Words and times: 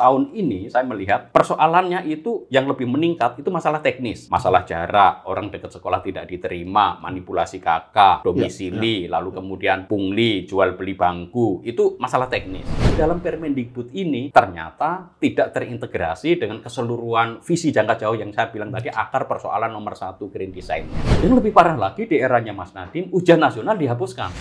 tahun 0.00 0.32
ini 0.32 0.72
saya 0.72 0.88
melihat 0.88 1.28
persoalannya 1.28 2.08
itu 2.08 2.48
yang 2.48 2.64
lebih 2.64 2.88
meningkat 2.88 3.36
itu 3.36 3.52
masalah 3.52 3.84
teknis, 3.84 4.32
masalah 4.32 4.64
jarak, 4.64 5.28
orang 5.28 5.52
dekat 5.52 5.68
sekolah 5.68 6.00
tidak 6.00 6.24
diterima, 6.24 6.96
manipulasi 7.04 7.60
kakak, 7.60 8.24
domisili, 8.24 9.04
ya, 9.04 9.12
ya. 9.12 9.20
lalu 9.20 9.36
kemudian 9.36 9.84
pungli, 9.84 10.48
jual 10.48 10.72
beli 10.80 10.96
bangku, 10.96 11.60
itu 11.68 12.00
masalah 12.00 12.32
teknis. 12.32 12.64
Dalam 12.96 13.20
Permendikbud 13.20 13.92
ini 13.92 14.32
ternyata 14.32 15.12
tidak 15.20 15.52
terintegrasi 15.52 16.40
dengan 16.40 16.64
keseluruhan 16.64 17.44
visi 17.44 17.68
jangka 17.68 18.00
jauh 18.00 18.16
yang 18.16 18.32
saya 18.32 18.48
bilang 18.48 18.72
tadi 18.72 18.88
akar 18.88 19.28
persoalan 19.28 19.68
nomor 19.68 19.92
satu 19.92 20.32
green 20.32 20.56
design. 20.56 20.88
Yang 21.20 21.44
lebih 21.44 21.52
parah 21.52 21.76
lagi 21.76 22.08
di 22.08 22.16
eranya 22.16 22.56
Mas 22.56 22.72
Nadiem, 22.72 23.12
ujian 23.12 23.36
nasional 23.36 23.76
dihapuskan. 23.76 24.32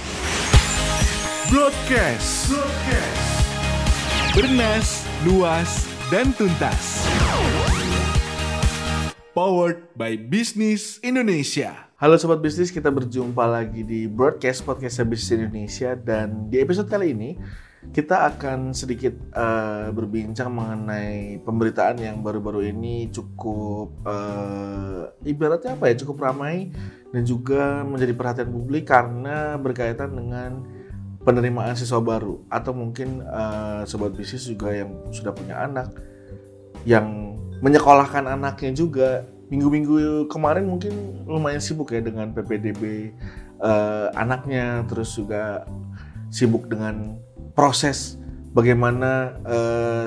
Broadcast. 1.50 2.54
Broadcast. 2.54 3.30
Bernas, 4.38 5.09
luas, 5.28 5.84
dan 6.08 6.32
tuntas. 6.32 7.04
Powered 9.36 9.92
by 9.92 10.16
Business 10.16 10.96
Indonesia. 11.04 11.92
Halo 12.00 12.16
Sobat 12.16 12.39
Bisnis, 12.39 12.71
kita 12.71 12.88
berjumpa 12.88 13.43
lagi 13.43 13.84
di 13.84 14.07
Broadcast 14.07 14.64
Podcast 14.64 15.04
Bisnis 15.04 15.36
Indonesia 15.36 15.92
dan 16.00 16.48
di 16.48 16.64
episode 16.64 16.88
kali 16.88 17.12
ini 17.12 17.36
kita 17.92 18.32
akan 18.32 18.71
sedikit 18.71 19.12
uh, 19.36 19.92
berbincang 19.92 20.56
mengenai 20.56 21.43
pemberitaan 21.43 22.00
yang 22.00 22.24
baru-baru 22.24 22.71
ini 22.71 23.12
cukup 23.12 24.00
uh, 24.07 25.12
ibaratnya 25.28 25.76
apa 25.76 25.92
ya 25.92 26.00
cukup 26.00 26.32
ramai 26.32 26.71
dan 27.12 27.28
juga 27.28 27.84
menjadi 27.84 28.15
perhatian 28.15 28.51
publik 28.56 28.88
karena 28.88 29.60
berkaitan 29.60 30.15
dengan 30.15 30.79
penerimaan 31.23 31.75
siswa 31.75 32.00
baru 32.00 32.44
atau 32.47 32.72
mungkin 32.72 33.23
uh, 33.28 33.83
sobat 33.83 34.16
bisnis 34.16 34.47
juga 34.47 34.72
yang 34.72 34.91
sudah 35.11 35.36
punya 35.36 35.59
anak 35.59 35.92
yang 36.88 37.36
menyekolahkan 37.59 38.23
anaknya 38.39 38.72
juga. 38.72 39.09
Minggu-minggu 39.50 40.30
kemarin 40.30 40.70
mungkin 40.70 41.26
lumayan 41.26 41.58
sibuk 41.58 41.89
ya 41.89 42.06
dengan 42.06 42.30
PPDB 42.38 43.09
uh, 43.58 43.66
eh, 43.66 44.08
anaknya 44.14 44.86
terus 44.86 45.17
juga 45.17 45.66
sibuk 46.30 46.70
dengan 46.70 47.17
proses 47.58 48.22
bagaimana 48.54 49.33
uh, 49.42 50.06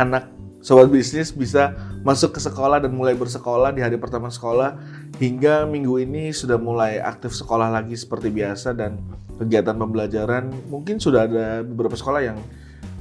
anak 0.00 0.32
sobat 0.64 0.88
bisnis 0.88 1.32
bisa 1.32 1.76
masuk 2.04 2.36
ke 2.36 2.40
sekolah 2.40 2.80
dan 2.80 2.92
mulai 2.92 3.16
bersekolah 3.16 3.72
di 3.72 3.84
hari 3.84 4.00
pertama 4.00 4.32
sekolah 4.32 4.76
hingga 5.20 5.68
minggu 5.68 6.00
ini 6.00 6.32
sudah 6.32 6.56
mulai 6.56 6.96
aktif 6.96 7.36
sekolah 7.36 7.68
lagi 7.68 7.92
seperti 7.92 8.32
biasa 8.32 8.72
dan 8.72 8.96
kegiatan 9.36 9.76
pembelajaran 9.76 10.48
mungkin 10.72 10.96
sudah 10.96 11.28
ada 11.28 11.60
beberapa 11.60 11.92
sekolah 11.92 12.20
yang 12.24 12.40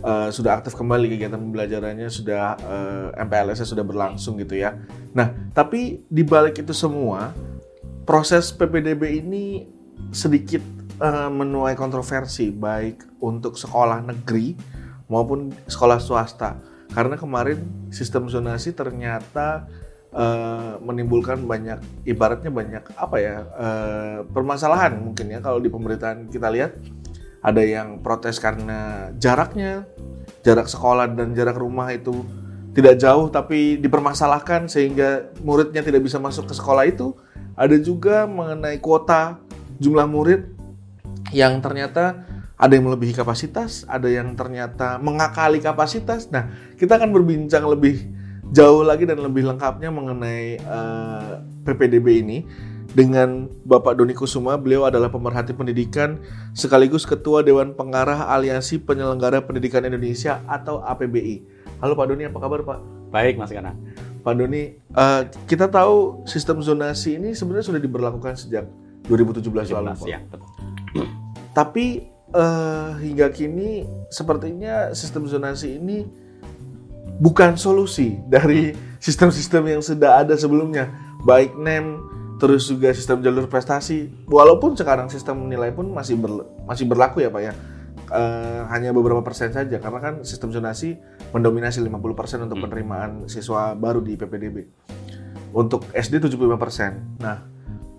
uh, 0.03 0.28
sudah 0.28 0.59
aktif 0.59 0.75
kembali 0.75 1.08
kegiatan 1.16 1.40
pembelajarannya 1.40 2.12
sudah 2.12 2.59
uh, 2.59 3.16
eh, 3.16 3.23
MPLS 3.23 3.64
sudah 3.64 3.88
berlangsung 3.88 4.36
gitu 4.40 4.59
ya. 4.59 4.75
Nah, 5.16 5.31
tapi 5.56 6.03
di 6.12 6.23
balik 6.28 6.59
itu 6.59 6.75
semua 6.75 7.31
proses 8.03 8.52
PPDB 8.52 9.23
ini 9.23 9.64
sedikit 10.12 10.64
uh, 11.00 11.31
menuai 11.31 11.75
kontroversi 11.80 12.52
baik 12.52 13.23
untuk 13.23 13.56
sekolah 13.56 14.03
negeri 14.03 14.59
maupun 15.08 15.56
sekolah 15.72 16.00
swasta. 16.03 16.59
Karena 16.90 17.16
kemarin 17.16 17.90
sistem 17.94 18.28
zonasi 18.28 18.73
ternyata 18.73 19.70
uh, 20.20 20.75
menimbulkan 20.84 21.48
banyak 21.48 21.80
ibaratnya 22.03 22.52
banyak 22.52 22.84
apa 23.00 23.17
ya 23.17 23.36
uh, 23.56 24.17
permasalahan 24.28 25.00
mungkin 25.00 25.31
ya 25.31 25.39
kalau 25.39 25.64
di 25.64 25.72
pemerintahan 25.72 26.28
kita 26.28 26.52
lihat 26.52 26.75
ada 27.39 27.64
yang 27.64 28.03
protes 28.03 28.36
karena 28.38 29.09
jaraknya 29.16 29.88
jarak 30.44 30.67
sekolah 30.67 31.08
dan 31.16 31.31
jarak 31.31 31.56
rumah 31.56 31.88
itu 31.95 32.28
tidak 32.75 33.00
jauh 33.00 33.31
tapi 33.31 33.80
dipermasalahkan 33.80 34.67
sehingga 34.67 35.31
muridnya 35.42 35.81
tidak 35.81 36.03
bisa 36.03 36.20
masuk 36.20 36.52
ke 36.52 36.53
sekolah 36.53 36.84
itu 36.86 37.16
ada 37.56 37.75
juga 37.80 38.28
mengenai 38.28 38.78
kuota 38.84 39.40
jumlah 39.80 40.06
murid 40.06 40.51
yang 41.31 41.63
ternyata 41.63 42.28
ada 42.59 42.75
yang 42.75 42.91
melebihi 42.91 43.16
kapasitas, 43.16 43.88
ada 43.88 44.12
yang 44.12 44.36
ternyata 44.36 45.00
mengakali 45.00 45.63
kapasitas. 45.63 46.28
Nah, 46.28 46.51
kita 46.75 47.00
akan 47.00 47.16
berbincang 47.16 47.63
lebih 47.63 48.03
jauh 48.50 48.82
lagi 48.82 49.06
dan 49.06 49.22
lebih 49.22 49.46
lengkapnya 49.46 49.94
mengenai 49.94 50.58
uh, 50.66 50.74
eh, 50.74 51.34
PPDB 51.70 52.26
ini 52.26 52.38
dengan 52.90 53.46
Bapak 53.66 54.02
Doni 54.02 54.18
Kusuma. 54.18 54.58
Beliau 54.58 54.90
adalah 54.90 55.14
pemerhati 55.14 55.54
pendidikan 55.54 56.18
sekaligus 56.58 57.06
Ketua 57.06 57.46
Dewan 57.46 57.78
Pengarah 57.78 58.34
Aliansi 58.34 58.82
Penyelenggara 58.82 59.46
Pendidikan 59.46 59.86
Indonesia 59.86 60.42
atau 60.50 60.82
APBI. 60.82 61.46
Halo 61.80 61.94
Pak 61.94 62.06
Doni, 62.10 62.26
apa 62.26 62.38
kabar 62.42 62.60
Pak? 62.66 62.80
Baik 63.14 63.38
Mas 63.38 63.54
Kana. 63.54 63.78
Pak 64.26 64.34
Doni, 64.36 64.76
uh, 64.98 65.30
kita 65.46 65.70
tahu 65.70 66.26
sistem 66.26 66.60
zonasi 66.66 67.22
ini 67.22 67.38
sebenarnya 67.38 67.72
sudah 67.72 67.81
diberlakukan 67.81 68.34
sejak 68.36 68.66
2017 69.08 69.46
lalu 69.78 69.94
Pak. 69.94 70.08
Ya, 70.10 70.20
betul. 70.26 70.50
Tapi 71.54 72.10
uh, 72.34 72.98
hingga 72.98 73.30
kini 73.30 73.86
sepertinya 74.10 74.92
sistem 74.98 75.30
zonasi 75.30 75.78
ini 75.78 76.28
bukan 77.19 77.59
solusi 77.59 78.18
dari 78.25 78.74
sistem-sistem 79.03 79.63
yang 79.68 79.81
sudah 79.84 80.24
ada 80.24 80.34
sebelumnya, 80.40 80.90
baik 81.28 81.56
NEM, 81.59 82.00
terus 82.40 82.72
juga 82.72 82.96
sistem 82.96 83.19
jalur 83.19 83.46
prestasi. 83.52 84.07
Walaupun 84.25 84.74
sekarang 84.74 85.12
sistem 85.12 85.46
nilai 85.52 85.75
pun 85.75 85.91
masih 85.91 86.16
ber, 86.16 86.47
masih 86.66 86.88
berlaku 86.88 87.22
ya 87.22 87.30
Pak 87.30 87.44
ya. 87.44 87.53
Uh, 88.09 88.66
hanya 88.74 88.90
beberapa 88.90 89.22
persen 89.22 89.53
saja 89.53 89.78
karena 89.78 90.02
kan 90.02 90.13
sistem 90.25 90.50
zonasi 90.50 90.97
mendominasi 91.30 91.78
50% 91.85 92.50
untuk 92.50 92.57
hmm. 92.57 92.63
penerimaan 92.66 93.12
siswa 93.30 93.78
baru 93.78 94.01
di 94.01 94.18
PPDB. 94.18 94.66
Untuk 95.53 95.86
SD 95.94 96.18
75%. 96.18 97.22
Nah, 97.22 97.38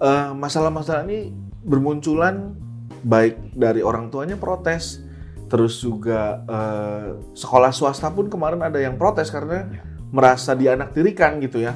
uh, 0.02 0.34
masalah-masalah 0.34 1.06
ini 1.06 1.30
bermunculan 1.62 2.58
baik 3.04 3.54
dari 3.54 3.84
orang 3.84 4.10
tuanya 4.10 4.34
protes, 4.34 5.04
terus 5.50 5.82
juga 5.82 6.46
uh, 6.46 7.18
sekolah 7.34 7.74
swasta 7.74 8.06
pun 8.14 8.30
kemarin 8.30 8.62
ada 8.62 8.78
yang 8.78 8.94
protes 8.94 9.34
karena 9.34 9.66
ya. 9.66 9.82
merasa 10.14 10.54
dianaktirikan 10.54 11.42
gitu 11.42 11.66
ya. 11.66 11.74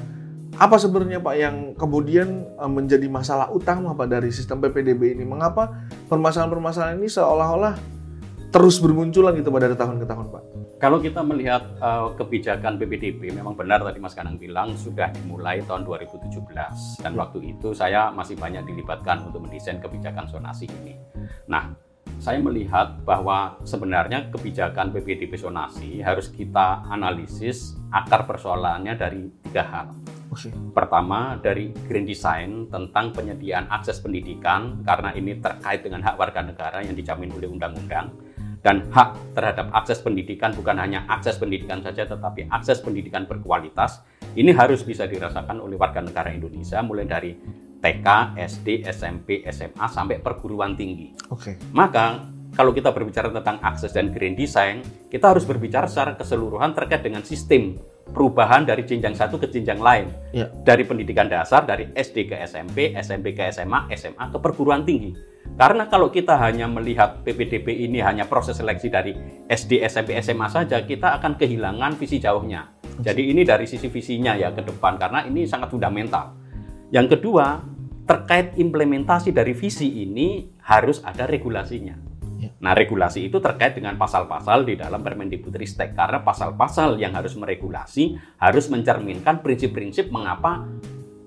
Apa 0.55 0.79
sebenarnya 0.79 1.19
Pak 1.19 1.35
yang 1.35 1.57
kemudian 1.75 2.47
uh, 2.55 2.71
menjadi 2.71 3.11
masalah 3.11 3.51
utama 3.51 3.91
Pak 3.99 4.07
dari 4.07 4.31
sistem 4.31 4.63
PPDB 4.63 5.19
ini? 5.19 5.27
Mengapa 5.27 5.91
permasalahan-permasalahan 6.07 7.03
ini 7.03 7.11
seolah-olah 7.11 7.75
terus 8.55 8.79
bermunculan 8.79 9.35
gitu 9.35 9.51
Pak 9.51 9.61
dari 9.67 9.75
tahun 9.75 9.99
ke 9.99 10.07
tahun 10.07 10.27
Pak? 10.31 10.43
Kalau 10.79 11.03
kita 11.03 11.27
melihat 11.27 11.75
uh, 11.83 12.15
kebijakan 12.15 12.79
PPDB, 12.79 13.35
memang 13.35 13.59
benar 13.59 13.83
tadi 13.83 13.99
Mas 13.99 14.15
Kanang 14.15 14.39
bilang 14.39 14.79
sudah 14.79 15.11
dimulai 15.11 15.67
tahun 15.67 15.83
2017 15.83 16.31
dan 17.03 17.13
waktu 17.19 17.57
itu 17.57 17.75
saya 17.75 18.15
masih 18.15 18.39
banyak 18.39 18.63
dilibatkan 18.63 19.27
untuk 19.27 19.43
mendesain 19.43 19.83
kebijakan 19.83 20.31
zonasi 20.31 20.71
ini. 20.71 20.95
Nah, 21.51 21.75
saya 22.25 22.41
melihat 22.41 23.05
bahwa 23.05 23.61
sebenarnya 23.69 24.33
kebijakan 24.33 24.97
PPDB 24.97 25.37
zonasi 25.37 26.01
harus 26.01 26.33
kita 26.33 26.81
analisis 26.89 27.77
akar 27.93 28.25
persoalannya 28.25 28.97
dari 28.97 29.29
tiga 29.45 29.61
hal. 29.69 29.87
Pertama 30.73 31.37
dari 31.37 31.69
green 31.85 32.09
design 32.09 32.73
tentang 32.73 33.13
penyediaan 33.13 33.69
akses 33.69 34.01
pendidikan 34.01 34.81
karena 34.89 35.13
ini 35.13 35.37
terkait 35.37 35.85
dengan 35.85 36.01
hak 36.01 36.17
warga 36.17 36.41
negara 36.41 36.81
yang 36.81 36.97
dijamin 36.97 37.29
oleh 37.29 37.45
undang-undang. 37.45 38.09
Dan 38.65 38.89
hak 38.89 39.37
terhadap 39.37 39.69
akses 39.77 40.01
pendidikan 40.01 40.57
bukan 40.57 40.81
hanya 40.81 41.05
akses 41.13 41.37
pendidikan 41.37 41.85
saja 41.85 42.09
tetapi 42.09 42.49
akses 42.49 42.81
pendidikan 42.81 43.29
berkualitas. 43.29 44.01
Ini 44.33 44.57
harus 44.57 44.81
bisa 44.81 45.05
dirasakan 45.05 45.61
oleh 45.61 45.77
warga 45.77 46.01
negara 46.01 46.33
Indonesia 46.33 46.81
mulai 46.81 47.05
dari 47.05 47.37
TK, 47.85 48.41
SD, 48.41 48.89
SMP, 48.89 49.45
SMA 49.53 49.85
sampai 49.93 50.17
perguruan 50.25 50.73
tinggi. 50.73 51.13
Oke. 51.29 51.53
Okay. 51.53 51.55
Maka 51.77 52.33
kalau 52.57 52.73
kita 52.73 52.95
berbicara 52.95 53.29
tentang 53.29 53.61
akses 53.61 53.93
dan 53.93 54.09
green 54.09 54.33
design, 54.33 54.81
kita 55.13 55.37
harus 55.37 55.45
berbicara 55.45 55.85
secara 55.85 56.17
keseluruhan 56.17 56.73
terkait 56.73 57.05
dengan 57.05 57.21
sistem 57.21 57.77
perubahan 58.09 58.63
dari 58.65 58.87
jenjang 58.87 59.13
satu 59.13 59.37
ke 59.37 59.51
jenjang 59.53 59.83
lain. 59.83 60.07
Ya. 60.31 60.49
Dari 60.49 60.87
pendidikan 60.87 61.27
dasar, 61.27 61.67
dari 61.69 61.91
SD 61.93 62.31
ke 62.31 62.41
SMP, 62.47 62.95
SMP 62.95 63.37
ke 63.37 63.51
SMA, 63.51 63.91
SMA 63.99 64.31
ke 64.33 64.39
perguruan 64.39 64.87
tinggi. 64.87 65.13
Karena 65.59 65.91
kalau 65.91 66.09
kita 66.09 66.41
hanya 66.41 66.71
melihat 66.71 67.21
PPDB 67.21 67.85
ini 67.85 68.01
hanya 68.01 68.25
proses 68.25 68.57
seleksi 68.57 68.89
dari 68.89 69.13
SD, 69.51 69.85
SMP, 69.85 70.17
SMA 70.23 70.49
saja, 70.49 70.81
kita 70.87 71.21
akan 71.21 71.37
kehilangan 71.37 71.99
visi 72.01 72.17
jauhnya. 72.23 72.71
Jadi 73.03 73.35
ini 73.35 73.43
dari 73.43 73.67
sisi 73.67 73.91
visinya 73.91 74.39
ya 74.39 74.55
ke 74.55 74.63
depan, 74.63 74.97
karena 74.97 75.27
ini 75.27 75.43
sangat 75.45 75.75
fundamental. 75.75 76.39
Yang 76.95 77.19
kedua, 77.19 77.74
terkait 78.05 78.57
implementasi 78.61 79.33
dari 79.33 79.57
visi 79.57 80.05
ini 80.05 80.49
harus 80.65 81.01
ada 81.01 81.25
regulasinya. 81.25 81.97
Ya. 82.37 82.53
Nah, 82.61 82.77
regulasi 82.77 83.33
itu 83.33 83.41
terkait 83.41 83.73
dengan 83.73 83.97
pasal-pasal 83.97 84.69
di 84.69 84.77
dalam 84.77 85.01
Permendikbudristek 85.01 85.97
karena 85.97 86.21
pasal-pasal 86.21 87.01
yang 87.01 87.17
harus 87.17 87.33
meregulasi 87.41 88.21
harus 88.37 88.69
mencerminkan 88.69 89.41
prinsip-prinsip 89.41 90.13
mengapa 90.13 90.69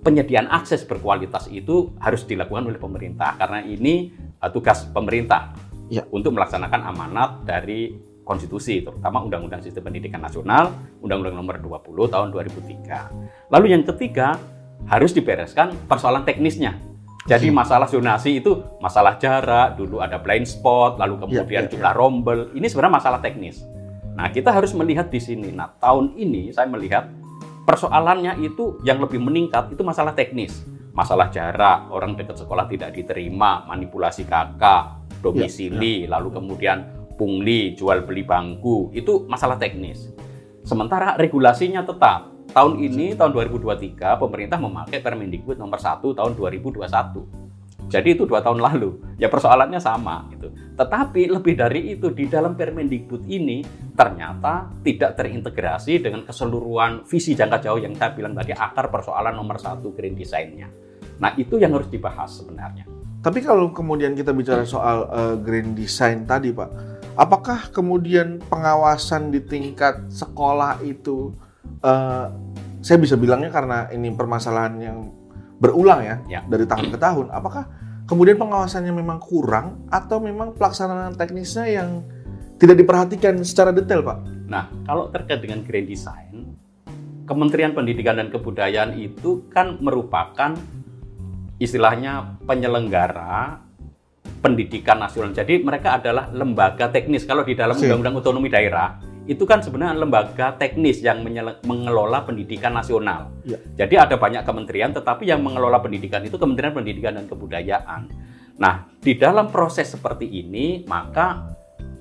penyediaan 0.05 0.47
akses 0.53 0.85
berkualitas 0.85 1.49
itu 1.49 1.97
harus 1.97 2.23
dilakukan 2.29 2.69
oleh 2.69 2.77
pemerintah 2.77 3.33
karena 3.35 3.65
ini 3.65 4.13
uh, 4.39 4.49
tugas 4.53 4.85
pemerintah 4.93 5.57
ya. 5.89 6.05
untuk 6.13 6.37
melaksanakan 6.37 6.81
amanat 6.93 7.43
dari 7.43 7.97
konstitusi, 8.27 8.83
terutama 8.83 9.23
Undang-Undang 9.23 9.63
Sistem 9.63 9.87
Pendidikan 9.87 10.19
Nasional, 10.19 10.75
Undang-Undang 10.99 11.35
Nomor 11.39 11.55
20 11.63 12.11
tahun 12.11 12.27
2003. 12.35 13.47
Lalu 13.47 13.65
yang 13.71 13.87
ketiga, 13.87 14.35
harus 14.87 15.11
dibereskan 15.11 15.75
persoalan 15.85 16.23
teknisnya. 16.23 16.79
Jadi 17.27 17.51
masalah 17.51 17.91
zonasi 17.91 18.39
itu 18.39 18.63
masalah 18.79 19.19
jarak, 19.19 19.75
dulu 19.75 19.99
ada 19.99 20.15
blind 20.15 20.47
spot, 20.47 20.95
lalu 20.95 21.19
kemudian 21.19 21.67
ya, 21.67 21.67
ya. 21.67 21.71
jumlah 21.75 21.93
rombel. 21.93 22.39
Ini 22.55 22.71
sebenarnya 22.71 23.03
masalah 23.03 23.19
teknis. 23.19 23.59
Nah, 24.15 24.31
kita 24.31 24.55
harus 24.55 24.71
melihat 24.71 25.11
di 25.11 25.19
sini. 25.19 25.51
Nah, 25.51 25.75
tahun 25.75 26.15
ini 26.15 26.55
saya 26.55 26.71
melihat 26.71 27.11
persoalannya 27.67 28.39
itu 28.39 28.79
yang 28.87 29.03
lebih 29.03 29.19
meningkat 29.19 29.75
itu 29.75 29.83
masalah 29.83 30.15
teknis. 30.15 30.63
Masalah 30.95 31.27
jarak, 31.27 31.91
orang 31.91 32.15
dekat 32.15 32.39
sekolah 32.39 32.65
tidak 32.71 32.95
diterima, 32.95 33.67
manipulasi 33.67 34.23
kakak, 34.23 35.03
domisili, 35.19 36.07
lalu 36.07 36.31
kemudian 36.31 36.87
pungli, 37.19 37.75
jual 37.75 38.07
beli 38.07 38.23
bangku, 38.23 38.89
itu 38.95 39.27
masalah 39.27 39.59
teknis. 39.59 40.09
Sementara 40.63 41.19
regulasinya 41.19 41.83
tetap. 41.83 42.36
Tahun 42.51 42.73
ini, 42.79 43.13
tahun 43.13 43.31
2023, 43.35 44.17
pemerintah 44.17 44.57
memakai 44.57 44.99
Permendikbud 45.03 45.59
nomor 45.59 45.77
1 45.77 46.01
tahun 46.15 46.31
2021. 46.33 47.47
Jadi 47.87 48.19
itu 48.19 48.27
dua 48.27 48.43
tahun 48.43 48.59
lalu. 48.59 49.15
Ya 49.15 49.31
persoalannya 49.31 49.79
sama. 49.79 50.27
Gitu. 50.35 50.51
Tetapi 50.75 51.31
lebih 51.31 51.55
dari 51.55 51.95
itu, 51.95 52.11
di 52.11 52.27
dalam 52.27 52.59
Permendikbud 52.59 53.23
ini 53.31 53.63
ternyata 53.95 54.67
tidak 54.83 55.15
terintegrasi 55.15 56.03
dengan 56.03 56.27
keseluruhan 56.27 57.07
visi 57.07 57.31
jangka 57.31 57.63
jauh 57.63 57.79
yang 57.79 57.95
saya 57.95 58.11
bilang 58.11 58.35
tadi, 58.35 58.51
akar 58.51 58.91
persoalan 58.91 59.33
nomor 59.39 59.55
satu 59.55 59.95
green 59.95 60.19
design-nya. 60.19 60.67
Nah 61.17 61.31
itu 61.39 61.57
yang 61.57 61.73
harus 61.73 61.87
dibahas 61.87 62.43
sebenarnya. 62.43 62.85
Tapi 63.23 63.39
kalau 63.41 63.73
kemudian 63.73 64.13
kita 64.13 64.35
bicara 64.35 64.67
soal 64.67 65.09
uh, 65.09 65.35
green 65.39 65.73
design 65.73 66.27
tadi, 66.27 66.53
Pak, 66.53 66.69
apakah 67.17 67.73
kemudian 67.73 68.37
pengawasan 68.45 69.33
di 69.33 69.41
tingkat 69.41 70.11
sekolah 70.11 70.83
itu, 70.85 71.33
uh, 71.81 72.25
saya 72.81 72.97
bisa 73.01 73.19
bilangnya 73.19 73.51
karena 73.51 73.89
ini 73.91 74.13
permasalahan 74.13 74.73
yang 74.79 74.97
berulang 75.57 76.05
ya, 76.05 76.15
Ya. 76.29 76.41
dari 76.45 76.63
tahun 76.69 76.93
ke 76.93 76.97
tahun, 77.01 77.33
apakah 77.33 77.65
kemudian 78.05 78.37
pengawasannya 78.37 78.93
memang 78.93 79.17
kurang 79.19 79.89
atau 79.89 80.21
memang 80.21 80.53
pelaksanaan 80.55 81.17
teknisnya 81.17 81.65
yang 81.67 82.05
tidak 82.57 82.77
diperhatikan 82.79 83.37
secara 83.43 83.73
detail, 83.73 84.01
Pak? 84.01 84.17
Nah, 84.47 84.69
kalau 84.87 85.09
terkait 85.11 85.43
dengan 85.43 85.61
grand 85.65 85.85
design, 85.85 86.55
Kementerian 87.27 87.75
Pendidikan 87.75 88.15
dan 88.15 88.31
Kebudayaan 88.31 88.95
itu 88.95 89.45
kan 89.51 89.75
merupakan 89.83 90.55
istilahnya 91.59 92.39
penyelenggara 92.47 93.59
pendidikan 94.39 95.01
nasional. 95.01 95.35
Jadi 95.35 95.59
mereka 95.59 95.99
adalah 95.99 96.31
lembaga 96.31 96.87
teknis. 96.87 97.27
Kalau 97.27 97.43
di 97.43 97.57
dalam. 97.57 97.75
Undang-Undang 97.75 98.15
Otonomi 98.23 98.47
Daerah 98.47 98.95
itu 99.27 99.43
kan 99.43 99.59
sebenarnya 99.59 99.99
lembaga 99.99 100.55
teknis 100.55 101.03
yang 101.03 101.19
mengelola 101.67 102.23
pendidikan 102.23 102.71
nasional. 102.71 103.27
Ya. 103.43 103.59
Jadi 103.83 103.99
ada 103.99 104.15
banyak 104.15 104.47
kementerian, 104.47 104.95
tetapi 104.95 105.27
yang 105.27 105.43
mengelola 105.43 105.83
pendidikan 105.83 106.23
itu 106.23 106.39
Kementerian 106.39 106.71
Pendidikan 106.71 107.19
dan 107.19 107.27
Kebudayaan. 107.27 108.07
Nah, 108.57 108.87
di 109.03 109.19
dalam 109.19 109.51
proses 109.51 109.91
seperti 109.91 110.25
ini, 110.25 110.87
maka 110.87 111.43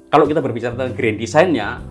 kalau 0.07 0.25
kita 0.25 0.39
berbicara 0.39 0.79
tentang 0.79 0.95
grand 0.95 1.19
design-nya, 1.19 1.83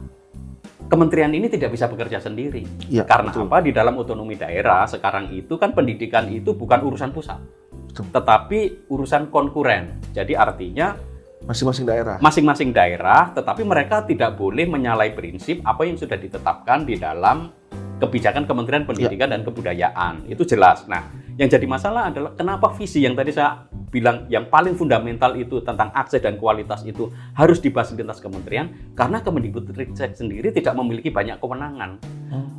kementerian 0.88 1.36
ini 1.36 1.52
tidak 1.52 1.76
bisa 1.76 1.92
bekerja 1.92 2.24
sendiri. 2.24 2.64
Iya, 2.88 3.04
Karena 3.04 3.36
betul. 3.36 3.46
apa? 3.52 3.58
Di 3.60 3.72
dalam 3.76 3.94
otonomi 4.00 4.40
daerah 4.40 4.88
sekarang 4.88 5.36
itu 5.36 5.60
kan 5.60 5.76
pendidikan 5.76 6.32
itu 6.32 6.56
bukan 6.56 6.80
urusan 6.80 7.12
pusat, 7.12 7.44
Betul. 7.92 8.08
tetapi 8.16 8.60
urusan 8.88 9.30
konkuren. 9.30 10.00
Jadi 10.16 10.34
artinya 10.34 10.96
Masing-masing 11.46 11.86
daerah. 11.86 12.18
masing-masing 12.18 12.70
daerah, 12.74 13.30
tetapi 13.30 13.62
mereka 13.62 14.02
tidak 14.02 14.34
boleh 14.34 14.66
menyalahi 14.66 15.14
prinsip 15.14 15.62
apa 15.62 15.86
yang 15.86 15.94
sudah 15.94 16.18
ditetapkan 16.18 16.90
di 16.90 16.98
dalam 16.98 17.54
kebijakan 18.02 18.50
Kementerian 18.50 18.84
Pendidikan 18.84 19.30
dan 19.30 19.46
Kebudayaan. 19.46 20.26
Itu 20.26 20.44
jelas. 20.44 20.90
Nah, 20.90 21.06
yang 21.38 21.46
jadi 21.46 21.64
masalah 21.70 22.12
adalah 22.12 22.34
kenapa 22.34 22.74
visi 22.74 23.06
yang 23.06 23.14
tadi 23.14 23.30
saya 23.30 23.68
bilang 23.94 24.28
yang 24.28 24.52
paling 24.52 24.76
fundamental 24.76 25.38
itu 25.40 25.64
tentang 25.64 25.88
akses 25.96 26.20
dan 26.20 26.36
kualitas 26.36 26.84
itu 26.84 27.08
harus 27.38 27.64
dibahas 27.64 27.96
di 27.96 28.04
lintas 28.04 28.20
kementerian 28.20 28.92
karena 28.92 29.24
Kemendikbudristek 29.24 30.18
sendiri 30.18 30.52
tidak 30.52 30.76
memiliki 30.76 31.14
banyak 31.14 31.40
kewenangan. 31.40 32.04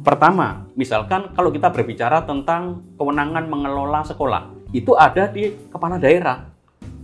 Pertama, 0.01 0.65
misalkan 0.79 1.35
kalau 1.35 1.53
kita 1.53 1.69
berbicara 1.69 2.25
tentang 2.25 2.87
kewenangan 2.97 3.51
mengelola 3.51 4.07
sekolah, 4.07 4.49
itu 4.73 4.95
ada 4.97 5.29
di 5.29 5.53
kepala 5.69 6.01
daerah. 6.01 6.56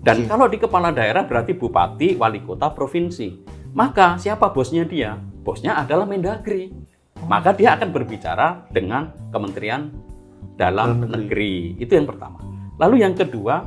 Dan 0.03 0.27
Oke. 0.27 0.29
kalau 0.35 0.47
di 0.51 0.59
kepala 0.59 0.91
daerah 0.91 1.23
berarti 1.23 1.55
bupati, 1.55 2.19
wali 2.19 2.43
kota, 2.43 2.75
provinsi. 2.75 3.47
Maka 3.73 4.19
siapa 4.19 4.51
bosnya 4.51 4.83
dia? 4.83 5.15
Bosnya 5.17 5.79
adalah 5.79 6.05
Mendagri. 6.05 6.75
Maka 7.23 7.55
dia 7.55 7.79
akan 7.79 7.95
berbicara 7.95 8.67
dengan 8.75 9.15
Kementerian 9.31 9.95
Dalam 10.59 11.07
Dalam 11.07 11.07
Negeri. 11.07 11.79
Itu 11.79 11.95
yang 11.95 12.11
pertama. 12.11 12.43
Lalu 12.83 13.07
yang 13.07 13.15
kedua, 13.15 13.63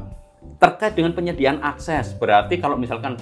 terkait 0.60 1.00
dengan 1.00 1.16
penyediaan 1.16 1.64
akses. 1.64 2.20
Berarti 2.20 2.60
kalau 2.60 2.76
misalkan 2.76 3.16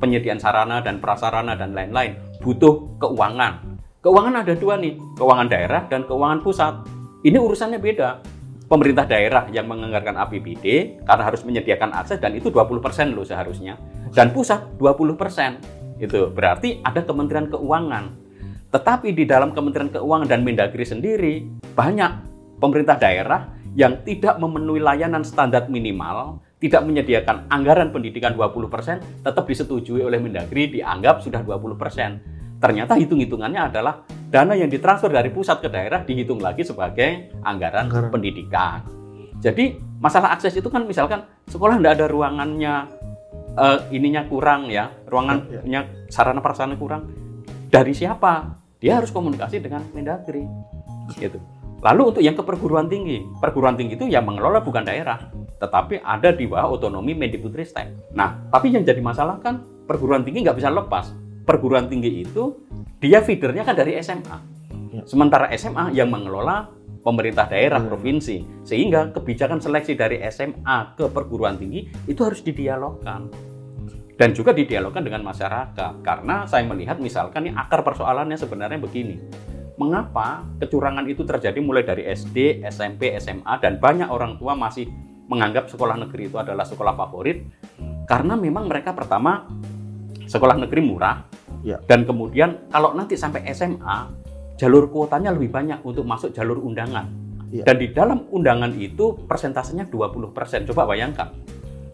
penyediaan 0.00 0.40
sarana 0.40 0.80
dan 0.80 1.04
prasarana 1.04 1.52
dan 1.54 1.76
lain-lain 1.76 2.16
butuh 2.40 2.96
keuangan. 2.96 3.76
Keuangan 4.04 4.44
ada 4.44 4.52
dua 4.56 4.76
nih, 4.76 4.96
keuangan 5.16 5.48
daerah 5.48 5.84
dan 5.88 6.04
keuangan 6.04 6.40
pusat. 6.44 6.74
Ini 7.24 7.40
urusannya 7.40 7.80
beda. 7.80 8.20
Pemerintah 8.74 9.06
daerah 9.06 9.46
yang 9.54 9.70
menganggarkan 9.70 10.18
APBD 10.18 10.98
karena 11.06 11.22
harus 11.22 11.46
menyediakan 11.46 11.94
akses 11.94 12.18
dan 12.18 12.34
itu 12.34 12.50
20% 12.50 13.14
loh 13.14 13.22
seharusnya. 13.22 13.78
Dan 14.10 14.34
pusat 14.34 14.66
20%. 14.82 16.02
Itu 16.02 16.34
berarti 16.34 16.82
ada 16.82 17.06
Kementerian 17.06 17.46
Keuangan. 17.54 18.10
Tetapi 18.74 19.14
di 19.14 19.30
dalam 19.30 19.54
Kementerian 19.54 19.94
Keuangan 19.94 20.26
dan 20.26 20.42
Mendagri 20.42 20.82
sendiri 20.82 21.46
banyak 21.70 22.34
pemerintah 22.58 22.98
daerah 22.98 23.46
yang 23.78 24.02
tidak 24.02 24.42
memenuhi 24.42 24.82
layanan 24.82 25.22
standar 25.22 25.70
minimal, 25.70 26.42
tidak 26.58 26.82
menyediakan 26.82 27.46
anggaran 27.54 27.94
pendidikan 27.94 28.34
20%, 28.34 29.22
tetap 29.22 29.44
disetujui 29.46 30.02
oleh 30.02 30.18
Mendagri 30.18 30.74
dianggap 30.74 31.22
sudah 31.22 31.46
20%. 31.46 32.58
Ternyata 32.58 32.98
hitung-hitungannya 32.98 33.70
adalah 33.70 34.02
dana 34.34 34.58
yang 34.58 34.66
ditransfer 34.66 35.14
dari 35.14 35.30
pusat 35.30 35.62
ke 35.62 35.70
daerah 35.70 36.02
dihitung 36.02 36.42
lagi 36.42 36.66
sebagai 36.66 37.30
anggaran, 37.46 37.86
Anggaran. 37.86 38.10
pendidikan. 38.10 38.82
Jadi 39.38 39.78
masalah 40.02 40.34
akses 40.34 40.58
itu 40.58 40.66
kan 40.66 40.82
misalkan 40.82 41.22
sekolah 41.46 41.78
tidak 41.78 42.02
ada 42.02 42.06
ruangannya, 42.10 42.74
eh, 43.54 43.78
ininya 43.94 44.26
kurang 44.26 44.66
ya, 44.66 44.90
ruangannya 45.06 46.10
sarana 46.10 46.42
prasarana 46.42 46.74
kurang. 46.74 47.14
Dari 47.70 47.94
siapa? 47.94 48.58
Dia 48.82 48.98
harus 48.98 49.14
komunikasi 49.14 49.62
dengan 49.62 49.86
Mendagri. 49.94 50.42
Gitu. 51.14 51.38
Lalu 51.84 52.02
untuk 52.10 52.22
yang 52.24 52.34
ke 52.34 52.42
perguruan 52.42 52.90
tinggi, 52.90 53.22
perguruan 53.38 53.78
tinggi 53.78 53.94
itu 53.94 54.10
yang 54.10 54.26
mengelola 54.26 54.66
bukan 54.66 54.82
daerah, 54.82 55.30
tetapi 55.62 56.02
ada 56.02 56.34
di 56.34 56.50
bawah 56.50 56.74
otonomi 56.74 57.14
Mendikbudristek. 57.14 58.16
Nah, 58.18 58.50
tapi 58.50 58.74
yang 58.74 58.82
jadi 58.82 58.98
masalah 58.98 59.38
kan 59.38 59.62
perguruan 59.86 60.26
tinggi 60.26 60.42
nggak 60.42 60.58
bisa 60.58 60.74
lepas. 60.74 61.12
Perguruan 61.44 61.86
tinggi 61.92 62.24
itu 62.24 62.56
dia 62.98 63.20
feedernya 63.20 63.68
kan 63.68 63.76
dari 63.76 64.00
SMA. 64.00 64.38
Ya. 64.96 65.02
Sementara 65.04 65.52
SMA 65.52 65.92
yang 65.92 66.08
mengelola 66.08 66.72
pemerintah 67.04 67.44
daerah 67.44 67.84
Hmm. 67.84 67.92
provinsi, 67.92 68.64
sehingga 68.64 69.12
kebijakan 69.12 69.60
seleksi 69.60 69.92
dari 69.92 70.24
SMA 70.24 70.96
ke 70.96 71.04
perguruan 71.12 71.60
tinggi 71.60 71.84
itu 72.08 72.20
harus 72.24 72.40
didialogkan 72.40 73.28
dan 74.16 74.30
juga 74.32 74.56
didialogkan 74.56 75.04
dengan 75.04 75.20
masyarakat. 75.20 76.00
Karena 76.00 76.48
saya 76.48 76.64
melihat 76.64 76.96
misalkan 76.96 77.44
nih 77.50 77.54
akar 77.54 77.84
persoalannya 77.84 78.40
sebenarnya 78.40 78.80
begini. 78.80 79.20
Mengapa 79.74 80.46
kecurangan 80.62 81.04
itu 81.10 81.26
terjadi 81.26 81.58
mulai 81.60 81.82
dari 81.84 82.06
SD, 82.08 82.64
SMP, 82.70 83.12
SMA 83.18 83.58
dan 83.58 83.82
banyak 83.82 84.06
orang 84.06 84.38
tua 84.38 84.54
masih 84.54 84.86
menganggap 85.26 85.66
sekolah 85.66 85.98
negeri 85.98 86.30
itu 86.30 86.38
adalah 86.38 86.62
sekolah 86.62 86.94
favorit? 86.94 87.42
Karena 88.06 88.38
memang 88.38 88.70
mereka 88.70 88.94
pertama 88.94 89.50
sekolah 90.24 90.56
negeri 90.62 90.80
murah 90.80 91.26
Ya. 91.64 91.80
dan 91.88 92.04
kemudian 92.04 92.68
kalau 92.68 92.92
nanti 92.92 93.16
sampai 93.16 93.48
SMA 93.56 94.12
jalur 94.60 94.92
kuotanya 94.92 95.32
lebih 95.34 95.50
banyak 95.50 95.80
untuk 95.82 96.06
masuk 96.06 96.30
jalur 96.30 96.60
undangan. 96.62 97.08
Ya. 97.50 97.64
Dan 97.66 97.78
di 97.78 97.88
dalam 97.90 98.26
undangan 98.34 98.70
itu 98.74 99.14
persentasenya 99.26 99.86
20%. 99.86 100.68
Coba 100.70 100.90
bayangkan. 100.90 101.30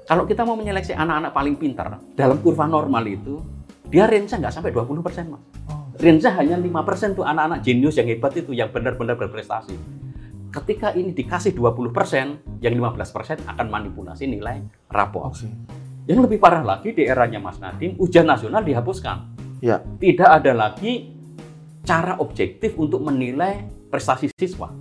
Kalau 0.08 0.26
kita 0.26 0.42
mau 0.42 0.58
menyeleksi 0.58 0.96
anak-anak 0.96 1.30
paling 1.30 1.54
pintar 1.54 2.00
dalam 2.18 2.42
kurva 2.42 2.66
normal 2.66 3.04
itu, 3.06 3.38
dia 3.86 4.10
range-nya 4.10 4.42
nggak 4.42 4.54
sampai 4.58 4.74
20%, 4.74 5.30
Mas. 5.30 5.42
Range-nya 6.00 6.30
hanya 6.34 6.56
5% 6.58 7.14
tuh 7.14 7.22
anak-anak 7.22 7.62
jenius 7.62 7.94
yang 7.94 8.08
hebat 8.10 8.32
itu, 8.34 8.50
yang 8.50 8.74
benar-benar 8.74 9.14
berprestasi. 9.14 9.76
Ketika 10.50 10.90
ini 10.98 11.14
dikasih 11.14 11.54
20%, 11.54 12.58
yang 12.58 12.74
15% 12.74 13.46
akan 13.46 13.66
manipulasi 13.70 14.26
nilai 14.26 14.66
rapor. 14.90 15.30
Oke. 15.30 15.46
Yang 16.10 16.26
lebih 16.26 16.42
parah 16.42 16.66
lagi 16.66 16.90
di 16.90 17.06
eranya 17.06 17.38
Mas 17.38 17.62
Nadiem, 17.62 17.94
ujian 18.02 18.26
nasional 18.26 18.66
dihapuskan. 18.66 19.39
Ya. 19.60 19.84
Tidak 19.84 20.26
ada 20.26 20.52
lagi 20.56 21.12
cara 21.84 22.16
objektif 22.20 22.76
untuk 22.76 23.04
menilai 23.04 23.64
prestasi 23.88 24.32
siswa. 24.36 24.72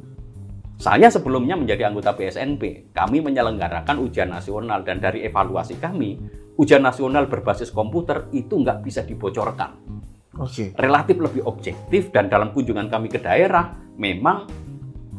Saya 0.80 1.12
sebelumnya 1.12 1.60
menjadi 1.60 1.92
anggota 1.92 2.16
PSNP, 2.16 2.96
kami 2.96 3.20
menyelenggarakan 3.20 4.00
ujian 4.00 4.32
nasional 4.32 4.80
dan 4.88 5.04
dari 5.04 5.28
evaluasi 5.28 5.76
kami, 5.76 6.16
ujian 6.56 6.80
nasional 6.80 7.28
berbasis 7.28 7.68
komputer 7.76 8.32
itu 8.32 8.56
nggak 8.56 8.80
bisa 8.80 9.04
dibocorkan. 9.04 10.00
Oke. 10.40 10.72
relatif 10.80 11.20
lebih 11.20 11.44
objektif 11.44 12.16
dan 12.16 12.32
dalam 12.32 12.56
kunjungan 12.56 12.88
kami 12.88 13.12
ke 13.12 13.20
daerah 13.20 13.76
memang 14.00 14.48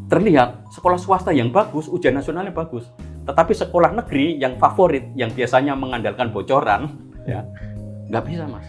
terlihat 0.09 0.73
sekolah 0.73 0.97
swasta 0.97 1.29
yang 1.29 1.53
bagus, 1.53 1.93
ujian 1.93 2.17
nasionalnya 2.17 2.57
bagus. 2.57 2.89
Tetapi 3.29 3.53
sekolah 3.53 3.93
negeri 4.01 4.41
yang 4.41 4.57
favorit, 4.57 5.13
yang 5.13 5.29
biasanya 5.37 5.77
mengandalkan 5.77 6.33
bocoran, 6.33 6.97
ya 7.29 7.45
nggak 8.09 8.25
bisa 8.27 8.49
mas, 8.49 8.65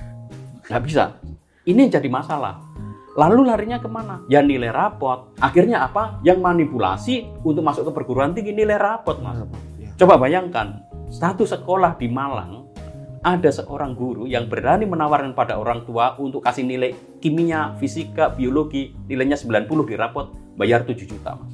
nggak 0.72 0.84
bisa. 0.88 1.20
Ini 1.68 1.78
yang 1.88 1.92
jadi 1.92 2.10
masalah. 2.10 2.63
Lalu 3.20 3.51
larinya 3.51 3.78
ke 3.78 3.92
mana? 3.92 4.24
Ya 4.32 4.40
nilai 4.40 4.72
rapot. 4.72 5.36
Akhirnya 5.44 5.84
apa? 5.84 6.24
Yang 6.24 6.40
manipulasi 6.40 7.16
untuk 7.44 7.62
masuk 7.62 7.92
ke 7.92 7.92
perguruan 7.92 8.32
tinggi 8.32 8.56
nilai 8.56 8.80
rapot 8.80 9.20
mas. 9.20 9.44
Ya. 9.75 9.92
Coba 10.00 10.16
bayangkan, 10.16 10.80
satu 11.12 11.44
sekolah 11.44 12.00
di 12.00 12.08
Malang 12.08 12.72
ada 13.22 13.51
seorang 13.54 13.94
guru 13.94 14.25
yang 14.25 14.50
berani 14.50 14.90
menawarkan 14.90 15.38
pada 15.38 15.60
orang 15.60 15.86
tua 15.86 16.18
untuk 16.18 16.42
kasih 16.42 16.66
nilai 16.66 17.20
kimia, 17.22 17.78
fisika, 17.78 18.34
biologi, 18.34 18.96
nilainya 19.06 19.38
90 19.38 19.70
di 19.86 19.94
rapot, 19.94 20.34
bayar 20.58 20.82
7 20.82 21.06
juta, 21.06 21.38
Mas. 21.38 21.54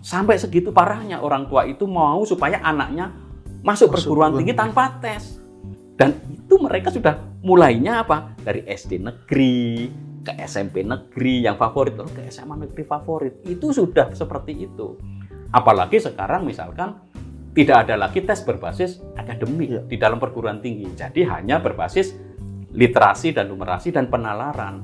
Sampai 0.00 0.40
segitu 0.40 0.72
parahnya 0.72 1.20
orang 1.20 1.44
tua 1.52 1.68
itu 1.68 1.84
mau 1.84 2.24
supaya 2.24 2.64
anaknya 2.64 3.12
masuk, 3.60 3.92
Masuk 3.92 4.08
perguruan 4.08 4.32
tinggi. 4.32 4.56
tanpa 4.56 4.96
tes. 5.04 5.36
Dan 6.00 6.16
itu 6.32 6.56
mereka 6.56 6.88
sudah 6.88 7.20
mulainya 7.44 8.00
apa? 8.00 8.32
Dari 8.40 8.64
SD 8.64 9.04
negeri, 9.04 9.84
ke 10.24 10.32
SMP 10.48 10.80
negeri 10.80 11.44
yang 11.44 11.60
favorit, 11.60 11.92
lalu 11.92 12.08
ke 12.16 12.24
SMA 12.32 12.56
negeri 12.56 12.88
favorit. 12.88 13.44
Itu 13.44 13.76
sudah 13.76 14.16
seperti 14.16 14.64
itu. 14.64 14.96
Apalagi 15.52 16.00
sekarang 16.00 16.48
misalkan 16.48 16.96
tidak 17.52 17.84
ada 17.84 18.00
lagi 18.00 18.24
tes 18.24 18.40
berbasis 18.40 19.04
akademik 19.12 19.68
Iya. 19.68 19.82
di 19.84 19.96
dalam 20.00 20.16
perguruan 20.16 20.64
tinggi. 20.64 20.88
Jadi 20.96 21.20
hanya 21.28 21.60
berbasis 21.60 22.16
literasi 22.72 23.36
dan 23.36 23.52
numerasi 23.52 23.92
dan 23.92 24.08
penalaran. 24.08 24.80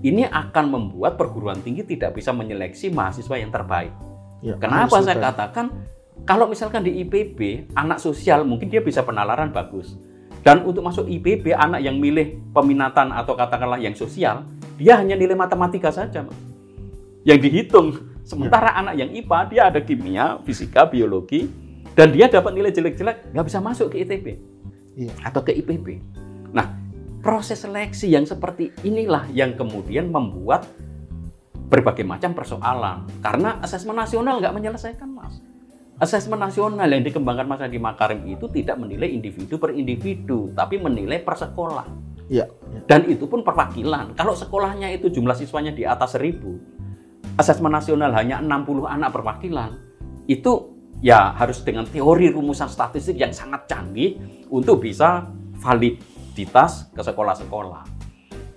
Ini 0.00 0.30
akan 0.30 0.64
membuat 0.70 1.18
perguruan 1.18 1.58
tinggi 1.60 1.82
tidak 1.82 2.14
bisa 2.14 2.30
menyeleksi 2.30 2.94
mahasiswa 2.94 3.36
yang 3.36 3.50
terbaik. 3.50 3.90
Ya, 4.40 4.54
Kenapa 4.56 5.02
saya 5.02 5.18
katakan 5.18 5.74
kalau 6.24 6.46
misalkan 6.48 6.84
di 6.84 7.00
IPB 7.04 7.72
anak 7.76 8.00
sosial 8.00 8.46
mungkin 8.46 8.70
dia 8.70 8.80
bisa 8.80 9.04
penalaran 9.04 9.52
bagus. 9.52 9.96
Dan 10.40 10.64
untuk 10.64 10.80
masuk 10.80 11.04
IPB 11.04 11.52
anak 11.52 11.84
yang 11.84 12.00
milih 12.00 12.52
peminatan 12.56 13.12
atau 13.12 13.36
katakanlah 13.36 13.76
yang 13.76 13.92
sosial, 13.92 14.48
dia 14.80 14.96
hanya 14.96 15.12
nilai 15.12 15.36
matematika 15.36 15.92
saja, 15.92 16.24
Mas. 16.24 16.36
Yang 17.28 17.38
dihitung. 17.44 17.88
Sementara 18.24 18.72
anak 18.72 18.94
yang 18.96 19.10
IPA 19.12 19.38
dia 19.50 19.62
ada 19.68 19.80
kimia, 19.82 20.38
fisika, 20.46 20.86
biologi 20.88 21.50
dan 21.92 22.14
dia 22.14 22.30
dapat 22.30 22.54
nilai 22.54 22.70
jelek-jelek 22.70 23.34
nggak 23.34 23.46
bisa 23.50 23.58
masuk 23.58 23.90
ke 23.90 24.06
ITB 24.06 24.26
Iya. 24.96 25.12
atau 25.26 25.42
ke 25.42 25.50
IPB. 25.52 25.86
Nah, 26.54 26.78
proses 27.20 27.60
seleksi 27.60 28.08
yang 28.08 28.24
seperti 28.24 28.70
inilah 28.86 29.26
yang 29.34 29.58
kemudian 29.58 30.08
membuat 30.08 30.64
berbagai 31.70 32.02
macam 32.02 32.34
persoalan. 32.34 33.06
Karena 33.22 33.58
asesmen 33.62 33.98
nasional 33.98 34.38
nggak 34.38 34.54
menyelesaikan, 34.54 35.10
Mas. 35.10 35.38
Asesmen 36.00 36.40
nasional 36.40 36.88
yang 36.88 37.04
dikembangkan 37.04 37.44
Mas 37.44 37.60
Adi 37.60 37.76
Makarim 37.76 38.24
itu 38.24 38.48
tidak 38.48 38.80
menilai 38.80 39.12
individu 39.12 39.60
per 39.60 39.76
individu, 39.76 40.48
tapi 40.56 40.80
menilai 40.80 41.20
per 41.20 41.36
sekolah. 41.36 41.84
Iya. 42.32 42.48
iya. 42.48 42.80
Dan 42.88 43.04
itu 43.04 43.28
pun 43.28 43.44
perwakilan. 43.44 44.16
Kalau 44.16 44.32
sekolahnya 44.32 44.88
itu 44.96 45.12
jumlah 45.12 45.36
siswanya 45.36 45.76
di 45.76 45.84
atas 45.84 46.16
1000, 46.16 47.36
asesmen 47.36 47.68
nasional 47.68 48.16
hanya 48.16 48.40
60 48.40 48.88
anak 48.88 49.12
perwakilan, 49.12 49.76
itu 50.24 50.72
ya 51.04 51.36
harus 51.36 51.60
dengan 51.60 51.84
teori 51.84 52.32
rumusan 52.32 52.72
statistik 52.72 53.20
yang 53.20 53.36
sangat 53.36 53.68
canggih 53.68 54.16
untuk 54.48 54.80
bisa 54.80 55.28
validitas 55.60 56.88
ke 56.96 57.04
sekolah-sekolah. 57.04 57.84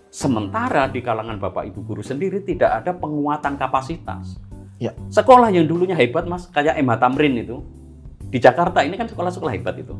Sementara 0.07 0.87
di 0.87 1.03
kalangan 1.03 1.41
Bapak 1.41 1.67
Ibu 1.73 1.83
guru 1.83 2.03
sendiri 2.05 2.39
tidak 2.45 2.87
ada 2.87 2.95
penguatan 2.95 3.59
kapasitas. 3.59 4.39
Ya. 4.83 4.91
Sekolah 5.07 5.47
yang 5.47 5.63
dulunya 5.63 5.95
hebat 5.95 6.27
Mas, 6.27 6.51
kayak 6.51 6.75
MH 6.75 6.99
Tamrin 6.99 7.39
itu, 7.39 7.63
di 8.27 8.35
Jakarta 8.35 8.83
ini 8.83 8.99
kan 8.99 9.07
sekolah-sekolah 9.07 9.55
hebat 9.55 9.79
itu. 9.79 9.95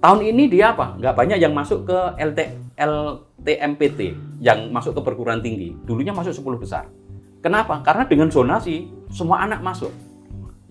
Tahun 0.00 0.24
ini 0.24 0.48
dia 0.48 0.72
apa? 0.72 0.96
Nggak 0.96 1.14
banyak 1.20 1.38
yang 1.44 1.52
masuk 1.52 1.84
ke 1.84 1.98
LT, 2.16 2.40
LTMPT, 2.80 4.16
yang 4.40 4.72
masuk 4.72 4.96
ke 4.96 5.00
perguruan 5.04 5.44
tinggi. 5.44 5.76
Dulunya 5.84 6.16
masuk 6.16 6.32
10 6.32 6.56
besar. 6.56 6.88
Kenapa? 7.44 7.84
Karena 7.84 8.08
dengan 8.08 8.32
zonasi, 8.32 8.88
semua 9.12 9.44
anak 9.44 9.60
masuk. 9.60 9.92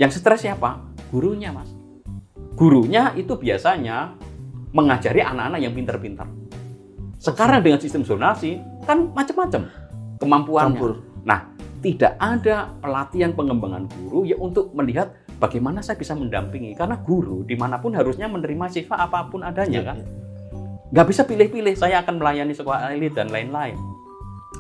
Yang 0.02 0.25
stres 0.25 0.42
siapa? 0.42 0.82
Gurunya, 1.14 1.54
Mas. 1.54 1.70
Gurunya 2.58 3.14
itu 3.14 3.38
biasanya 3.38 4.18
mengajari 4.74 5.22
anak-anak 5.22 5.60
yang 5.62 5.74
pintar-pintar. 5.78 6.28
Sekarang 7.22 7.62
dengan 7.62 7.78
sistem 7.78 8.02
zonasi, 8.02 8.58
kan 8.90 9.14
macam-macam 9.14 9.70
kemampuannya. 10.18 10.68
Campur. 10.75 10.92
Nah, 11.24 11.55
tidak 11.86 12.18
ada 12.18 12.74
pelatihan 12.82 13.30
pengembangan 13.38 13.86
guru 13.86 14.25
ya 14.25 14.34
untuk 14.42 14.74
melihat 14.74 15.13
bagaimana 15.38 15.86
saya 15.86 16.01
bisa 16.01 16.18
mendampingi. 16.18 16.74
Karena 16.74 16.98
guru 16.98 17.46
di 17.46 17.54
mana 17.54 17.77
pun 17.77 17.94
harusnya 17.94 18.25
menerima 18.25 18.65
sifat 18.74 19.06
apa 19.06 19.30
pun 19.30 19.46
adanya 19.46 19.86
Iya, 19.86 19.89
kan. 19.94 19.98
iya. 20.01 20.08
Nggak 20.89 21.08
bisa 21.13 21.22
pilih-pilih, 21.30 21.77
saya 21.77 22.01
akan 22.01 22.18
melayani 22.18 22.58
sekolah 22.58 22.89
elit 22.89 23.13
dan 23.13 23.30
lain-lain. 23.30 23.77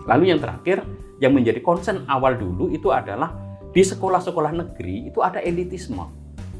Lalu 0.05 0.23
yang 0.29 0.37
terakhir, 0.37 0.85
yang 1.17 1.33
menjadi 1.33 1.65
concern 1.65 2.05
awal 2.05 2.37
dulu 2.37 2.69
itu 2.69 2.93
adalah 2.93 3.33
di 3.73 3.81
sekolah-sekolah 3.81 4.53
negeri 4.53 5.09
itu 5.09 5.25
ada 5.25 5.41
elitisme. 5.41 6.05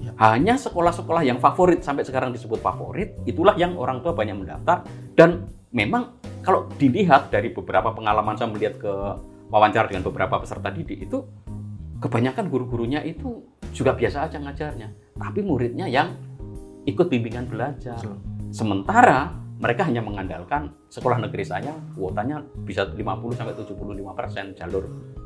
Ya. 0.02 0.18
Hanya 0.18 0.58
sekolah-sekolah 0.58 1.22
yang 1.22 1.38
favorit 1.38 1.86
sampai 1.86 2.02
sekarang 2.02 2.34
disebut 2.34 2.58
favorit, 2.58 3.14
itulah 3.30 3.54
yang 3.54 3.78
orang 3.78 4.02
tua 4.02 4.18
banyak 4.18 4.34
mendaftar 4.34 4.82
dan 5.14 5.46
memang 5.70 6.18
kalau 6.42 6.66
dilihat 6.82 7.30
dari 7.30 7.54
beberapa 7.54 7.94
pengalaman 7.94 8.34
saya 8.34 8.50
melihat 8.50 8.82
ke 8.82 8.94
wawancara 9.50 9.90
dengan 9.90 10.04
beberapa 10.06 10.42
peserta 10.42 10.70
didik 10.74 11.06
itu 11.10 11.22
kebanyakan 12.02 12.52
guru-gurunya 12.52 13.02
itu 13.02 13.46
juga 13.72 13.96
biasa 13.96 14.30
aja 14.30 14.38
ngajarnya, 14.40 15.18
tapi 15.18 15.40
muridnya 15.44 15.88
yang 15.90 16.16
ikut 16.86 17.08
bimbingan 17.10 17.50
belajar. 17.50 18.00
Sementara 18.54 19.34
mereka 19.60 19.88
hanya 19.88 20.04
mengandalkan 20.04 20.72
sekolah 20.92 21.20
negeri 21.20 21.44
saya 21.48 21.72
kuotanya 21.96 22.44
bisa 22.68 22.88
50 22.88 23.00
sampai 23.40 23.56
75 23.56 24.20
persen 24.20 24.46
jalur 24.56 24.84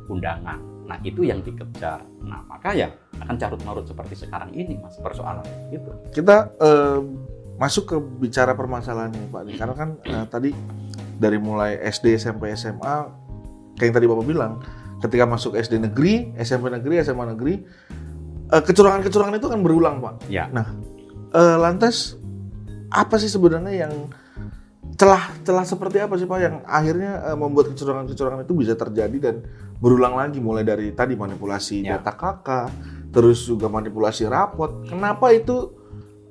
undangan. 0.09 0.57
Nah 0.85 0.97
itu 1.05 1.25
yang 1.25 1.41
dikejar. 1.41 2.01
Nah 2.25 2.41
maka 2.45 2.73
ya 2.73 2.89
akan 3.21 3.35
carut 3.37 3.61
marut 3.65 3.85
seperti 3.85 4.25
sekarang 4.25 4.53
ini 4.53 4.77
mas 4.77 4.97
persoalan 4.97 5.45
itu. 5.69 5.89
Kita 6.13 6.49
eh, 6.57 6.99
masuk 7.59 7.83
ke 7.91 7.97
bicara 7.99 8.55
permasalahan 8.55 9.13
ini 9.13 9.27
Pak. 9.29 9.41
Karena 9.57 9.75
kan 9.75 9.89
eh, 10.05 10.25
tadi 10.31 10.49
dari 11.19 11.37
mulai 11.37 11.75
SD, 11.83 12.15
SMP, 12.15 12.55
SMA, 12.55 12.95
kayak 13.79 13.89
yang 13.89 13.95
tadi 13.95 14.07
Bapak 14.11 14.25
bilang, 14.27 14.51
ketika 14.99 15.23
masuk 15.23 15.55
SD 15.55 15.79
negeri, 15.79 16.35
SMP 16.35 16.67
negeri, 16.67 16.99
SMA 16.99 17.25
negeri, 17.31 17.53
eh, 18.51 18.61
kecurangan-kecurangan 18.61 19.39
itu 19.39 19.47
kan 19.47 19.59
berulang 19.63 19.95
Pak. 20.03 20.27
Ya. 20.27 20.51
Eh, 20.51 21.57
lantas 21.57 22.19
apa 22.91 23.15
sih 23.15 23.31
sebenarnya 23.31 23.87
yang 23.87 23.93
celah-celah 24.99 25.63
seperti 25.63 26.03
apa 26.03 26.19
sih 26.19 26.27
Pak 26.27 26.39
yang 26.43 26.55
akhirnya 26.67 27.31
eh, 27.31 27.37
membuat 27.39 27.71
kecurangan-kecurangan 27.71 28.43
itu 28.43 28.53
bisa 28.57 28.73
terjadi 28.75 29.17
dan 29.21 29.35
berulang 29.79 30.19
lagi 30.19 30.43
mulai 30.43 30.67
dari 30.67 30.91
tadi 30.91 31.15
manipulasi 31.15 31.87
Ya. 31.87 31.95
data 31.97 32.11
kakak, 32.11 32.67
terus 33.15 33.47
juga 33.47 33.71
manipulasi 33.71 34.27
rapot. 34.27 34.83
Kenapa 34.91 35.31
itu 35.31 35.71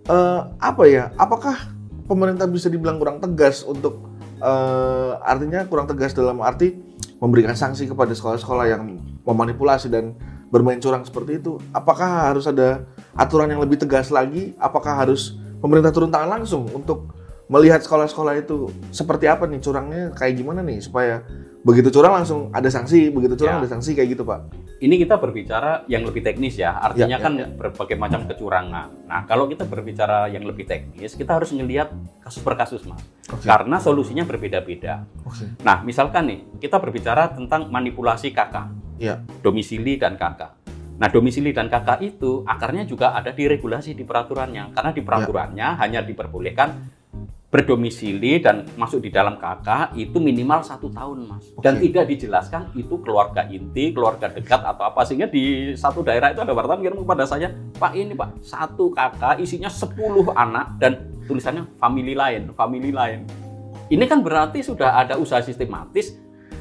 eh, 0.05 0.41
apa 0.61 0.85
ya? 0.85 1.17
Apakah 1.17 1.57
pemerintah 2.05 2.45
bisa 2.45 2.69
dibilang 2.69 3.01
kurang 3.01 3.25
tegas 3.25 3.65
untuk 3.65 4.05
eh, 4.37 5.13
artinya 5.25 5.65
kurang 5.65 5.89
tegas 5.89 6.13
dalam 6.13 6.45
arti 6.45 6.77
memberikan 7.19 7.55
sanksi 7.55 7.91
kepada 7.91 8.15
sekolah-sekolah 8.15 8.67
yang 8.71 8.83
memanipulasi 9.27 9.91
dan 9.91 10.15
bermain 10.49 10.79
curang 10.79 11.03
seperti 11.03 11.43
itu? 11.43 11.59
Apakah 11.75 12.31
harus 12.31 12.47
ada 12.47 12.87
aturan 13.15 13.51
yang 13.51 13.61
lebih 13.61 13.79
tegas 13.79 14.09
lagi? 14.09 14.55
Apakah 14.57 14.95
harus 14.95 15.37
pemerintah 15.59 15.91
turun 15.91 16.09
tangan 16.09 16.41
langsung 16.41 16.71
untuk 16.71 17.11
melihat 17.49 17.81
sekolah-sekolah 17.81 18.45
itu 18.45 18.69
seperti 18.93 19.25
apa 19.25 19.49
nih 19.49 19.59
curangnya 19.59 20.13
kayak 20.13 20.37
gimana 20.37 20.61
nih 20.61 20.85
supaya 20.85 21.25
begitu 21.65 21.89
curang 21.89 22.13
langsung 22.13 22.53
ada 22.53 22.69
sanksi, 22.69 23.09
begitu 23.09 23.35
curang 23.41 23.59
Ya. 23.59 23.61
ada 23.65 23.71
sanksi 23.73 23.97
kayak 23.97 24.15
gitu 24.15 24.23
Pak? 24.23 24.41
Ini 24.79 24.95
kita 24.95 25.19
berbicara 25.19 25.83
yang 25.91 26.07
lebih 26.07 26.23
teknis 26.23 26.55
ya, 26.55 26.79
artinya 26.79 27.19
Ya, 27.19 27.19
ya, 27.19 27.25
kan 27.27 27.33
ya. 27.35 27.47
berbagai 27.51 27.99
macam 27.99 28.31
kecurangan. 28.31 29.11
Nah 29.11 29.27
kalau 29.27 29.51
kita 29.51 29.67
berbicara 29.67 30.31
yang 30.31 30.47
lebih 30.47 30.71
teknis, 30.71 31.19
kita 31.19 31.35
harus 31.35 31.51
melihat 31.51 31.91
kasus 32.23 32.47
per 32.47 32.55
kasus 32.55 32.87
mas, 32.87 33.03
Oke. 33.27 33.43
karena 33.43 33.83
solusinya 33.83 34.23
berbeda-beda. 34.23 35.03
Oke. 35.27 35.51
Nah 35.67 35.83
misalkan 35.83 36.31
nih 36.31 36.41
kita 36.63 36.79
berbicara 36.79 37.35
tentang 37.35 37.67
manipulasi 37.71 38.31
kakak. 38.31 38.71
Ya. 38.99 39.23
domisili 39.47 39.95
dan 39.95 40.19
kakak. 40.19 40.59
Nah, 40.99 41.07
domisili 41.07 41.55
dan 41.55 41.71
kakak 41.71 42.03
itu 42.03 42.43
akarnya 42.43 42.83
juga 42.83 43.15
ada 43.15 43.31
di 43.31 43.47
regulasi 43.47 43.95
di 43.95 44.03
peraturannya. 44.03 44.75
Karena 44.75 44.91
di 44.91 44.99
peraturannya 45.07 45.79
hanya 45.79 46.03
diperbolehkan 46.03 46.98
berdomisili 47.49 48.45
dan 48.45 48.69
masuk 48.77 49.01
di 49.01 49.09
dalam 49.09 49.41
kakak 49.41 49.97
itu 49.97 50.21
minimal 50.21 50.61
satu 50.61 50.93
tahun, 50.93 51.25
mas. 51.25 51.49
Dan 51.65 51.81
Oke. 51.81 51.89
tidak 51.89 52.05
dijelaskan 52.13 52.63
itu 52.77 53.01
keluarga 53.01 53.49
inti, 53.49 53.89
keluarga 53.97 54.29
dekat 54.29 54.61
atau 54.61 54.85
apa. 54.85 55.01
Sehingga 55.09 55.33
di 55.33 55.73
satu 55.73 56.05
daerah 56.05 56.37
itu 56.37 56.45
ada 56.45 56.53
wartawan 56.53 56.85
kirim 56.85 57.01
kepada 57.01 57.25
saya, 57.25 57.49
Pak 57.81 57.93
ini 57.97 58.13
Pak, 58.13 58.45
satu 58.45 58.93
kakak 58.93 59.41
isinya 59.41 59.73
10 59.73 59.97
anak 60.37 60.77
dan 60.77 61.09
tulisannya 61.25 61.65
family 61.81 62.13
lain, 62.13 62.53
family 62.53 62.93
lain. 62.93 63.25
Ini 63.89 64.05
kan 64.05 64.21
berarti 64.21 64.61
sudah 64.61 65.01
ada 65.01 65.17
usaha 65.17 65.41
sistematis 65.41 66.13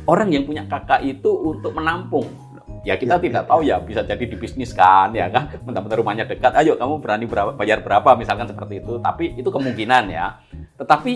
orang 0.08 0.32
yang 0.32 0.48
punya 0.48 0.63
kakak 0.72 1.03
itu 1.03 1.27
untuk 1.27 1.75
menampung. 1.75 2.47
Ya 2.88 2.96
kita 2.96 3.20
Ya, 3.20 3.20
tidak 3.20 3.44
ya, 3.44 3.50
tahu 3.51 3.62
ya 3.67 3.75
bisa 3.84 4.00
jadi 4.01 4.24
dibisniskan 4.24 5.12
ya 5.12 5.27
kan. 5.27 5.51
Teman-teman 5.60 5.91
rumahnya 5.91 6.24
dekat, 6.24 6.56
ayo 6.56 6.79
kamu 6.79 7.03
berani 7.03 7.25
berapa, 7.27 7.51
bayar 7.51 7.84
berapa 7.84 8.15
misalkan 8.15 8.48
seperti 8.48 8.79
itu. 8.79 9.03
Tapi 9.03 9.36
itu 9.36 9.50
kemungkinan 9.51 10.08
ya. 10.08 10.39
Tetapi 10.79 11.12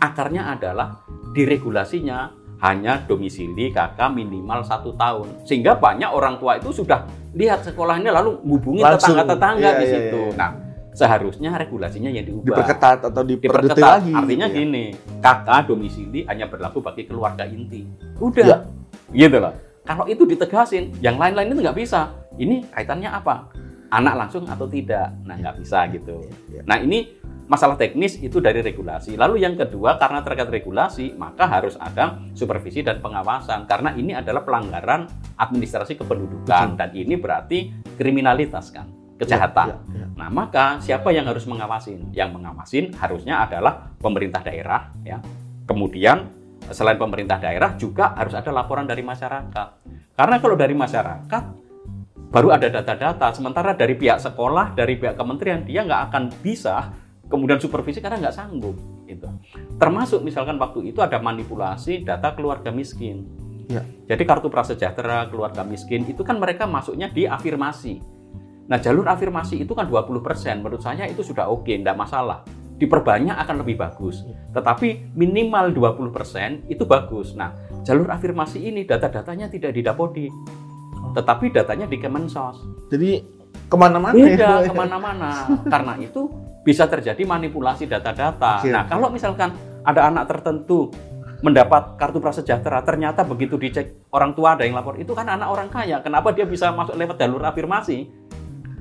akarnya 0.00 0.56
adalah 0.56 1.04
diregulasinya 1.36 2.32
hanya 2.62 3.02
domisili 3.04 3.68
kakak 3.68 4.08
minimal 4.08 4.64
satu 4.64 4.96
tahun. 4.96 5.44
Sehingga 5.44 5.76
banyak 5.76 6.08
orang 6.08 6.40
tua 6.40 6.56
itu 6.56 6.72
sudah 6.72 7.04
lihat 7.34 7.60
sekolahnya 7.60 8.08
lalu 8.08 8.38
hubungi 8.40 8.80
tetangga-tetangga 8.80 9.68
Iya, 9.68 9.78
di 9.78 9.84
iya, 9.84 9.92
situ. 9.92 10.20
iya. 10.22 10.36
Nah, 10.38 10.50
seharusnya 10.92 11.50
regulasinya 11.58 12.08
yang 12.08 12.24
diubah 12.24 12.46
Diperketat 12.56 12.98
atau 13.04 13.22
diperketat. 13.22 13.76
lagi. 13.76 14.12
Artinya 14.14 14.46
gitu 14.46 14.54
ya. 14.54 14.60
gini, 14.62 14.84
kakak 15.18 15.60
domisili 15.66 16.24
hanya 16.24 16.46
berlaku 16.46 16.78
bagi 16.80 17.02
keluarga 17.04 17.44
inti. 17.44 17.82
Udah, 18.16 18.46
Ya. 18.46 18.56
gitu 19.10 19.36
loh. 19.36 19.52
Kalau 19.82 20.06
itu 20.06 20.22
ditegasin, 20.22 20.94
yang 21.02 21.18
lain-lain 21.18 21.50
itu 21.50 21.58
nggak 21.58 21.78
bisa. 21.78 22.14
Ini 22.38 22.70
kaitannya 22.70 23.10
apa? 23.10 23.50
Anak 23.92 24.14
langsung 24.14 24.46
atau 24.46 24.70
tidak? 24.70 25.10
Nah, 25.26 25.36
nggak 25.36 25.58
bisa 25.58 25.84
gitu. 25.90 26.22
Ya. 26.48 26.62
Nah, 26.64 26.78
ini 26.80 27.18
masalah 27.50 27.76
teknis 27.76 28.16
itu 28.22 28.38
dari 28.38 28.62
regulasi. 28.62 29.18
Lalu 29.18 29.42
yang 29.42 29.58
kedua, 29.58 29.98
karena 29.98 30.22
terkait 30.22 30.48
regulasi, 30.48 31.12
maka 31.18 31.50
harus 31.50 31.74
ada 31.76 32.22
supervisi 32.32 32.80
dan 32.80 33.02
pengawasan. 33.02 33.66
Karena 33.66 33.92
ini 33.92 34.14
adalah 34.14 34.46
pelanggaran 34.46 35.10
administrasi 35.36 35.98
kependudukan. 35.98 36.78
Dan 36.78 36.90
ini 36.94 37.18
berarti 37.18 37.74
kriminalitas 37.98 38.70
kan, 38.72 38.86
kejahatan. 39.18 39.66
Ya, 39.66 39.76
ya, 39.76 39.98
ya. 39.98 40.06
Nah, 40.14 40.30
maka 40.30 40.78
siapa 40.78 41.10
yang 41.10 41.26
harus 41.26 41.44
mengawasin? 41.44 42.14
Yang 42.14 42.38
mengawasin 42.38 42.94
harusnya 42.96 43.44
adalah 43.44 43.92
pemerintah 43.98 44.40
daerah, 44.46 44.94
ya. 45.02 45.18
Kemudian 45.66 46.41
selain 46.70 46.94
pemerintah 47.00 47.42
daerah 47.42 47.74
juga 47.74 48.14
harus 48.14 48.38
ada 48.38 48.54
laporan 48.54 48.86
dari 48.86 49.02
masyarakat. 49.02 49.68
Karena 50.14 50.36
kalau 50.38 50.54
dari 50.54 50.76
masyarakat 50.76 51.42
baru 52.30 52.48
ada 52.54 52.68
data-data, 52.70 53.34
sementara 53.34 53.74
dari 53.74 53.98
pihak 53.98 54.22
sekolah, 54.22 54.78
dari 54.78 54.94
pihak 54.94 55.18
kementerian 55.18 55.66
dia 55.66 55.82
nggak 55.82 56.02
akan 56.12 56.22
bisa 56.44 56.94
kemudian 57.26 57.58
supervisi 57.58 57.98
karena 57.98 58.22
nggak 58.22 58.36
sanggup. 58.36 58.76
Itu. 59.08 59.28
Termasuk 59.76 60.22
misalkan 60.22 60.56
waktu 60.60 60.94
itu 60.94 61.02
ada 61.02 61.18
manipulasi 61.18 62.06
data 62.06 62.32
keluarga 62.36 62.70
miskin. 62.70 63.26
Ya. 63.66 63.82
Jadi 64.08 64.22
kartu 64.28 64.52
prasejahtera 64.52 65.26
keluarga 65.32 65.64
miskin 65.64 66.04
itu 66.04 66.20
kan 66.22 66.36
mereka 66.36 66.68
masuknya 66.68 67.08
di 67.08 67.24
afirmasi. 67.24 68.00
Nah, 68.68 68.78
jalur 68.78 69.04
afirmasi 69.10 69.64
itu 69.64 69.72
kan 69.74 69.88
20%. 69.90 70.62
Menurut 70.62 70.80
saya 70.80 71.04
itu 71.10 71.20
sudah 71.20 71.50
oke, 71.50 71.68
tidak 71.68 71.98
masalah. 71.98 72.46
Diperbanyak 72.82 73.38
akan 73.38 73.62
lebih 73.62 73.78
bagus. 73.78 74.26
Tetapi 74.50 75.14
minimal 75.14 75.70
20% 75.70 76.66
itu 76.66 76.82
bagus. 76.82 77.38
Nah, 77.38 77.54
jalur 77.86 78.10
afirmasi 78.10 78.58
ini 78.58 78.82
data-datanya 78.82 79.46
tidak 79.46 79.70
di 79.70 79.86
Dapodi. 79.86 80.26
Tetapi 81.14 81.54
datanya 81.54 81.86
di 81.86 82.02
Kemensos. 82.02 82.58
Jadi 82.90 83.22
ke 83.70 83.76
mana-mana 83.78 84.18
Beda 84.18 84.66
ya. 84.66 84.66
ke 84.70 84.74
mana-mana. 84.74 85.30
Karena 85.70 85.94
itu 86.02 86.26
bisa 86.66 86.90
terjadi 86.90 87.22
manipulasi 87.22 87.86
data-data. 87.86 88.66
Nah, 88.66 88.90
kalau 88.90 89.14
misalkan 89.14 89.54
ada 89.86 90.10
anak 90.10 90.26
tertentu 90.26 90.90
mendapat 91.42 91.98
kartu 91.98 92.22
prasejahtera, 92.22 92.86
ternyata 92.86 93.26
begitu 93.26 93.58
dicek 93.58 94.06
orang 94.14 94.30
tua 94.30 94.54
ada 94.54 94.62
yang 94.62 94.78
lapor, 94.78 94.94
itu 94.94 95.10
kan 95.10 95.26
anak 95.26 95.50
orang 95.50 95.66
kaya. 95.66 95.98
Kenapa 95.98 96.30
dia 96.30 96.46
bisa 96.46 96.70
masuk 96.70 96.94
lewat 96.94 97.18
jalur 97.18 97.42
afirmasi? 97.42 98.06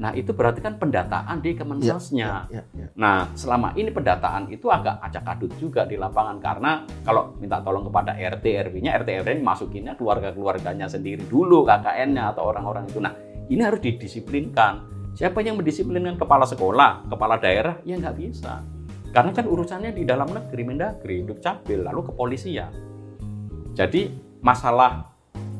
Nah, 0.01 0.17
itu 0.17 0.33
berarti 0.33 0.65
kan 0.65 0.81
pendataan 0.81 1.45
di 1.45 1.53
Kemensosnya. 1.53 2.49
Ya, 2.49 2.65
ya. 2.73 2.89
Nah, 2.97 3.29
selama 3.37 3.77
ini 3.77 3.93
pendataan 3.93 4.49
itu 4.49 4.65
agak 4.73 4.97
acak 4.97 5.37
adut 5.37 5.53
juga 5.61 5.85
di 5.85 5.93
lapangan 5.93 6.41
karena 6.41 6.81
kalau 7.05 7.37
minta 7.37 7.61
tolong 7.61 7.85
kepada 7.85 8.17
RT 8.17 8.45
RW-nya, 8.65 8.97
RT 8.97 9.21
RW 9.21 9.29
ini 9.37 9.45
masukinnya 9.45 9.93
keluarga-keluarganya 9.93 10.89
sendiri 10.89 11.21
dulu, 11.29 11.61
KKN-nya 11.69 12.33
atau 12.33 12.49
orang-orang 12.49 12.89
itu. 12.89 12.97
Nah, 12.97 13.13
ini 13.45 13.61
harus 13.61 13.77
didisiplinkan. 13.77 14.89
Siapa 15.13 15.45
yang 15.45 15.61
mendisiplinkan 15.61 16.17
kepala 16.17 16.49
sekolah, 16.49 17.05
kepala 17.05 17.37
daerah? 17.37 17.77
Ya 17.85 17.93
nggak 18.01 18.17
bisa. 18.17 18.65
Karena 19.13 19.35
kan 19.37 19.45
urusannya 19.45 19.93
di 19.93 20.01
dalam 20.01 20.33
negeri, 20.33 20.63
Mendagri, 20.65 21.21
Dukcapil, 21.27 21.85
lalu 21.85 22.09
kepolisian. 22.09 22.73
Jadi 23.77 24.09
masalah 24.41 25.10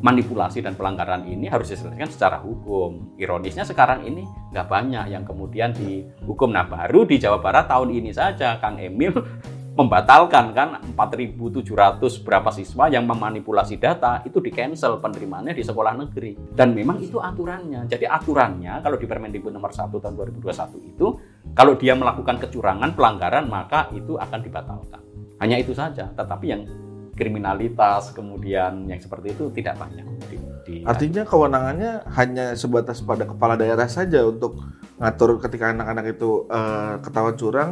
manipulasi 0.01 0.65
dan 0.65 0.73
pelanggaran 0.73 1.29
ini 1.29 1.47
harus 1.47 1.69
diselesaikan 1.69 2.09
secara 2.09 2.41
hukum. 2.41 3.15
Ironisnya 3.21 3.63
sekarang 3.63 4.03
ini 4.03 4.25
nggak 4.51 4.67
banyak 4.67 5.05
yang 5.13 5.23
kemudian 5.23 5.71
dihukum. 5.77 6.49
Nah 6.49 6.65
baru 6.65 7.05
di 7.05 7.21
Jawa 7.21 7.37
Barat 7.39 7.69
tahun 7.69 7.93
ini 7.93 8.11
saja 8.11 8.57
Kang 8.57 8.81
Emil 8.81 9.13
membatalkan 9.71 10.51
kan 10.51 10.83
4.700 10.83 12.03
berapa 12.27 12.49
siswa 12.51 12.91
yang 12.91 13.07
memanipulasi 13.07 13.79
data 13.79 14.19
itu 14.27 14.43
di 14.43 14.51
cancel 14.51 14.99
penerimaannya 14.99 15.55
di 15.55 15.63
sekolah 15.63 15.95
negeri 15.95 16.35
dan 16.51 16.75
memang 16.75 16.99
itu 16.99 17.23
aturannya 17.23 17.87
jadi 17.87 18.11
aturannya 18.11 18.83
kalau 18.83 18.99
di 18.99 19.07
Permendikbud 19.07 19.55
nomor 19.55 19.71
1 19.71 19.87
tahun 19.95 20.13
2021 20.43 20.91
itu 20.91 21.07
kalau 21.55 21.79
dia 21.79 21.95
melakukan 21.95 22.35
kecurangan 22.43 22.91
pelanggaran 22.99 23.47
maka 23.47 23.87
itu 23.95 24.19
akan 24.19 24.39
dibatalkan 24.43 25.01
hanya 25.39 25.55
itu 25.55 25.71
saja 25.71 26.11
tetapi 26.19 26.45
yang 26.51 26.67
kriminalitas 27.11 28.11
kemudian 28.11 28.85
yang 28.85 28.97
seperti 28.97 29.31
itu 29.31 29.51
tidak 29.51 29.77
banyak 29.77 30.05
di, 30.25 30.37
di- 30.63 30.83
Artinya 30.83 31.23
kewenangannya 31.23 32.07
hanya 32.09 32.45
sebatas 32.53 32.99
pada 32.99 33.23
kepala 33.23 33.53
daerah 33.53 33.85
saja 33.85 34.23
untuk 34.23 34.57
ngatur 34.97 35.39
ketika 35.39 35.69
anak-anak 35.69 36.05
itu 36.11 36.45
eh, 36.47 36.93
ketahuan 36.99 37.35
curang 37.35 37.71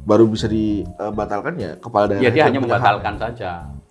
baru 0.00 0.24
bisa 0.24 0.48
dibatalkan 0.48 1.54
ya 1.54 1.70
kepala 1.76 2.08
daerah. 2.08 2.24
ya 2.24 2.30
dia 2.30 2.44
hanya 2.46 2.56
punya 2.56 2.72
hak. 2.72 2.80
membatalkan 2.80 3.14
saja 3.20 3.50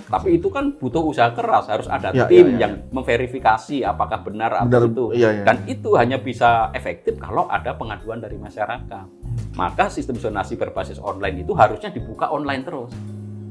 tapi 0.10 0.42
itu 0.42 0.50
kan 0.50 0.74
butuh 0.74 1.06
usaha 1.06 1.30
keras 1.30 1.70
harus 1.70 1.86
ada 1.86 2.10
Ya, 2.10 2.26
tim 2.26 2.50
ya, 2.50 2.50
ya, 2.50 2.60
yang 2.66 2.74
memverifikasi 2.90 3.86
apakah 3.86 4.26
benar 4.26 4.50
atau 4.58 4.66
Benar, 4.66 4.84
itu 4.90 5.06
iya, 5.14 5.30
iya. 5.32 5.44
dan 5.46 5.62
itu 5.70 5.94
hanya 5.94 6.18
bisa 6.18 6.74
efektif 6.74 7.22
kalau 7.22 7.46
ada 7.46 7.78
pengaduan 7.78 8.18
dari 8.18 8.42
masyarakat 8.42 9.06
maka 9.54 9.86
sistem 9.88 10.18
zonasi 10.18 10.58
berbasis 10.58 10.98
online 10.98 11.46
itu 11.46 11.54
harusnya 11.54 11.94
dibuka 11.94 12.26
online 12.26 12.66
terus 12.66 12.90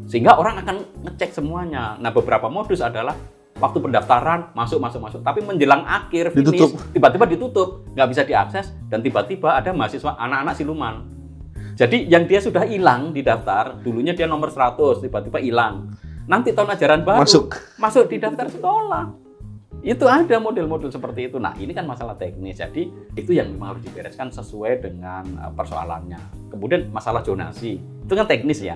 sehingga 0.08 0.40
orang 0.40 0.64
akan 0.64 0.76
ngecek 1.04 1.36
semuanya 1.36 2.00
nah 2.00 2.08
beberapa 2.10 2.48
modus 2.48 2.80
adalah 2.80 3.14
waktu 3.60 3.78
pendaftaran 3.78 4.56
masuk 4.56 4.80
masuk 4.80 5.00
masuk 5.04 5.20
tapi 5.20 5.44
menjelang 5.44 5.84
akhir 5.84 6.32
finish 6.32 6.56
Ditutup. 6.56 6.70
tiba-tiba 6.94 7.24
ditutup 7.28 7.68
nggak 7.92 8.08
bisa 8.08 8.22
diakses 8.24 8.72
dan 8.88 9.04
tiba-tiba 9.04 9.58
ada 9.58 9.70
mahasiswa 9.76 10.16
anak-anak 10.16 10.54
siluman 10.56 10.94
jadi 11.78 12.08
yang 12.08 12.24
dia 12.26 12.40
sudah 12.42 12.64
hilang 12.66 13.12
di 13.12 13.22
daftar 13.22 13.78
dulunya 13.84 14.16
dia 14.16 14.26
nomor 14.26 14.50
100 14.50 15.04
tiba-tiba 15.04 15.38
hilang 15.38 15.92
nanti 16.24 16.56
tahun 16.56 16.74
ajaran 16.74 17.02
baru 17.04 17.22
Masuk. 17.22 17.54
masuk 17.76 18.04
di 18.08 18.16
daftar 18.16 18.48
sekolah 18.48 19.28
itu 19.78 20.10
ada 20.10 20.42
model-model 20.42 20.90
seperti 20.90 21.30
itu. 21.30 21.38
Nah, 21.38 21.54
ini 21.54 21.70
kan 21.70 21.86
masalah 21.86 22.18
teknis. 22.18 22.58
Jadi, 22.58 22.90
itu 23.14 23.30
yang 23.30 23.54
memang 23.54 23.78
harus 23.78 23.86
dibereskan 23.86 24.26
sesuai 24.26 24.82
dengan 24.82 25.22
uh, 25.38 25.54
persoalannya. 25.54 26.18
Kemudian 26.50 26.90
masalah 26.90 27.22
zonasi. 27.22 27.78
Itu 27.78 28.18
kan 28.18 28.26
teknis 28.26 28.58
ya. 28.58 28.74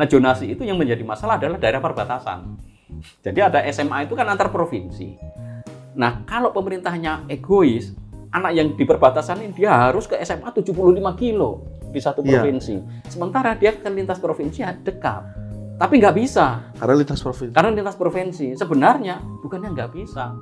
Nah, 0.00 0.08
zonasi 0.08 0.56
itu 0.56 0.64
yang 0.64 0.80
menjadi 0.80 1.04
masalah 1.04 1.36
adalah 1.36 1.60
daerah 1.60 1.76
perbatasan. 1.76 2.56
Jadi 3.20 3.36
ada 3.36 3.60
SMA 3.68 4.08
itu 4.08 4.16
kan 4.16 4.24
antar 4.32 4.48
provinsi. 4.48 5.12
Nah, 5.92 6.24
kalau 6.24 6.56
pemerintahnya 6.56 7.28
egois, 7.28 7.92
anak 8.32 8.56
yang 8.56 8.72
di 8.72 8.88
perbatasan 8.88 9.44
ini 9.44 9.52
dia 9.52 9.76
harus 9.76 10.08
ke 10.08 10.16
SMA 10.24 10.48
75 10.56 11.12
kilo 11.20 11.68
di 11.92 12.00
satu 12.00 12.24
Iya. 12.24 12.40
provinsi. 12.40 12.80
Sementara 13.12 13.52
dia 13.52 13.76
ke 13.76 13.92
lintas 13.92 14.16
provinsi 14.16 14.64
ya 14.64 14.72
dekat. 14.72 15.20
Tapi 15.76 16.00
nggak 16.00 16.16
bisa. 16.16 16.72
Karena 16.80 16.96
lintas 16.96 17.20
provinsi. 17.20 17.52
Karena 17.52 17.70
lintas 17.76 17.96
provinsi 18.00 18.46
sebenarnya 18.56 19.20
bukannya 19.44 19.68
nggak 19.76 19.90
bisa. 19.92 20.32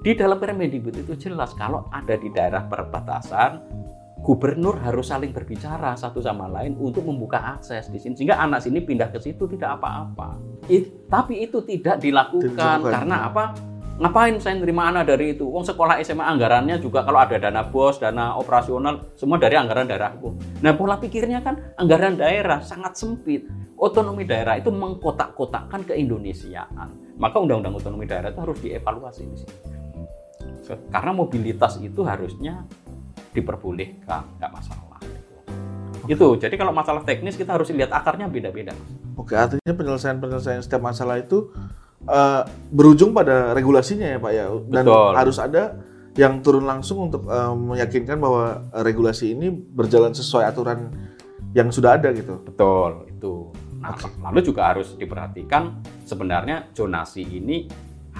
Di 0.00 0.16
dalam 0.16 0.40
Permendikbud 0.40 1.04
itu 1.04 1.12
jelas 1.20 1.52
kalau 1.52 1.84
ada 1.92 2.16
di 2.16 2.32
daerah 2.32 2.64
perbatasan, 2.64 3.60
gubernur 4.22 4.78
harus 4.78 5.10
saling 5.10 5.34
berbicara 5.34 5.98
satu 5.98 6.22
sama 6.22 6.46
lain 6.46 6.78
untuk 6.78 7.02
membuka 7.02 7.42
akses 7.58 7.90
di 7.90 7.98
sini 7.98 8.14
sehingga 8.14 8.38
anak 8.38 8.62
sini 8.62 8.78
pindah 8.78 9.10
ke 9.10 9.18
situ 9.18 9.50
tidak 9.50 9.82
apa-apa. 9.82 10.38
It- 10.70 11.10
tapi 11.10 11.42
itu 11.42 11.58
tidak 11.66 11.98
dilakukan 11.98 12.54
Dilakukan. 12.54 12.86
karena 12.86 13.16
apa? 13.26 13.44
Ngapain 13.92 14.34
saya 14.40 14.56
nerima 14.56 14.88
anak 14.88 15.14
dari 15.14 15.36
itu? 15.36 15.44
Wong 15.46 15.62
sekolah 15.62 16.00
SMA 16.00 16.24
anggarannya 16.24 16.80
juga 16.80 17.04
kalau 17.04 17.22
ada 17.22 17.36
dana 17.38 17.62
bos, 17.66 18.00
dana 18.00 18.34
operasional, 18.34 19.12
semua 19.14 19.36
dari 19.36 19.54
anggaran 19.54 19.84
daerahku. 19.86 20.32
Nah 20.64 20.72
pola 20.74 20.96
pikirnya 20.96 21.44
kan 21.44 21.74
anggaran 21.76 22.16
daerah 22.16 22.62
sangat 22.64 22.96
sempit. 22.98 23.46
Otonomi 23.76 24.22
daerah 24.24 24.54
itu 24.58 24.70
mengkotak-kotakkan 24.70 25.82
keindonesiaan. 25.82 27.18
Maka 27.18 27.36
undang-undang 27.42 27.74
otonomi 27.78 28.06
daerah 28.06 28.30
itu 28.30 28.40
harus 28.42 28.58
dievaluasi 28.62 29.22
di 29.28 29.36
sini. 29.38 29.54
Karena 30.88 31.10
mobilitas 31.12 31.76
itu 31.78 32.00
harusnya 32.06 32.64
diperbolehkan, 33.32 34.38
nggak 34.38 34.52
masalah. 34.52 35.00
Itu. 36.06 36.34
Jadi 36.34 36.54
kalau 36.58 36.74
masalah 36.74 37.02
teknis 37.06 37.38
kita 37.38 37.54
harus 37.54 37.70
lihat 37.70 37.90
akarnya 37.94 38.26
beda-beda. 38.26 38.74
Oke, 39.14 39.38
artinya 39.38 39.72
penyelesaian-penyelesaian 39.72 40.62
setiap 40.64 40.82
masalah 40.82 41.20
itu 41.20 41.52
eh, 42.08 42.42
berujung 42.72 43.14
pada 43.14 43.54
regulasinya 43.54 44.06
ya 44.06 44.18
Pak 44.18 44.32
ya. 44.32 44.46
Dan 44.66 44.84
Betul. 44.86 45.12
harus 45.14 45.36
ada 45.38 45.62
yang 46.18 46.44
turun 46.44 46.66
langsung 46.66 47.08
untuk 47.08 47.24
eh, 47.30 47.54
meyakinkan 47.54 48.18
bahwa 48.18 48.66
regulasi 48.82 49.38
ini 49.38 49.48
berjalan 49.52 50.10
sesuai 50.12 50.44
aturan 50.50 50.90
yang 51.54 51.70
sudah 51.70 52.00
ada 52.00 52.10
gitu. 52.10 52.40
Betul, 52.42 53.06
itu. 53.06 53.32
Nah, 53.82 53.98
lalu 54.30 54.40
juga 54.46 54.74
harus 54.74 54.94
diperhatikan 54.94 55.82
sebenarnya 56.06 56.70
zonasi 56.70 57.26
ini 57.26 57.66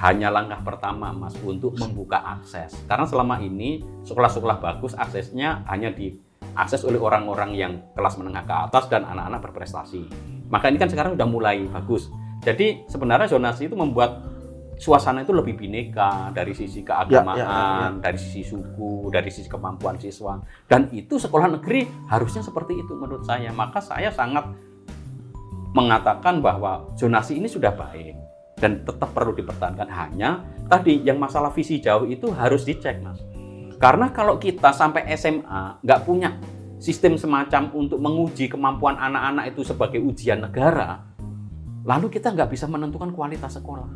hanya 0.02 0.34
langkah 0.34 0.58
pertama 0.66 1.14
Mas 1.14 1.38
untuk 1.46 1.78
membuka 1.78 2.18
akses. 2.18 2.74
Karena 2.90 3.06
selama 3.06 3.38
ini 3.38 3.78
sekolah-sekolah 4.02 4.58
bagus 4.58 4.98
aksesnya 4.98 5.62
hanya 5.70 5.94
diakses 5.94 6.82
oleh 6.82 6.98
orang-orang 6.98 7.54
yang 7.54 7.72
kelas 7.94 8.18
menengah 8.18 8.42
ke 8.42 8.54
atas 8.66 8.90
dan 8.90 9.06
anak-anak 9.06 9.40
berprestasi. 9.46 10.02
Maka 10.50 10.74
ini 10.74 10.82
kan 10.82 10.90
sekarang 10.90 11.14
sudah 11.14 11.28
mulai 11.30 11.62
bagus. 11.70 12.10
Jadi 12.42 12.82
sebenarnya 12.90 13.30
zonasi 13.30 13.70
itu 13.70 13.78
membuat 13.78 14.26
suasana 14.74 15.22
itu 15.22 15.30
lebih 15.30 15.54
bineka 15.54 16.34
dari 16.34 16.50
sisi 16.50 16.82
keagamaan, 16.82 17.38
ya, 17.38 17.46
ya, 17.46 17.54
ya, 17.54 17.86
ya. 17.86 18.02
dari 18.02 18.18
sisi 18.18 18.42
suku, 18.42 19.06
dari 19.14 19.30
sisi 19.30 19.46
kemampuan 19.46 20.02
siswa. 20.02 20.42
Dan 20.66 20.90
itu 20.90 21.14
sekolah 21.22 21.46
negeri 21.46 21.86
harusnya 22.10 22.42
seperti 22.42 22.82
itu 22.82 22.90
menurut 22.98 23.22
saya. 23.22 23.54
Maka 23.54 23.78
saya 23.78 24.10
sangat 24.10 24.50
mengatakan 25.78 26.42
bahwa 26.42 26.90
zonasi 26.98 27.38
ini 27.38 27.46
sudah 27.46 27.70
baik 27.70 28.31
dan 28.62 28.86
tetap 28.86 29.10
perlu 29.10 29.34
dipertahankan. 29.34 29.90
Hanya 29.90 30.46
tadi 30.70 31.02
yang 31.02 31.18
masalah 31.18 31.50
visi 31.50 31.82
jauh 31.82 32.06
itu 32.06 32.30
harus 32.30 32.62
dicek, 32.62 33.02
Mas. 33.02 33.18
Karena 33.82 34.14
kalau 34.14 34.38
kita 34.38 34.70
sampai 34.70 35.10
SMA 35.18 35.82
nggak 35.82 36.00
punya 36.06 36.38
sistem 36.78 37.18
semacam 37.18 37.74
untuk 37.74 37.98
menguji 37.98 38.46
kemampuan 38.46 38.94
anak-anak 38.94 39.50
itu 39.50 39.66
sebagai 39.66 39.98
ujian 39.98 40.38
negara, 40.38 41.02
lalu 41.82 42.06
kita 42.06 42.30
nggak 42.30 42.54
bisa 42.54 42.70
menentukan 42.70 43.10
kualitas 43.10 43.58
sekolah. 43.58 43.90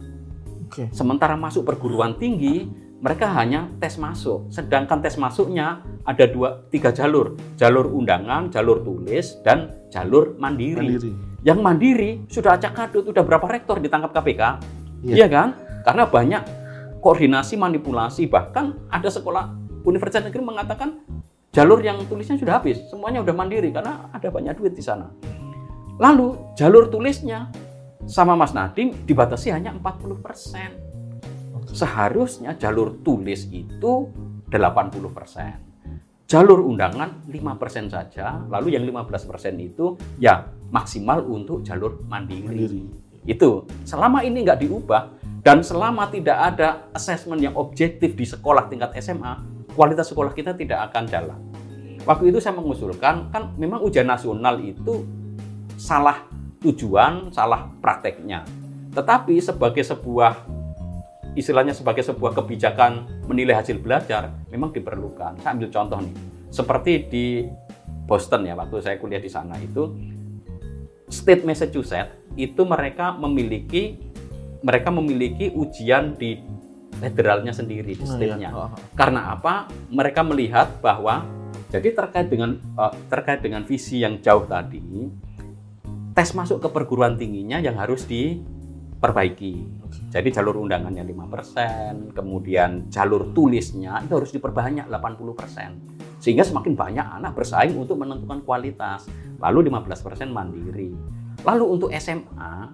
Okay. 0.66 0.90
Sementara 0.90 1.38
masuk 1.38 1.62
perguruan 1.62 2.18
tinggi, 2.18 2.66
mereka 2.98 3.30
hanya 3.38 3.70
tes 3.78 3.94
masuk. 4.02 4.50
Sedangkan 4.50 4.98
tes 4.98 5.14
masuknya 5.14 5.86
ada 6.02 6.26
dua, 6.26 6.66
tiga 6.74 6.90
jalur. 6.90 7.38
Jalur 7.54 7.86
undangan, 7.94 8.50
jalur 8.50 8.82
tulis, 8.82 9.38
dan 9.46 9.86
jalur 9.94 10.34
mandiri. 10.42 10.82
mandiri. 10.82 11.12
Yang 11.46 11.62
mandiri 11.62 12.26
sudah 12.26 12.58
acak 12.58 12.74
kadut, 12.74 13.06
udah 13.06 13.22
berapa 13.22 13.46
rektor 13.46 13.78
ditangkap 13.78 14.10
KPK? 14.18 14.42
Iya 15.06 15.14
yeah. 15.14 15.30
kan? 15.30 15.54
Karena 15.86 16.10
banyak 16.10 16.42
koordinasi, 16.98 17.54
manipulasi. 17.54 18.26
Bahkan 18.26 18.90
ada 18.90 19.06
sekolah 19.06 19.54
universitas 19.86 20.26
negeri 20.26 20.42
mengatakan 20.42 21.06
jalur 21.54 21.78
yang 21.86 22.02
tulisnya 22.10 22.34
sudah 22.34 22.58
habis. 22.58 22.82
Semuanya 22.90 23.22
udah 23.22 23.30
mandiri 23.30 23.70
karena 23.70 24.10
ada 24.10 24.26
banyak 24.26 24.58
duit 24.58 24.74
di 24.74 24.82
sana. 24.82 25.06
Lalu 26.02 26.34
jalur 26.58 26.90
tulisnya 26.90 27.46
sama 28.10 28.34
Mas 28.34 28.50
Nadim 28.50 29.06
dibatasi 29.06 29.54
hanya 29.54 29.70
40%. 29.70 31.70
Seharusnya 31.70 32.58
jalur 32.58 32.98
tulis 33.06 33.46
itu 33.54 34.10
80%. 34.50 35.75
Jalur 36.26 36.58
undangan 36.66 37.22
5% 37.30 37.86
saja, 37.86 38.42
lalu 38.50 38.74
yang 38.74 38.82
15% 38.82 39.62
itu 39.62 39.94
ya 40.18 40.42
maksimal 40.74 41.22
untuk 41.22 41.62
jalur 41.62 42.02
mandiri. 42.10 42.50
mandiri. 42.50 42.82
Itu 43.22 43.62
selama 43.86 44.26
ini 44.26 44.42
nggak 44.42 44.58
diubah 44.58 45.02
dan 45.46 45.62
selama 45.62 46.10
tidak 46.10 46.34
ada 46.34 46.90
asesmen 46.90 47.38
yang 47.38 47.54
objektif 47.54 48.18
di 48.18 48.26
sekolah 48.26 48.66
tingkat 48.66 48.98
SMA, 48.98 49.38
kualitas 49.78 50.10
sekolah 50.10 50.34
kita 50.34 50.58
tidak 50.58 50.90
akan 50.90 51.06
jalan. 51.06 51.38
Waktu 52.02 52.34
itu 52.34 52.42
saya 52.42 52.58
mengusulkan, 52.58 53.30
kan 53.30 53.54
memang 53.54 53.86
ujian 53.86 54.10
nasional 54.10 54.58
itu 54.58 55.06
salah 55.78 56.26
tujuan, 56.58 57.30
salah 57.30 57.70
prakteknya. 57.78 58.42
Tetapi 58.90 59.38
sebagai 59.38 59.86
sebuah 59.86 60.42
istilahnya 61.36 61.76
sebagai 61.76 62.02
sebuah 62.02 62.32
kebijakan 62.32 63.24
menilai 63.28 63.60
hasil 63.60 63.78
belajar 63.78 64.32
memang 64.48 64.72
diperlukan. 64.72 65.38
Saya 65.44 65.52
ambil 65.52 65.68
contoh 65.68 66.00
nih. 66.00 66.16
Seperti 66.48 66.92
di 67.06 67.26
Boston 68.08 68.48
ya 68.48 68.56
waktu 68.56 68.80
saya 68.80 68.96
kuliah 68.96 69.20
di 69.20 69.28
sana 69.28 69.60
itu 69.60 69.92
state 71.06 71.44
Massachusetts 71.44 72.16
itu 72.34 72.62
mereka 72.64 73.12
memiliki 73.14 74.00
mereka 74.64 74.88
memiliki 74.90 75.52
ujian 75.52 76.16
di 76.16 76.40
federalnya 76.96 77.52
sendiri 77.52 77.92
di 77.92 78.02
oh, 78.02 78.08
iya. 78.08 78.14
state-nya. 78.16 78.50
Oh, 78.56 78.72
iya. 78.72 78.78
Karena 78.96 79.20
apa? 79.36 79.68
Mereka 79.92 80.20
melihat 80.24 80.80
bahwa 80.80 81.28
jadi 81.68 81.92
terkait 81.92 82.32
dengan 82.32 82.56
uh, 82.78 82.94
terkait 83.12 83.44
dengan 83.44 83.62
visi 83.66 84.00
yang 84.00 84.22
jauh 84.24 84.48
tadi, 84.48 84.80
tes 86.16 86.32
masuk 86.32 86.62
ke 86.62 86.68
perguruan 86.72 87.18
tingginya 87.20 87.60
yang 87.60 87.76
harus 87.76 88.08
diperbaiki. 88.96 89.54
Jadi 90.08 90.28
jalur 90.32 90.64
undangannya 90.64 91.04
5%, 91.04 92.16
kemudian 92.16 92.88
jalur 92.88 93.30
tulisnya 93.36 94.00
itu 94.00 94.16
harus 94.16 94.32
diperbanyak 94.32 94.88
80%. 94.88 96.16
Sehingga 96.16 96.42
semakin 96.42 96.72
banyak 96.72 97.06
anak 97.20 97.36
bersaing 97.36 97.76
untuk 97.76 98.00
menentukan 98.00 98.40
kualitas. 98.42 99.04
Lalu 99.36 99.68
15% 99.68 100.32
mandiri. 100.32 100.96
Lalu 101.44 101.64
untuk 101.68 101.92
SMA, 101.92 102.72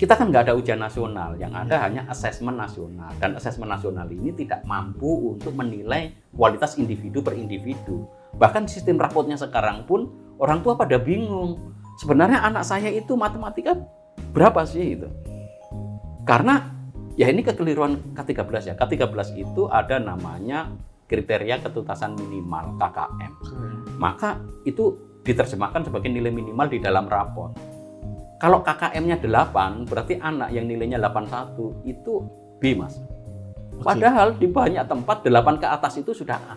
kita 0.00 0.16
kan 0.16 0.32
nggak 0.32 0.48
ada 0.48 0.56
ujian 0.56 0.80
nasional, 0.80 1.36
yang 1.36 1.52
ada 1.52 1.76
ya. 1.76 1.84
hanya 1.84 2.02
asesmen 2.08 2.56
nasional. 2.56 3.12
Dan 3.20 3.36
asesmen 3.36 3.68
nasional 3.68 4.08
ini 4.08 4.32
tidak 4.32 4.64
mampu 4.64 5.36
untuk 5.36 5.52
menilai 5.52 6.08
kualitas 6.32 6.80
individu 6.80 7.20
per 7.20 7.36
individu. 7.36 8.08
Bahkan 8.32 8.64
sistem 8.64 8.96
rapotnya 8.96 9.36
sekarang 9.36 9.84
pun 9.84 10.08
orang 10.40 10.64
tua 10.64 10.72
pada 10.80 10.96
bingung 10.96 11.60
sebenarnya 12.00 12.40
anak 12.40 12.64
saya 12.64 12.88
itu 12.88 13.12
matematika 13.12 13.76
berapa 14.32 14.64
sih 14.64 14.96
itu? 14.96 15.08
Karena 16.30 16.62
ya 17.18 17.26
ini 17.26 17.42
kekeliruan 17.42 18.14
K13 18.14 18.70
ya. 18.70 18.74
K13 18.78 19.34
itu 19.34 19.66
ada 19.66 19.98
namanya 19.98 20.70
kriteria 21.10 21.58
ketuntasan 21.58 22.14
minimal 22.14 22.78
KKM. 22.78 23.32
Hmm. 23.50 23.82
Maka 23.98 24.38
itu 24.62 24.94
diterjemahkan 25.26 25.90
sebagai 25.90 26.06
nilai 26.06 26.30
minimal 26.30 26.70
di 26.70 26.78
dalam 26.78 27.10
rapor. 27.10 27.50
Kalau 28.38 28.62
KKM-nya 28.62 29.18
8, 29.18 29.90
berarti 29.90 30.22
anak 30.22 30.54
yang 30.54 30.70
nilainya 30.70 31.02
81 31.02 31.82
itu 31.84 32.24
B, 32.62 32.78
Mas. 32.78 32.96
Padahal 33.82 34.38
di 34.38 34.46
banyak 34.46 34.86
tempat 34.86 35.26
8 35.26 35.60
ke 35.60 35.66
atas 35.66 35.98
itu 35.98 36.14
sudah 36.14 36.38
A. 36.38 36.56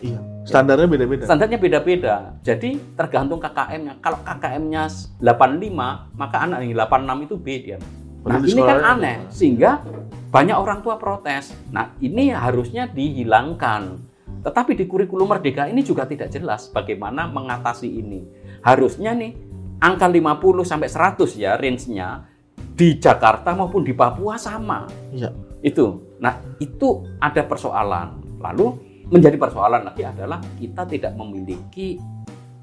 Iya. 0.00 0.22
Standarnya 0.46 0.86
beda-beda. 0.86 1.22
Standarnya 1.26 1.58
beda-beda. 1.58 2.14
Jadi 2.46 2.94
tergantung 2.94 3.42
KKM-nya. 3.42 3.98
Kalau 3.98 4.22
KKM-nya 4.22 4.86
85, 5.18 6.14
maka 6.14 6.36
anak 6.46 6.62
yang 6.62 6.78
86 6.78 7.26
itu 7.26 7.34
B 7.36 7.48
dia. 7.58 7.78
Nah, 8.24 8.40
ini 8.40 8.60
kan 8.64 8.80
aneh 8.80 9.28
sehingga 9.28 9.84
banyak 10.32 10.56
orang 10.56 10.80
tua 10.80 10.96
protes. 10.96 11.54
Nah, 11.70 11.94
ini 12.00 12.32
harusnya 12.32 12.88
dihilangkan. 12.88 14.00
Tetapi 14.44 14.76
di 14.76 14.84
kurikulum 14.84 15.28
Merdeka 15.30 15.68
ini 15.68 15.80
juga 15.80 16.04
tidak 16.04 16.32
jelas 16.32 16.68
bagaimana 16.72 17.28
mengatasi 17.28 17.88
ini. 17.88 18.24
Harusnya 18.64 19.12
nih 19.12 19.32
angka 19.80 20.08
50 20.08 20.64
sampai 20.64 20.88
100 20.88 21.36
ya 21.36 21.56
range-nya 21.56 22.28
di 22.74 22.98
Jakarta 22.98 23.54
maupun 23.54 23.86
di 23.86 23.94
Papua 23.94 24.40
sama. 24.40 24.88
Iya. 25.12 25.30
Itu. 25.64 26.16
Nah, 26.20 26.40
itu 26.60 27.04
ada 27.20 27.44
persoalan. 27.44 28.40
Lalu 28.40 28.66
menjadi 29.08 29.36
persoalan 29.36 29.84
lagi 29.84 30.02
adalah 30.04 30.40
kita 30.56 30.88
tidak 30.88 31.12
memiliki 31.16 32.00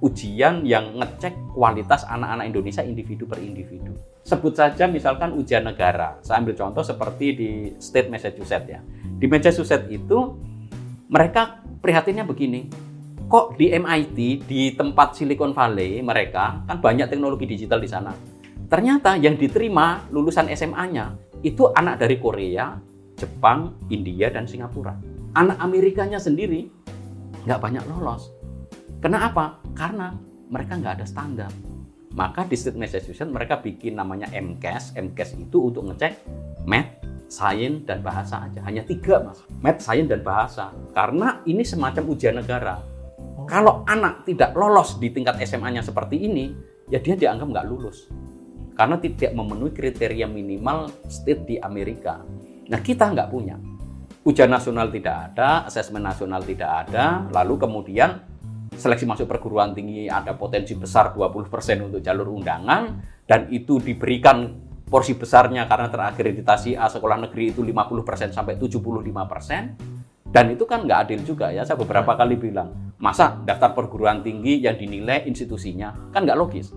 ujian 0.01 0.65
yang 0.65 0.97
ngecek 0.97 1.53
kualitas 1.53 2.03
anak-anak 2.09 2.49
Indonesia 2.49 2.81
individu 2.81 3.29
per 3.29 3.39
individu. 3.39 3.93
Sebut 4.25 4.53
saja 4.57 4.89
misalkan 4.89 5.33
ujian 5.33 5.65
negara. 5.65 6.17
Saya 6.25 6.41
ambil 6.41 6.57
contoh 6.57 6.81
seperti 6.81 7.27
di 7.37 7.49
state 7.77 8.09
Massachusetts 8.09 8.67
ya. 8.69 8.81
Di 9.01 9.25
Massachusetts 9.29 9.87
itu 9.89 10.37
mereka 11.09 11.61
prihatinnya 11.81 12.25
begini. 12.25 12.67
Kok 13.31 13.55
di 13.55 13.71
MIT, 13.71 14.17
di 14.43 14.75
tempat 14.75 15.15
Silicon 15.15 15.55
Valley 15.55 16.03
mereka 16.03 16.67
kan 16.67 16.77
banyak 16.83 17.07
teknologi 17.07 17.47
digital 17.47 17.79
di 17.79 17.87
sana. 17.87 18.11
Ternyata 18.67 19.15
yang 19.15 19.39
diterima 19.39 20.03
lulusan 20.11 20.51
SMA-nya 20.51 21.15
itu 21.39 21.71
anak 21.71 22.03
dari 22.03 22.19
Korea, 22.19 22.75
Jepang, 23.15 23.79
India, 23.87 24.27
dan 24.27 24.43
Singapura 24.43 25.11
anak 25.35 25.57
Amerikanya 25.63 26.19
sendiri 26.19 26.67
nggak 27.47 27.61
banyak 27.61 27.83
lolos. 27.87 28.31
Kenapa? 29.01 29.57
Karena 29.73 30.13
mereka 30.53 30.77
nggak 30.77 31.01
ada 31.01 31.07
standar. 31.09 31.51
Maka 32.13 32.45
di 32.45 32.53
state 32.53 32.77
Massachusetts 32.77 33.33
mereka 33.33 33.57
bikin 33.57 33.97
namanya 33.97 34.29
MCAS. 34.29 34.93
MCAS 34.93 35.41
itu 35.41 35.57
untuk 35.73 35.89
ngecek 35.89 36.21
math, 36.69 37.01
sains, 37.25 37.81
dan 37.87 38.05
bahasa 38.05 38.45
aja. 38.45 38.61
Hanya 38.61 38.85
tiga 38.85 39.25
mas. 39.25 39.41
Math, 39.57 39.81
sains, 39.81 40.05
dan 40.05 40.21
bahasa. 40.21 40.69
Karena 40.93 41.41
ini 41.49 41.65
semacam 41.65 42.03
ujian 42.13 42.37
negara. 42.37 42.77
Oh. 43.17 43.49
Kalau 43.49 43.81
anak 43.89 44.27
tidak 44.29 44.53
lolos 44.53 45.01
di 45.01 45.09
tingkat 45.09 45.41
SMA-nya 45.49 45.81
seperti 45.81 46.21
ini, 46.21 46.53
ya 46.91 47.01
dia 47.01 47.17
dianggap 47.17 47.47
nggak 47.47 47.67
lulus. 47.71 48.05
Karena 48.77 49.01
tidak 49.01 49.33
memenuhi 49.33 49.73
kriteria 49.73 50.29
minimal 50.29 50.93
state 51.09 51.47
di 51.47 51.55
Amerika. 51.57 52.21
Nah 52.69 52.79
kita 52.79 53.09
nggak 53.09 53.29
punya 53.33 53.57
ujian 54.21 54.49
nasional 54.49 54.93
tidak 54.93 55.33
ada, 55.33 55.65
asesmen 55.65 56.05
nasional 56.05 56.45
tidak 56.45 56.85
ada, 56.85 57.25
lalu 57.33 57.57
kemudian 57.57 58.21
seleksi 58.71 59.05
masuk 59.05 59.27
perguruan 59.27 59.75
tinggi 59.75 60.07
ada 60.07 60.33
potensi 60.33 60.73
besar 60.73 61.13
20% 61.13 61.51
untuk 61.87 62.01
jalur 62.01 62.31
undangan 62.33 63.03
dan 63.27 63.51
itu 63.51 63.77
diberikan 63.77 64.51
porsi 64.87 65.15
besarnya 65.15 65.67
karena 65.67 65.87
terakreditasi 65.87 66.75
A 66.75 66.91
sekolah 66.91 67.27
negeri 67.27 67.55
itu 67.55 67.63
50% 67.63 68.31
sampai 68.35 68.55
75% 68.59 70.31
dan 70.31 70.45
itu 70.47 70.63
kan 70.63 70.87
nggak 70.87 70.99
adil 71.07 71.19
juga 71.23 71.51
ya 71.51 71.67
saya 71.67 71.75
beberapa 71.79 72.15
kali 72.15 72.39
bilang 72.39 72.95
masa 72.99 73.39
daftar 73.43 73.75
perguruan 73.75 74.23
tinggi 74.23 74.63
yang 74.63 74.79
dinilai 74.79 75.27
institusinya 75.27 76.11
kan 76.11 76.23
nggak 76.23 76.39
logis 76.39 76.71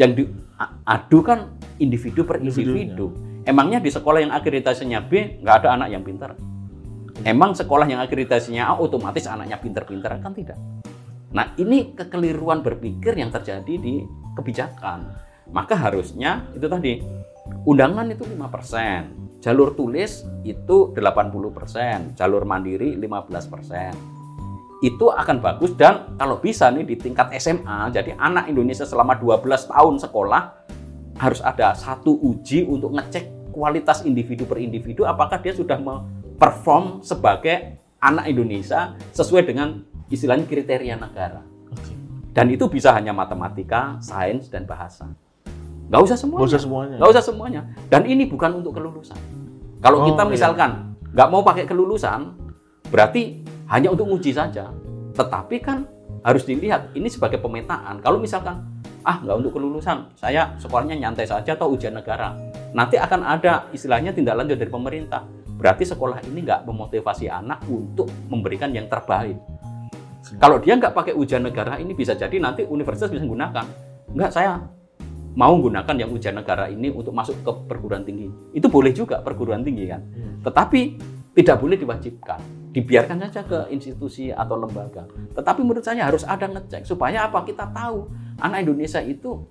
yang 0.00 0.16
diadu 0.16 1.20
kan 1.20 1.60
individu 1.76 2.24
per 2.24 2.40
individu. 2.40 3.12
Emangnya 3.44 3.80
di 3.80 3.92
sekolah 3.92 4.20
yang 4.24 4.32
akreditasinya 4.32 5.00
B 5.04 5.40
nggak 5.44 5.54
ada 5.64 5.68
anak 5.76 5.88
yang 5.92 6.04
pintar? 6.04 6.36
Emang 7.24 7.56
sekolah 7.56 7.88
yang 7.88 8.00
akreditasinya 8.00 8.68
A 8.68 8.80
otomatis 8.80 9.28
anaknya 9.28 9.60
pintar-pintar 9.60 10.20
kan 10.20 10.32
tidak? 10.32 10.56
Nah 11.30 11.54
ini 11.58 11.94
kekeliruan 11.94 12.62
berpikir 12.62 13.14
yang 13.14 13.30
terjadi 13.30 13.74
di 13.78 14.02
kebijakan. 14.34 15.14
Maka 15.50 15.74
harusnya 15.74 16.46
itu 16.54 16.66
tadi 16.70 17.02
undangan 17.66 18.06
itu 18.10 18.22
5%, 18.22 19.42
jalur 19.42 19.74
tulis 19.74 20.22
itu 20.46 20.94
80%, 20.94 22.14
jalur 22.14 22.42
mandiri 22.46 22.94
15% 22.94 24.20
itu 24.80 25.12
akan 25.12 25.44
bagus 25.44 25.76
dan 25.76 26.16
kalau 26.16 26.40
bisa 26.40 26.72
nih 26.72 26.88
di 26.88 26.96
tingkat 26.96 27.28
SMA 27.36 27.92
jadi 27.92 28.16
anak 28.16 28.48
Indonesia 28.48 28.88
selama 28.88 29.12
12 29.20 29.68
tahun 29.68 29.94
sekolah 30.00 30.42
harus 31.20 31.40
ada 31.44 31.76
satu 31.76 32.16
uji 32.16 32.64
untuk 32.64 32.96
ngecek 32.96 33.52
kualitas 33.52 34.08
individu 34.08 34.48
per 34.48 34.56
individu 34.56 35.04
apakah 35.04 35.36
dia 35.36 35.52
sudah 35.52 35.76
perform 36.40 37.04
sebagai 37.04 37.76
anak 38.00 38.32
Indonesia 38.32 38.96
sesuai 39.12 39.44
dengan 39.44 39.84
istilahnya 40.10 40.44
kriteria 40.44 40.98
negara. 40.98 41.40
Dan 42.30 42.46
itu 42.50 42.66
bisa 42.70 42.94
hanya 42.94 43.10
matematika, 43.10 43.98
sains, 43.98 44.46
dan 44.50 44.66
bahasa. 44.66 45.06
Nggak 45.90 46.02
usah 46.06 46.16
semuanya. 46.18 46.38
Nggak 46.38 46.50
usah 46.50 46.62
semuanya. 46.62 46.96
Nggak 46.98 47.10
usah 47.10 47.24
semuanya. 47.24 47.60
Dan 47.90 48.02
ini 48.06 48.22
bukan 48.30 48.62
untuk 48.62 48.78
kelulusan. 48.78 49.18
Kalau 49.82 50.04
oh, 50.04 50.06
kita 50.06 50.22
iya. 50.26 50.30
misalkan 50.30 50.70
iya. 50.70 51.10
nggak 51.10 51.28
mau 51.30 51.42
pakai 51.42 51.64
kelulusan, 51.66 52.20
berarti 52.90 53.42
hanya 53.66 53.90
untuk 53.90 54.06
uji 54.14 54.30
saja. 54.30 54.70
Tetapi 55.14 55.56
kan 55.58 55.90
harus 56.22 56.46
dilihat 56.46 56.94
ini 56.94 57.10
sebagai 57.10 57.42
pemetaan. 57.42 57.98
Kalau 57.98 58.22
misalkan 58.22 58.62
ah 59.02 59.18
nggak 59.18 59.36
untuk 59.42 59.58
kelulusan, 59.58 60.14
saya 60.14 60.54
sekolahnya 60.62 60.94
nyantai 61.02 61.26
saja 61.26 61.58
atau 61.58 61.74
ujian 61.74 61.98
negara. 61.98 62.38
Nanti 62.70 62.94
akan 62.94 63.26
ada 63.26 63.66
istilahnya 63.74 64.14
tindak 64.14 64.38
lanjut 64.38 64.54
dari 64.54 64.70
pemerintah 64.70 65.26
berarti 65.60 65.84
sekolah 65.84 66.24
ini 66.24 66.40
nggak 66.48 66.64
memotivasi 66.64 67.28
anak 67.28 67.60
untuk 67.68 68.08
memberikan 68.32 68.72
yang 68.72 68.88
terbaik. 68.88 69.36
Kalau 70.38 70.60
dia 70.60 70.76
nggak 70.76 70.92
pakai 70.92 71.12
ujian 71.16 71.42
negara 71.42 71.80
ini 71.80 71.96
bisa 71.96 72.12
jadi 72.12 72.36
nanti 72.36 72.68
universitas 72.68 73.08
bisa 73.08 73.24
menggunakan. 73.24 73.66
Nggak 74.12 74.30
saya 74.30 74.60
mau 75.34 75.54
menggunakan 75.56 75.94
yang 75.96 76.10
ujian 76.10 76.34
negara 76.36 76.66
ini 76.68 76.90
untuk 76.90 77.14
masuk 77.14 77.40
ke 77.40 77.52
perguruan 77.70 78.04
tinggi. 78.04 78.28
Itu 78.52 78.68
boleh 78.68 78.92
juga 78.92 79.22
perguruan 79.22 79.62
tinggi 79.64 79.88
kan. 79.88 80.02
Hmm. 80.02 80.44
Tetapi 80.44 80.80
tidak 81.40 81.56
boleh 81.62 81.76
diwajibkan. 81.78 82.40
Dibiarkan 82.70 83.18
saja 83.26 83.42
ke 83.42 83.58
institusi 83.74 84.30
atau 84.30 84.54
lembaga. 84.54 85.06
Tetapi 85.34 85.60
menurut 85.62 85.82
saya 85.82 86.06
harus 86.06 86.22
ada 86.22 86.46
ngecek 86.46 86.86
supaya 86.86 87.26
apa 87.26 87.42
kita 87.42 87.66
tahu 87.70 88.06
anak 88.38 88.62
Indonesia 88.62 89.02
itu 89.02 89.42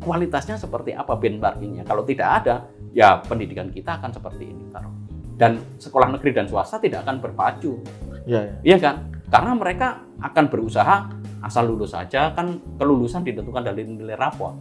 kualitasnya 0.00 0.56
seperti 0.56 0.96
apa 0.96 1.12
benchmarkingnya. 1.16 1.84
Kalau 1.84 2.08
tidak 2.08 2.28
ada, 2.44 2.70
ya 2.96 3.20
pendidikan 3.20 3.68
kita 3.68 4.00
akan 4.00 4.16
seperti 4.16 4.48
ini 4.48 4.64
taruh 4.72 5.08
dan 5.38 5.62
sekolah 5.78 6.10
negeri 6.18 6.34
dan 6.34 6.46
swasta 6.50 6.82
tidak 6.82 7.06
akan 7.06 7.22
berpacu. 7.22 7.78
Iya, 8.26 8.40
ya. 8.42 8.54
iya 8.66 8.76
kan? 8.82 8.96
Karena 9.28 9.52
mereka 9.52 10.02
akan 10.24 10.44
berusaha 10.48 10.96
asal 11.44 11.70
lulus 11.70 11.94
saja 11.94 12.34
kan 12.34 12.58
kelulusan 12.80 13.22
ditentukan 13.22 13.62
dari 13.62 13.86
nilai 13.86 14.18
rapor 14.18 14.58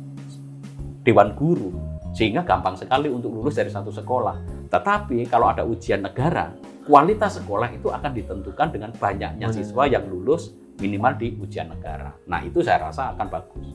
dewan 1.02 1.34
guru 1.34 1.72
sehingga 2.12 2.44
gampang 2.44 2.76
sekali 2.76 3.08
untuk 3.08 3.32
lulus 3.32 3.56
dari 3.56 3.72
satu 3.72 3.94
sekolah. 3.94 4.68
Tetapi 4.68 5.24
kalau 5.32 5.54
ada 5.54 5.64
ujian 5.64 6.04
negara, 6.04 6.52
kualitas 6.84 7.40
sekolah 7.40 7.72
itu 7.72 7.88
akan 7.88 8.12
ditentukan 8.12 8.68
dengan 8.74 8.92
banyaknya 8.98 9.48
siswa 9.54 9.88
yang 9.88 10.04
lulus 10.10 10.52
minimal 10.82 11.14
di 11.16 11.38
ujian 11.38 11.70
negara. 11.70 12.12
Nah, 12.26 12.42
itu 12.42 12.60
saya 12.66 12.90
rasa 12.90 13.14
akan 13.16 13.28
bagus. 13.30 13.68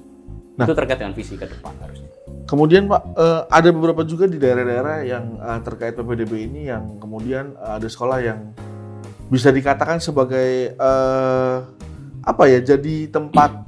Nah, 0.58 0.66
itu 0.68 0.74
terkait 0.76 0.98
dengan 1.00 1.14
visi 1.16 1.34
ke 1.38 1.46
depan 1.48 1.72
harusnya. 1.80 2.10
Kemudian 2.44 2.84
Pak, 2.90 3.02
uh, 3.16 3.42
ada 3.48 3.68
beberapa 3.72 4.04
juga 4.04 4.28
di 4.28 4.36
daerah-daerah 4.36 4.96
yang 5.06 5.40
uh, 5.40 5.60
terkait 5.64 5.96
PPDB 5.96 6.52
ini 6.52 6.68
yang 6.68 7.00
kemudian 7.00 7.56
uh, 7.56 7.80
ada 7.80 7.88
sekolah 7.88 8.18
yang 8.20 8.52
bisa 9.32 9.48
dikatakan 9.48 9.96
sebagai 9.96 10.76
uh, 10.76 11.64
apa 12.20 12.44
ya, 12.52 12.60
jadi 12.60 13.08
tempat 13.08 13.64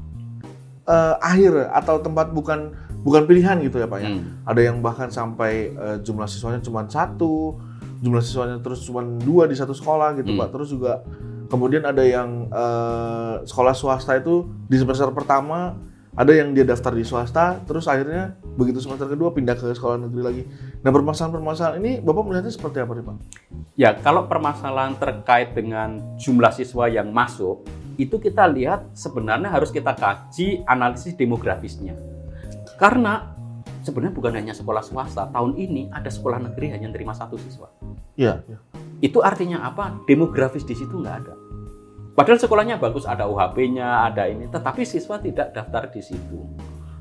uh, 0.85 1.17
akhir 1.25 1.73
atau 1.73 2.05
tempat 2.05 2.37
bukan 2.37 2.77
bukan 3.01 3.25
pilihan 3.25 3.57
gitu 3.65 3.81
ya 3.81 3.89
Pak 3.89 3.99
ya. 4.05 4.11
Hmm. 4.13 4.45
Ada 4.45 4.61
yang 4.61 4.85
bahkan 4.85 5.09
sampai 5.09 5.73
uh, 5.73 5.97
jumlah 6.05 6.29
siswanya 6.29 6.61
cuma 6.61 6.85
satu, 6.85 7.57
jumlah 8.05 8.21
siswanya 8.21 8.61
terus 8.61 8.85
cuma 8.85 9.01
dua 9.01 9.49
di 9.49 9.57
satu 9.57 9.73
sekolah 9.73 10.21
gitu 10.21 10.37
hmm. 10.37 10.41
Pak. 10.45 10.49
Terus 10.53 10.69
juga 10.69 11.01
kemudian 11.49 11.89
ada 11.89 12.05
yang 12.05 12.53
uh, 12.53 13.41
sekolah 13.49 13.73
swasta 13.73 14.21
itu 14.21 14.45
di 14.69 14.77
semester 14.77 15.09
pertama 15.17 15.81
ada 16.15 16.31
yang 16.31 16.55
dia 16.55 16.63
daftar 16.63 16.95
di 16.95 17.03
swasta, 17.03 17.59
terus 17.67 17.91
akhirnya 17.91 18.39
begitu 18.55 18.79
semester 18.79 19.11
kedua 19.11 19.35
pindah 19.35 19.59
ke 19.59 19.67
sekolah 19.75 20.07
negeri 20.07 20.23
lagi. 20.23 20.43
Nah 20.87 20.95
permasalahan-permasalahan 20.95 21.83
ini 21.83 21.93
Bapak 21.99 22.23
melihatnya 22.23 22.55
seperti 22.55 22.79
apa 22.79 22.93
nih 22.95 23.05
Pak? 23.05 23.17
Ya 23.75 23.91
kalau 23.99 24.31
permasalahan 24.31 24.95
terkait 24.95 25.59
dengan 25.59 25.99
jumlah 26.15 26.55
siswa 26.55 26.87
yang 26.87 27.11
masuk, 27.11 27.67
itu 27.99 28.15
kita 28.23 28.47
lihat 28.47 28.95
sebenarnya 28.95 29.51
harus 29.51 29.75
kita 29.75 29.91
kaji 29.91 30.63
analisis 30.71 31.19
demografisnya. 31.19 31.99
Karena 32.79 33.35
sebenarnya 33.83 34.15
bukan 34.15 34.33
hanya 34.39 34.55
sekolah 34.55 34.87
swasta, 34.87 35.35
tahun 35.35 35.59
ini 35.59 35.91
ada 35.91 36.11
sekolah 36.11 36.39
negeri 36.39 36.79
hanya 36.79 36.95
terima 36.95 37.11
satu 37.11 37.35
siswa. 37.43 37.75
Iya. 38.15 38.39
Ya. 38.47 38.59
Itu 39.03 39.19
artinya 39.19 39.67
apa? 39.67 39.99
Demografis 40.07 40.63
di 40.63 40.79
situ 40.79 40.95
nggak 40.95 41.17
ada. 41.27 41.35
Padahal 42.15 42.39
sekolahnya 42.39 42.79
bagus, 42.79 43.11
ada 43.11 43.27
UHB-nya, 43.27 44.07
ada 44.07 44.31
ini, 44.31 44.47
tetapi 44.47 44.87
siswa 44.87 45.19
tidak 45.19 45.51
daftar 45.51 45.91
di 45.91 45.99
situ. 45.99 46.47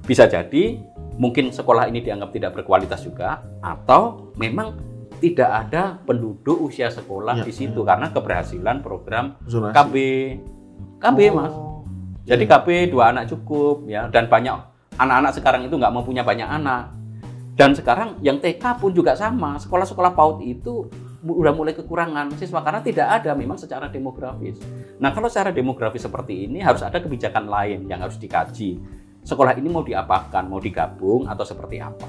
Bisa 0.01 0.25
jadi 0.25 0.81
mungkin 1.21 1.53
sekolah 1.53 1.85
ini 1.85 2.01
dianggap 2.01 2.33
tidak 2.33 2.57
berkualitas 2.57 3.05
juga, 3.05 3.45
atau 3.61 4.33
memang 4.41 4.73
tidak 5.21 5.69
ada 5.69 6.01
penduduk 6.03 6.67
usia 6.67 6.89
sekolah 6.89 7.39
ya, 7.39 7.45
di 7.45 7.53
situ 7.53 7.85
ya. 7.85 7.95
karena 7.95 8.09
keberhasilan 8.09 8.81
program 8.81 9.37
Zonasi. 9.45 9.75
KB, 9.77 9.95
KB 10.99 11.19
oh. 11.29 11.33
mas. 11.37 11.55
Jadi 12.25 12.43
KB 12.49 12.67
dua 12.89 13.13
anak 13.13 13.29
cukup 13.29 13.85
ya, 13.85 14.09
dan 14.09 14.27
banyak 14.27 14.55
anak-anak 14.97 15.31
sekarang 15.37 15.61
itu 15.69 15.77
nggak 15.77 15.93
mempunyai 15.93 16.25
banyak 16.25 16.49
anak. 16.49 16.89
Dan 17.53 17.77
sekarang 17.77 18.17
yang 18.25 18.41
TK 18.41 18.81
pun 18.81 18.97
juga 18.97 19.13
sama, 19.13 19.61
sekolah-sekolah 19.61 20.17
PAUD 20.17 20.41
itu 20.41 20.89
udah 21.23 21.55
mulai 21.55 21.71
kekurangan 21.71 22.35
siswa 22.35 22.59
karena 22.59 22.83
tidak 22.83 23.07
ada 23.07 23.31
memang 23.31 23.55
secara 23.55 23.87
demografis. 23.87 24.59
Nah 24.99 25.15
kalau 25.15 25.31
secara 25.31 25.55
demografis 25.55 26.03
seperti 26.03 26.51
ini 26.51 26.59
harus 26.59 26.83
ada 26.83 26.99
kebijakan 26.99 27.47
lain 27.47 27.87
yang 27.87 28.03
harus 28.03 28.19
dikaji. 28.19 28.83
Sekolah 29.23 29.55
ini 29.55 29.71
mau 29.71 29.87
diapakan, 29.87 30.51
mau 30.51 30.59
digabung 30.59 31.31
atau 31.31 31.47
seperti 31.47 31.79
apa. 31.79 32.03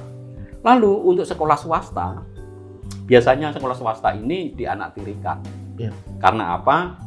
Lalu 0.67 1.15
untuk 1.15 1.23
sekolah 1.23 1.55
swasta, 1.55 2.27
biasanya 3.07 3.55
sekolah 3.55 3.77
swasta 3.79 4.11
ini 4.19 4.51
dianaktirikan. 4.51 5.39
Ya. 5.79 5.95
Karena 6.19 6.59
apa? 6.59 6.99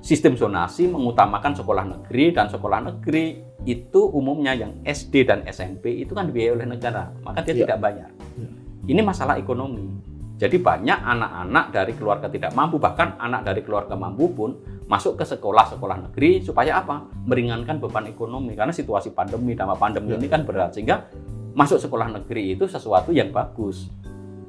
Sistem 0.00 0.32
zonasi 0.32 0.88
mengutamakan 0.88 1.52
sekolah 1.52 1.84
negeri 1.84 2.32
dan 2.32 2.48
sekolah 2.48 2.88
negeri 2.88 3.44
itu 3.68 4.00
umumnya 4.08 4.56
yang 4.56 4.80
SD 4.86 5.28
dan 5.28 5.44
SMP 5.44 6.00
itu 6.00 6.16
kan 6.16 6.24
dibiayai 6.24 6.54
oleh 6.56 6.66
negara, 6.70 7.12
maka 7.20 7.44
dia 7.44 7.52
ya. 7.52 7.60
tidak 7.68 7.78
bayar. 7.84 8.10
Ya. 8.38 8.48
Ini 8.88 9.00
masalah 9.04 9.36
ekonomi. 9.36 10.07
Jadi 10.38 10.62
banyak 10.62 11.02
anak-anak 11.02 11.74
dari 11.74 11.92
keluarga 11.98 12.30
tidak 12.30 12.54
mampu, 12.54 12.78
bahkan 12.78 13.18
anak 13.18 13.42
dari 13.42 13.66
keluarga 13.66 13.98
mampu 13.98 14.30
pun 14.30 14.54
masuk 14.86 15.18
ke 15.18 15.26
sekolah-sekolah 15.26 16.08
negeri 16.08 16.46
supaya 16.46 16.78
apa? 16.78 17.10
Meringankan 17.26 17.82
beban 17.82 18.06
ekonomi 18.06 18.54
karena 18.54 18.70
situasi 18.70 19.10
pandemi, 19.10 19.58
dampak 19.58 19.82
pandemi 19.82 20.14
ini 20.14 20.30
kan 20.30 20.46
berat 20.46 20.78
sehingga 20.78 21.10
masuk 21.58 21.82
sekolah 21.82 22.22
negeri 22.22 22.54
itu 22.54 22.70
sesuatu 22.70 23.10
yang 23.10 23.34
bagus 23.34 23.90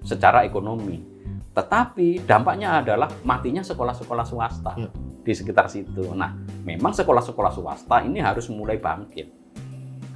secara 0.06 0.46
ekonomi. 0.46 1.02
Tetapi 1.58 2.22
dampaknya 2.22 2.86
adalah 2.86 3.10
matinya 3.26 3.66
sekolah-sekolah 3.66 4.26
swasta 4.30 4.78
ya. 4.78 4.94
di 5.26 5.34
sekitar 5.34 5.66
situ. 5.74 6.14
Nah, 6.14 6.38
memang 6.70 6.94
sekolah-sekolah 6.94 7.50
swasta 7.50 8.06
ini 8.06 8.22
harus 8.22 8.46
mulai 8.54 8.78
bangkit. 8.78 9.39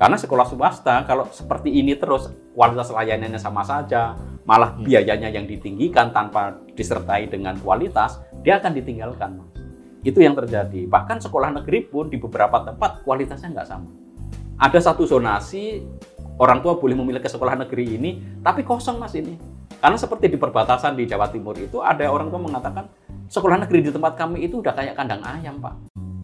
Karena 0.04 0.20
sekolah 0.20 0.44
swasta 0.44 1.08
kalau 1.08 1.32
seperti 1.32 1.80
ini 1.80 1.96
terus 1.96 2.28
kualitas 2.52 2.92
layanannya 2.92 3.40
sama 3.40 3.64
saja, 3.64 4.20
malah 4.44 4.76
hmm. 4.76 4.84
biayanya 4.84 5.32
yang 5.32 5.48
ditinggikan 5.48 6.12
tanpa 6.12 6.60
disertai 6.76 7.32
dengan 7.32 7.56
kualitas, 7.64 8.20
dia 8.44 8.60
akan 8.60 8.76
ditinggalkan. 8.76 9.40
Itu 10.04 10.20
yang 10.20 10.36
terjadi. 10.36 10.92
Bahkan 10.92 11.24
sekolah 11.24 11.56
negeri 11.56 11.88
pun 11.88 12.12
di 12.12 12.20
beberapa 12.20 12.68
tempat 12.68 13.08
kualitasnya 13.08 13.56
nggak 13.56 13.64
sama. 13.72 13.88
Ada 14.60 14.92
satu 14.92 15.08
zonasi, 15.08 15.80
orang 16.36 16.60
tua 16.60 16.76
boleh 16.76 17.00
memilih 17.00 17.24
ke 17.24 17.32
sekolah 17.32 17.56
negeri 17.64 17.96
ini, 17.96 18.44
tapi 18.44 18.68
kosong 18.68 19.00
mas 19.00 19.16
ini. 19.16 19.40
Karena 19.80 19.96
seperti 19.96 20.28
di 20.28 20.36
perbatasan 20.36 21.00
di 21.00 21.08
Jawa 21.08 21.32
Timur 21.32 21.56
itu 21.56 21.80
ada 21.80 22.04
orang 22.12 22.28
tua 22.28 22.44
mengatakan, 22.44 22.92
sekolah 23.32 23.56
negeri 23.64 23.88
di 23.88 23.92
tempat 23.96 24.20
kami 24.20 24.52
itu 24.52 24.60
udah 24.60 24.76
kayak 24.76 25.00
kandang 25.00 25.24
ayam 25.24 25.64
pak. 25.64 25.80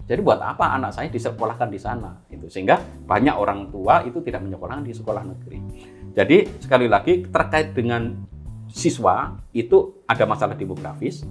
Jadi 0.09 0.25
buat 0.25 0.41
apa 0.41 0.73
anak 0.73 0.97
saya 0.97 1.13
disekolahkan 1.13 1.69
di 1.69 1.77
sana? 1.77 2.17
Itu 2.33 2.49
sehingga 2.49 2.81
banyak 3.05 3.35
orang 3.37 3.69
tua 3.69 4.01
itu 4.01 4.25
tidak 4.25 4.41
menyekolahkan 4.41 4.81
di 4.81 4.97
sekolah 4.97 5.21
negeri. 5.21 5.61
Jadi 6.17 6.37
sekali 6.57 6.89
lagi 6.89 7.29
terkait 7.29 7.77
dengan 7.77 8.17
siswa 8.73 9.37
itu 9.53 10.01
ada 10.09 10.25
masalah 10.25 10.57
demografis, 10.57 11.21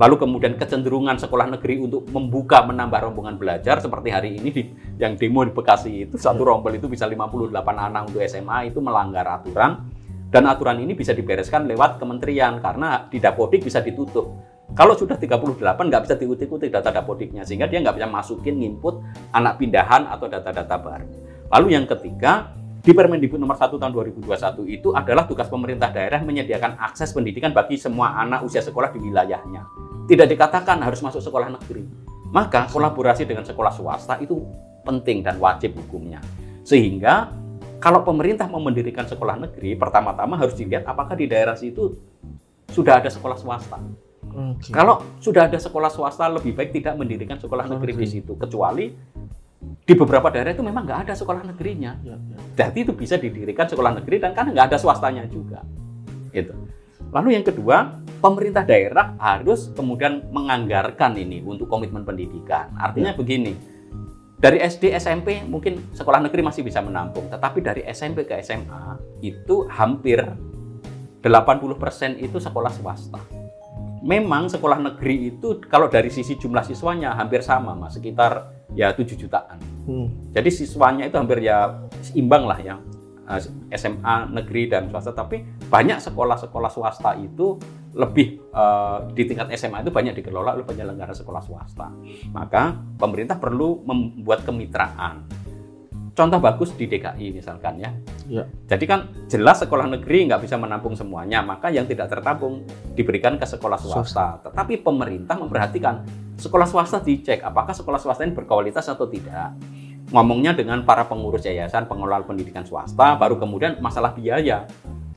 lalu 0.00 0.16
kemudian 0.16 0.56
kecenderungan 0.56 1.20
sekolah 1.20 1.52
negeri 1.52 1.84
untuk 1.84 2.08
membuka 2.08 2.64
menambah 2.64 3.12
rombongan 3.12 3.36
belajar 3.36 3.84
seperti 3.84 4.08
hari 4.08 4.40
ini 4.40 4.48
di, 4.48 4.62
yang 4.96 5.20
demo 5.20 5.44
di 5.44 5.52
Bekasi 5.52 6.08
itu 6.08 6.16
satu 6.16 6.40
rombel 6.40 6.80
itu 6.80 6.88
bisa 6.88 7.04
58 7.04 7.52
anak 7.52 8.02
untuk 8.08 8.24
SMA 8.24 8.72
itu 8.72 8.80
melanggar 8.80 9.28
aturan 9.28 9.92
dan 10.32 10.48
aturan 10.48 10.80
ini 10.80 10.96
bisa 10.96 11.12
dibereskan 11.12 11.68
lewat 11.68 12.00
kementerian 12.00 12.56
karena 12.64 13.04
di 13.12 13.20
Dapodik 13.20 13.68
bisa 13.68 13.84
ditutup. 13.84 14.51
Kalau 14.72 14.96
sudah 14.96 15.20
38 15.20 15.52
nggak 15.76 16.02
bisa 16.08 16.14
diutik-utik 16.16 16.72
data 16.72 16.88
Dapodiknya 16.88 17.44
sehingga 17.44 17.68
dia 17.68 17.84
nggak 17.84 17.92
bisa 17.92 18.08
masukin 18.08 18.56
input 18.64 19.04
anak 19.36 19.60
pindahan 19.60 20.08
atau 20.08 20.24
data-data 20.32 20.80
baru. 20.80 21.08
Lalu 21.52 21.76
yang 21.76 21.84
ketiga 21.84 22.56
di 22.80 22.96
Permendikbud 22.96 23.36
nomor 23.36 23.60
1 23.60 23.76
tahun 23.76 23.92
2021 23.92 24.64
itu 24.72 24.96
adalah 24.96 25.28
tugas 25.28 25.52
pemerintah 25.52 25.92
daerah 25.92 26.24
menyediakan 26.24 26.80
akses 26.80 27.12
pendidikan 27.12 27.52
bagi 27.52 27.76
semua 27.76 28.16
anak 28.16 28.48
usia 28.48 28.64
sekolah 28.64 28.88
di 28.96 28.98
wilayahnya. 28.98 29.62
Tidak 30.08 30.26
dikatakan 30.26 30.80
harus 30.80 31.04
masuk 31.04 31.20
sekolah 31.20 31.52
negeri. 31.52 31.84
Maka 32.32 32.64
kolaborasi 32.72 33.28
dengan 33.28 33.44
sekolah 33.44 33.70
swasta 33.76 34.16
itu 34.24 34.40
penting 34.88 35.20
dan 35.20 35.36
wajib 35.36 35.76
hukumnya. 35.76 36.18
Sehingga 36.64 37.28
kalau 37.76 38.00
pemerintah 38.02 38.48
mau 38.48 38.58
mendirikan 38.58 39.04
sekolah 39.04 39.36
negeri, 39.36 39.76
pertama-tama 39.76 40.40
harus 40.40 40.56
dilihat 40.56 40.88
apakah 40.88 41.12
di 41.12 41.28
daerah 41.28 41.54
situ 41.54 41.92
sudah 42.72 43.04
ada 43.04 43.12
sekolah 43.12 43.36
swasta. 43.36 43.78
Okay. 44.32 44.72
Kalau 44.72 45.04
sudah 45.20 45.46
ada 45.46 45.58
sekolah 45.60 45.92
swasta, 45.92 46.26
lebih 46.32 46.56
baik 46.56 46.72
tidak 46.72 46.96
mendirikan 46.96 47.36
sekolah 47.36 47.68
negeri 47.68 47.92
di 47.96 48.06
situ, 48.08 48.32
kecuali 48.34 48.88
di 49.62 49.94
beberapa 49.94 50.26
daerah 50.30 50.50
itu 50.54 50.64
memang 50.64 50.82
nggak 50.88 51.00
ada 51.08 51.14
sekolah 51.14 51.42
negerinya. 51.46 52.00
Ya, 52.02 52.16
ya. 52.18 52.38
Jadi 52.66 52.78
itu 52.88 52.92
bisa 52.96 53.14
didirikan 53.20 53.68
sekolah 53.70 54.02
negeri 54.02 54.18
dan 54.18 54.34
kan 54.34 54.50
nggak 54.50 54.74
ada 54.74 54.78
swastanya 54.80 55.28
juga. 55.30 55.62
Itu. 56.34 56.54
Lalu 57.12 57.36
yang 57.36 57.44
kedua, 57.44 58.00
pemerintah 58.24 58.64
daerah 58.64 59.14
harus 59.20 59.68
kemudian 59.76 60.32
menganggarkan 60.32 61.12
ini 61.20 61.44
untuk 61.44 61.68
komitmen 61.68 62.08
pendidikan. 62.08 62.72
Artinya 62.80 63.12
ya. 63.12 63.18
begini, 63.18 63.52
dari 64.42 64.58
SD 64.58 64.96
SMP 64.98 65.38
mungkin 65.46 65.94
sekolah 65.94 66.18
negeri 66.18 66.42
masih 66.42 66.66
bisa 66.66 66.82
menampung, 66.82 67.30
tetapi 67.30 67.62
dari 67.62 67.86
SMP 67.86 68.26
ke 68.26 68.42
SMA 68.42 68.98
itu 69.22 69.68
hampir 69.70 70.18
80% 71.22 72.18
itu 72.18 72.42
sekolah 72.42 72.72
swasta. 72.74 73.22
Memang 74.02 74.50
sekolah 74.50 74.82
negeri 74.82 75.30
itu 75.30 75.62
kalau 75.70 75.86
dari 75.86 76.10
sisi 76.10 76.34
jumlah 76.34 76.66
siswanya 76.66 77.14
hampir 77.14 77.38
sama, 77.38 77.78
Mas, 77.78 77.94
sekitar 77.94 78.50
ya 78.74 78.90
7 78.90 79.14
jutaan. 79.14 79.58
Hmm. 79.86 80.10
Jadi 80.34 80.50
siswanya 80.50 81.06
itu 81.06 81.14
hampir 81.14 81.38
ya 81.38 81.86
imbang 82.18 82.44
lah 82.50 82.58
ya 82.58 82.76
SMA 83.72 84.16
negeri 84.34 84.68
dan 84.68 84.90
swasta. 84.90 85.14
Tapi 85.14 85.42
banyak 85.70 86.02
sekolah-sekolah 86.02 86.70
swasta 86.70 87.14
itu 87.16 87.56
lebih 87.92 88.40
uh, 88.56 89.04
di 89.12 89.28
tingkat 89.28 89.52
SMA 89.54 89.84
itu 89.84 89.92
banyak 89.92 90.16
dikelola 90.16 90.56
oleh 90.56 90.66
penyelenggara 90.66 91.14
sekolah 91.14 91.42
swasta. 91.44 91.92
Maka 92.32 92.74
pemerintah 92.98 93.36
perlu 93.36 93.84
membuat 93.84 94.42
kemitraan 94.42 95.41
contoh 96.12 96.38
bagus 96.38 96.76
di 96.76 96.84
DKI 96.88 97.32
misalkan 97.32 97.80
ya. 97.80 97.90
ya. 98.28 98.44
Jadi 98.68 98.84
kan 98.84 99.08
jelas 99.28 99.64
sekolah 99.64 99.88
negeri 99.88 100.28
nggak 100.28 100.44
bisa 100.44 100.60
menampung 100.60 100.92
semuanya, 100.92 101.40
maka 101.40 101.72
yang 101.72 101.88
tidak 101.88 102.12
tertampung 102.12 102.64
diberikan 102.92 103.40
ke 103.40 103.48
sekolah 103.48 103.80
swasta. 103.80 104.44
Tetapi 104.44 104.84
pemerintah 104.84 105.40
memperhatikan 105.40 106.04
sekolah 106.36 106.68
swasta 106.68 107.00
dicek 107.00 107.40
apakah 107.40 107.72
sekolah 107.72 107.96
swasta 107.96 108.28
ini 108.28 108.36
berkualitas 108.36 108.84
atau 108.92 109.08
tidak. 109.08 109.56
Ngomongnya 110.12 110.52
dengan 110.52 110.84
para 110.84 111.08
pengurus 111.08 111.48
yayasan 111.48 111.88
pengelola 111.88 112.20
pendidikan 112.22 112.68
swasta, 112.68 113.16
baru 113.16 113.40
kemudian 113.40 113.80
masalah 113.80 114.12
biaya 114.12 114.68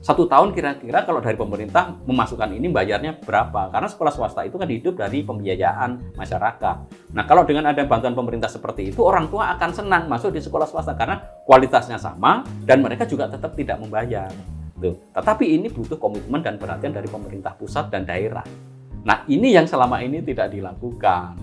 satu 0.06 0.30
tahun 0.30 0.54
kira-kira 0.54 1.02
kalau 1.02 1.18
dari 1.18 1.34
pemerintah 1.34 1.90
memasukkan 2.06 2.54
ini 2.54 2.70
bayarnya 2.70 3.18
berapa? 3.26 3.74
Karena 3.74 3.90
sekolah 3.90 4.12
swasta 4.14 4.46
itu 4.46 4.54
kan 4.54 4.70
hidup 4.70 4.94
dari 4.94 5.26
pembiayaan 5.26 6.14
masyarakat. 6.14 6.76
Nah 7.10 7.24
kalau 7.26 7.42
dengan 7.42 7.66
ada 7.66 7.82
bantuan 7.82 8.14
pemerintah 8.14 8.46
seperti 8.46 8.94
itu, 8.94 9.02
orang 9.02 9.26
tua 9.26 9.50
akan 9.58 9.70
senang 9.74 10.06
masuk 10.06 10.30
di 10.30 10.38
sekolah 10.38 10.62
swasta 10.70 10.94
karena 10.94 11.18
kualitasnya 11.42 11.98
sama 11.98 12.46
dan 12.62 12.86
mereka 12.86 13.02
juga 13.02 13.26
tetap 13.26 13.58
tidak 13.58 13.82
membayar. 13.82 14.30
Tuh. 14.78 14.94
Tetapi 15.10 15.58
ini 15.58 15.74
butuh 15.74 15.98
komitmen 15.98 16.38
dan 16.38 16.54
perhatian 16.54 16.94
dari 16.94 17.10
pemerintah 17.10 17.58
pusat 17.58 17.90
dan 17.90 18.06
daerah. 18.06 18.46
Nah 19.02 19.26
ini 19.26 19.58
yang 19.58 19.66
selama 19.66 20.06
ini 20.06 20.22
tidak 20.22 20.54
dilakukan. 20.54 21.34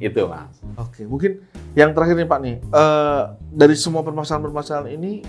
Itu 0.00 0.30
mas. 0.30 0.62
Oke, 0.80 1.04
mungkin 1.04 1.44
yang 1.78 1.94
terakhir 1.94 2.18
nih 2.18 2.26
Pak 2.26 2.40
nih, 2.42 2.56
uh, 2.74 3.38
dari 3.54 3.78
semua 3.78 4.02
permasalahan-permasalahan 4.02 4.90
ini, 4.98 5.22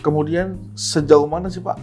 kemudian 0.00 0.56
sejauh 0.72 1.28
mana 1.28 1.52
sih 1.52 1.60
Pak 1.60 1.76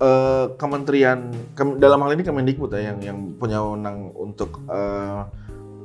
uh, 0.00 0.46
kementerian 0.60 1.32
ke, 1.56 1.62
dalam 1.80 2.00
hal 2.04 2.16
ini 2.16 2.22
Kemendikbud 2.22 2.70
ya 2.76 2.92
yang 2.92 2.98
yang 3.00 3.18
punya 3.40 3.60
wewenang 3.64 4.12
untuk 4.12 4.64
uh, 4.68 5.26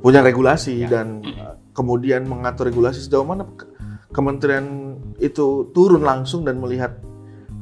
punya 0.04 0.20
regulasi 0.20 0.84
ya. 0.84 0.88
dan 0.90 1.24
uh, 1.24 1.56
kemudian 1.72 2.28
mengatur 2.28 2.68
regulasi 2.68 3.00
sejauh 3.00 3.24
mana 3.24 3.48
kementerian 4.12 4.98
itu 5.22 5.72
turun 5.72 6.04
langsung 6.04 6.44
dan 6.44 6.60
melihat 6.60 7.00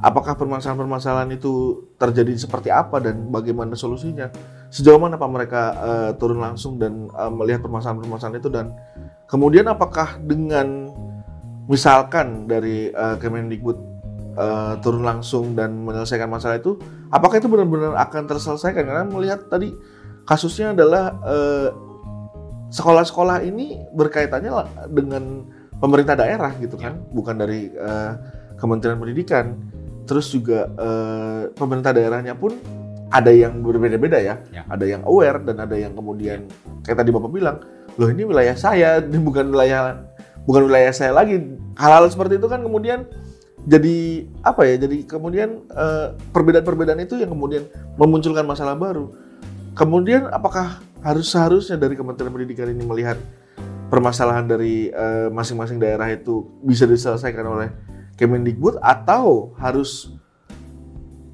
apakah 0.01 0.35
permasalahan-permasalahan 0.35 1.31
itu 1.37 1.85
terjadi 1.95 2.33
seperti 2.35 2.73
apa 2.73 2.99
dan 2.99 3.29
bagaimana 3.31 3.77
solusinya 3.77 4.27
sejauh 4.73 4.99
mana 4.99 5.15
pak 5.15 5.31
mereka 5.31 5.61
uh, 5.77 6.11
turun 6.17 6.41
langsung 6.41 6.75
dan 6.81 7.07
uh, 7.15 7.31
melihat 7.31 7.63
permasalahan-permasalahan 7.63 8.41
itu 8.41 8.49
dan 8.51 8.75
kemudian 9.31 9.63
apakah 9.71 10.19
dengan 10.19 10.91
misalkan 11.71 12.51
dari 12.51 12.91
uh, 12.91 13.15
Kemendikbud 13.15 13.77
uh, 14.35 14.75
turun 14.83 15.07
langsung 15.07 15.55
dan 15.55 15.71
menyelesaikan 15.87 16.27
masalah 16.27 16.59
itu, 16.59 16.75
apakah 17.07 17.39
itu 17.39 17.47
benar-benar 17.47 17.95
akan 17.95 18.27
terselesaikan? 18.27 18.83
Karena 18.83 19.07
melihat 19.07 19.47
tadi 19.47 19.71
kasusnya 20.21 20.77
adalah 20.77 21.17
eh, 21.25 21.69
sekolah-sekolah 22.71 23.41
ini 23.41 23.83
berkaitannya 23.89 24.53
dengan 24.93 25.49
pemerintah 25.81 26.13
daerah 26.13 26.53
gitu 26.61 26.77
kan, 26.77 26.93
ya. 26.93 27.09
bukan 27.11 27.35
dari 27.41 27.73
uh, 27.73 28.13
Kementerian 28.55 29.01
Pendidikan. 29.01 29.57
Terus 30.05 30.29
juga 30.29 30.69
uh, 30.77 31.49
pemerintah 31.57 31.95
daerahnya 31.95 32.37
pun 32.37 32.53
ada 33.11 33.31
yang 33.33 33.59
berbeda-beda 33.59 34.21
ya. 34.21 34.35
ya. 34.53 34.63
Ada 34.69 34.85
yang 34.87 35.01
aware 35.03 35.41
dan 35.43 35.57
ada 35.59 35.75
yang 35.75 35.91
kemudian 35.97 36.47
kayak 36.85 37.01
tadi 37.03 37.09
Bapak 37.11 37.31
bilang, 37.33 37.57
loh 37.97 38.09
ini 38.11 38.23
wilayah 38.27 38.55
saya, 38.55 38.99
bukan 39.27 39.51
wilayah 39.51 40.05
bukan 40.45 40.67
wilayah 40.67 40.93
saya 40.93 41.11
lagi. 41.15 41.39
Hal-hal 41.75 42.07
seperti 42.11 42.37
itu 42.37 42.47
kan 42.47 42.61
kemudian 42.61 43.07
jadi 43.65 44.25
apa 44.41 44.65
ya? 44.65 44.75
Jadi 44.81 45.05
kemudian 45.05 45.65
eh, 45.69 46.07
perbedaan-perbedaan 46.33 47.01
itu 47.03 47.19
yang 47.19 47.31
kemudian 47.31 47.67
memunculkan 47.97 48.45
masalah 48.45 48.73
baru. 48.77 49.11
Kemudian 49.71 50.27
apakah 50.27 50.83
harus 51.01 51.31
seharusnya 51.31 51.79
dari 51.79 51.95
Kementerian 51.95 52.29
Pendidikan 52.29 52.67
ini 52.69 52.83
melihat 52.83 53.17
permasalahan 53.87 54.47
dari 54.49 54.89
eh, 54.89 55.27
masing-masing 55.29 55.77
daerah 55.77 56.09
itu 56.09 56.47
bisa 56.63 56.87
diselesaikan 56.87 57.45
oleh 57.45 57.69
Kemendikbud 58.19 58.77
atau 58.83 59.55
harus 59.57 60.13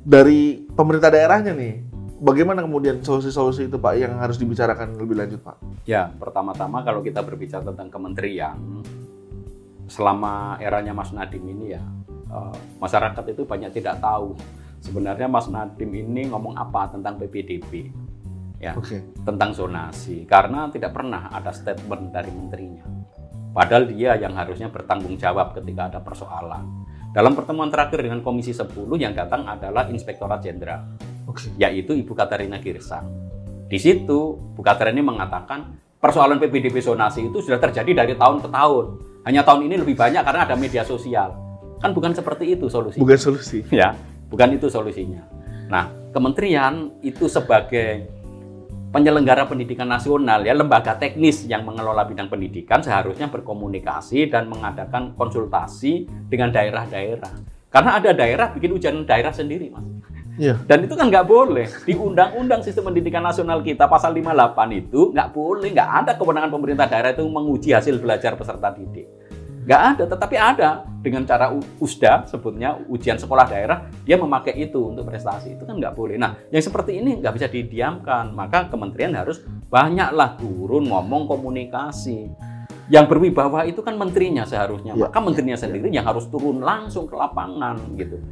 dari 0.08 0.63
pemerintah 0.72 1.12
daerahnya 1.12 1.52
nih? 1.52 1.87
Bagaimana 2.17 2.65
kemudian 2.65 3.06
solusi-solusi 3.06 3.69
itu 3.69 3.77
Pak 3.77 3.93
yang 3.93 4.17
harus 4.17 4.41
dibicarakan 4.41 4.97
lebih 4.97 5.21
lanjut 5.21 5.41
Pak? 5.45 5.86
Ya, 5.86 6.10
pertama-tama 6.10 6.82
kalau 6.82 7.06
kita 7.06 7.21
berbicara 7.21 7.62
tentang 7.62 7.93
kementerian, 7.93 8.58
selama 9.86 10.58
eranya 10.58 10.97
Mas 10.97 11.13
Nadim 11.13 11.45
ini 11.45 11.77
ya 11.77 11.84
Eh, 12.27 12.58
masyarakat 12.84 13.23
itu 13.32 13.47
banyak 13.47 13.71
tidak 13.71 14.03
tahu 14.03 14.36
sebenarnya 14.84 15.32
Mas 15.32 15.47
Nadim 15.47 15.88
ini 15.95 16.27
ngomong 16.27 16.60
apa 16.60 16.91
tentang 16.91 17.15
PPDB 17.15 17.88
ya 18.60 18.75
okay. 18.75 18.99
tentang 19.23 19.56
zonasi 19.56 20.27
karena 20.27 20.67
tidak 20.67 20.91
pernah 20.91 21.32
ada 21.32 21.56
statement 21.56 22.12
dari 22.12 22.27
menterinya 22.27 22.84
padahal 23.56 23.88
dia 23.88 24.19
yang 24.19 24.36
harusnya 24.36 24.67
bertanggung 24.67 25.15
jawab 25.15 25.56
ketika 25.56 25.88
ada 25.88 25.99
persoalan 26.03 26.84
dalam 27.15 27.32
pertemuan 27.32 27.71
terakhir 27.71 28.03
dengan 28.03 28.19
Komisi 28.19 28.51
10 28.51 28.75
yang 28.99 29.15
datang 29.15 29.47
adalah 29.47 29.88
Inspektorat 29.88 30.43
Jenderal 30.43 30.84
okay. 31.28 31.52
yaitu 31.60 31.94
Ibu 31.94 32.16
Katarina 32.16 32.58
Girsang 32.63 33.12
di 33.68 33.78
situ 33.78 34.40
Bu 34.56 34.62
Katarina 34.63 35.04
mengatakan 35.04 35.76
persoalan 36.00 36.40
PPDB 36.40 36.80
zonasi 36.80 37.28
itu 37.28 37.44
sudah 37.44 37.60
terjadi 37.60 38.04
dari 38.08 38.13
tahun 38.16 38.40
ke 38.40 38.50
tahun 38.50 38.86
hanya 39.28 39.44
tahun 39.44 39.68
ini 39.68 39.76
lebih 39.84 40.00
banyak 40.00 40.24
karena 40.24 40.48
ada 40.48 40.56
media 40.56 40.88
sosial 40.88 41.48
Kan 41.78 41.94
bukan 41.94 42.13
seperti 42.13 42.58
itu 42.58 42.66
solusinya. 42.68 43.02
Bukan 43.02 43.20
solusi. 43.20 43.60
Ya, 43.74 43.93
bukan 44.30 44.58
itu 44.58 44.68
solusinya. 44.70 45.22
Nah, 45.70 45.91
kementerian 46.10 46.97
itu 47.06 47.30
sebagai 47.30 48.10
penyelenggara 48.89 49.45
pendidikan 49.45 49.86
nasional 49.86 50.41
ya 50.47 50.56
lembaga 50.56 50.95
teknis 50.95 51.43
yang 51.45 51.68
mengelola 51.68 52.08
bidang 52.08 52.32
pendidikan 52.32 52.80
seharusnya 52.80 53.28
berkomunikasi 53.28 54.32
dan 54.32 54.47
mengadakan 54.47 55.14
konsultasi 55.14 56.08
dengan 56.32 56.49
daerah-daerah. 56.49 57.34
Karena 57.68 57.99
ada 57.99 58.16
daerah 58.16 58.47
bikin 58.56 58.74
ujian 58.74 59.04
daerah 59.04 59.36
sendiri, 59.36 59.70
Mas. 59.70 59.86
Iya. 60.38 60.56
Dan 60.70 60.86
itu 60.86 60.94
kan 60.94 61.10
nggak 61.10 61.26
boleh. 61.26 61.68
Di 61.84 61.98
Undang-Undang 61.98 62.62
Sistem 62.62 62.94
Pendidikan 62.94 63.26
Nasional 63.26 63.66
kita 63.66 63.90
pasal 63.90 64.14
58 64.14 64.70
itu 64.78 65.10
nggak 65.10 65.30
boleh, 65.34 65.74
nggak 65.74 65.90
ada 66.06 66.12
kewenangan 66.14 66.54
pemerintah 66.54 66.86
daerah 66.86 67.12
itu 67.12 67.26
menguji 67.26 67.74
hasil 67.74 67.98
belajar 67.98 68.38
peserta 68.38 68.70
didik. 68.70 69.10
Nggak 69.68 69.82
ada, 69.84 70.04
tetapi 70.08 70.36
ada 70.40 70.70
dengan 71.04 71.28
cara 71.28 71.52
USDA 71.52 72.24
sebutnya 72.24 72.80
ujian 72.88 73.20
sekolah 73.20 73.52
daerah 73.52 73.84
dia 74.08 74.16
memakai 74.16 74.56
itu 74.56 74.80
untuk 74.80 75.04
prestasi 75.04 75.60
itu 75.60 75.68
kan 75.68 75.76
nggak 75.76 75.92
boleh. 75.92 76.16
Nah 76.16 76.40
yang 76.48 76.64
seperti 76.64 77.04
ini 77.04 77.20
nggak 77.20 77.34
bisa 77.36 77.52
didiamkan, 77.52 78.32
maka 78.32 78.72
kementerian 78.72 79.12
harus 79.12 79.44
banyaklah 79.68 80.40
turun 80.40 80.88
ngomong 80.88 81.28
komunikasi. 81.28 82.32
Yang 82.88 83.06
berwibawa 83.12 83.68
itu 83.68 83.84
kan 83.84 84.00
menterinya 84.00 84.48
seharusnya, 84.48 84.96
Ya, 84.96 85.12
maka 85.12 85.20
menterinya 85.20 85.60
sendiri 85.60 85.92
yang 85.92 86.08
harus 86.08 86.32
turun 86.32 86.64
langsung 86.64 87.04
ke 87.04 87.20
lapangan 87.20 87.76
gitu. 88.00 88.24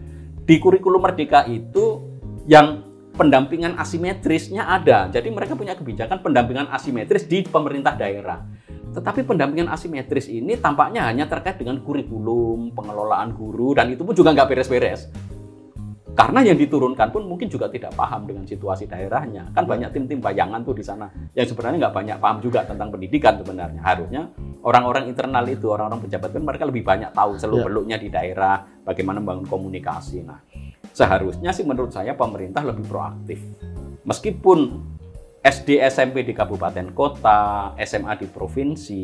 Di 0.45 0.61
kurikulum 0.61 1.01
Merdeka 1.01 1.49
itu 1.49 2.05
yang 2.45 2.85
pendampingan 3.17 3.81
asimetrisnya 3.81 4.69
ada. 4.69 5.09
Jadi 5.09 5.33
mereka 5.33 5.57
punya 5.57 5.73
kebijakan 5.73 6.21
pendampingan 6.21 6.69
asimetris 6.69 7.25
di 7.25 7.41
pemerintah 7.41 7.97
daerah. 7.97 8.45
Tetapi 8.93 9.25
pendampingan 9.25 9.73
asimetris 9.73 10.29
ini 10.29 10.53
tampaknya 10.61 11.09
hanya 11.09 11.25
terkait 11.25 11.57
dengan 11.57 11.81
kurikulum, 11.81 12.77
pengelolaan 12.77 13.33
guru, 13.33 13.73
dan 13.73 13.89
itu 13.89 14.05
pun 14.05 14.13
juga 14.13 14.37
nggak 14.37 14.47
beres-beres. 14.53 15.09
Karena 16.15 16.39
yang 16.39 16.55
diturunkan 16.55 17.11
pun 17.11 17.27
mungkin 17.27 17.51
juga 17.51 17.67
tidak 17.67 17.91
paham 17.91 18.23
dengan 18.23 18.47
situasi 18.47 18.87
daerahnya. 18.87 19.51
Kan 19.51 19.67
banyak 19.67 19.91
tim-tim 19.91 20.23
bayangan 20.23 20.63
tuh 20.63 20.71
di 20.71 20.79
sana 20.79 21.11
yang 21.35 21.43
sebenarnya 21.43 21.85
nggak 21.85 21.95
banyak 21.95 22.17
paham 22.23 22.37
juga 22.39 22.63
tentang 22.63 22.87
pendidikan 22.87 23.35
sebenarnya. 23.35 23.83
Harusnya 23.83 24.31
orang-orang 24.63 25.11
internal 25.11 25.43
itu, 25.51 25.67
orang-orang 25.67 25.99
pejabat 26.07 26.31
kan 26.31 26.43
mereka 26.47 26.63
lebih 26.63 26.87
banyak 26.87 27.11
tahu 27.11 27.35
seluk-beluknya 27.35 27.99
di 27.99 28.07
daerah, 28.07 28.63
bagaimana 28.87 29.19
membangun 29.19 29.43
komunikasi. 29.43 30.23
Nah, 30.23 30.39
seharusnya 30.95 31.51
sih 31.51 31.67
menurut 31.67 31.91
saya 31.91 32.15
pemerintah 32.15 32.63
lebih 32.63 32.87
proaktif. 32.87 33.43
Meskipun 34.07 34.59
SD 35.43 35.83
SMP 35.83 36.23
di 36.23 36.31
kabupaten 36.31 36.95
kota, 36.95 37.75
SMA 37.83 38.15
di 38.23 38.31
provinsi, 38.31 39.03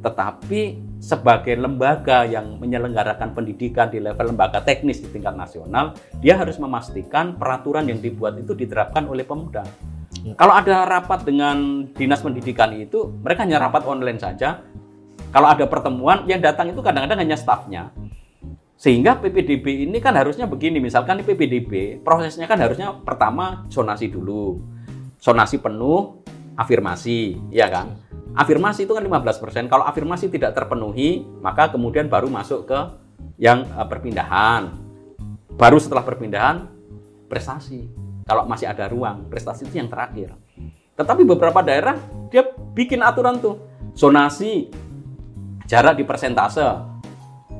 tetapi 0.00 0.80
sebagai 1.00 1.56
lembaga 1.56 2.24
yang 2.24 2.56
menyelenggarakan 2.60 3.32
pendidikan 3.36 3.88
di 3.92 4.00
level 4.00 4.32
lembaga 4.32 4.60
teknis 4.64 5.00
di 5.00 5.08
tingkat 5.12 5.36
nasional, 5.36 5.96
dia 6.20 6.36
harus 6.36 6.56
memastikan 6.56 7.36
peraturan 7.36 7.88
yang 7.88 8.00
dibuat 8.00 8.36
itu 8.40 8.56
diterapkan 8.56 9.04
oleh 9.08 9.24
pemuda. 9.24 9.64
Ya. 10.24 10.36
Kalau 10.36 10.52
ada 10.56 10.84
rapat 10.84 11.24
dengan 11.24 11.88
dinas 11.92 12.20
pendidikan 12.20 12.72
itu, 12.76 13.12
mereka 13.20 13.44
hanya 13.44 13.60
rapat 13.60 13.84
online 13.88 14.20
saja. 14.20 14.60
Kalau 15.30 15.46
ada 15.46 15.64
pertemuan, 15.64 16.26
yang 16.26 16.42
datang 16.42 16.72
itu 16.72 16.80
kadang-kadang 16.82 17.22
hanya 17.22 17.38
stafnya. 17.38 17.94
Sehingga 18.80 19.20
PPDB 19.20 19.84
ini 19.84 20.00
kan 20.00 20.16
harusnya 20.16 20.48
begini, 20.48 20.80
misalkan 20.80 21.20
di 21.20 21.24
PPDB, 21.28 22.00
prosesnya 22.00 22.48
kan 22.48 22.56
harusnya 22.56 22.96
pertama 23.04 23.68
zonasi 23.68 24.08
dulu. 24.08 24.56
Zonasi 25.20 25.60
penuh, 25.60 26.24
afirmasi, 26.56 27.52
ya 27.52 27.68
kan? 27.68 28.09
Afirmasi 28.34 28.86
itu 28.86 28.94
kan 28.94 29.02
15%. 29.02 29.66
Kalau 29.66 29.84
afirmasi 29.86 30.30
tidak 30.30 30.54
terpenuhi, 30.54 31.26
maka 31.42 31.66
kemudian 31.70 32.06
baru 32.06 32.30
masuk 32.30 32.70
ke 32.70 32.78
yang 33.42 33.66
eh, 33.66 33.86
perpindahan. 33.86 34.70
Baru 35.58 35.82
setelah 35.82 36.06
perpindahan, 36.06 36.70
prestasi. 37.26 37.90
Kalau 38.24 38.46
masih 38.46 38.70
ada 38.70 38.86
ruang, 38.86 39.26
prestasi 39.26 39.66
itu 39.66 39.82
yang 39.82 39.90
terakhir. 39.90 40.38
Tetapi 40.94 41.26
beberapa 41.26 41.58
daerah, 41.64 41.98
dia 42.30 42.46
bikin 42.76 43.02
aturan 43.02 43.42
tuh. 43.42 43.58
Zonasi, 43.98 44.70
jarak 45.66 45.98
di 45.98 46.04
persentase. 46.06 46.86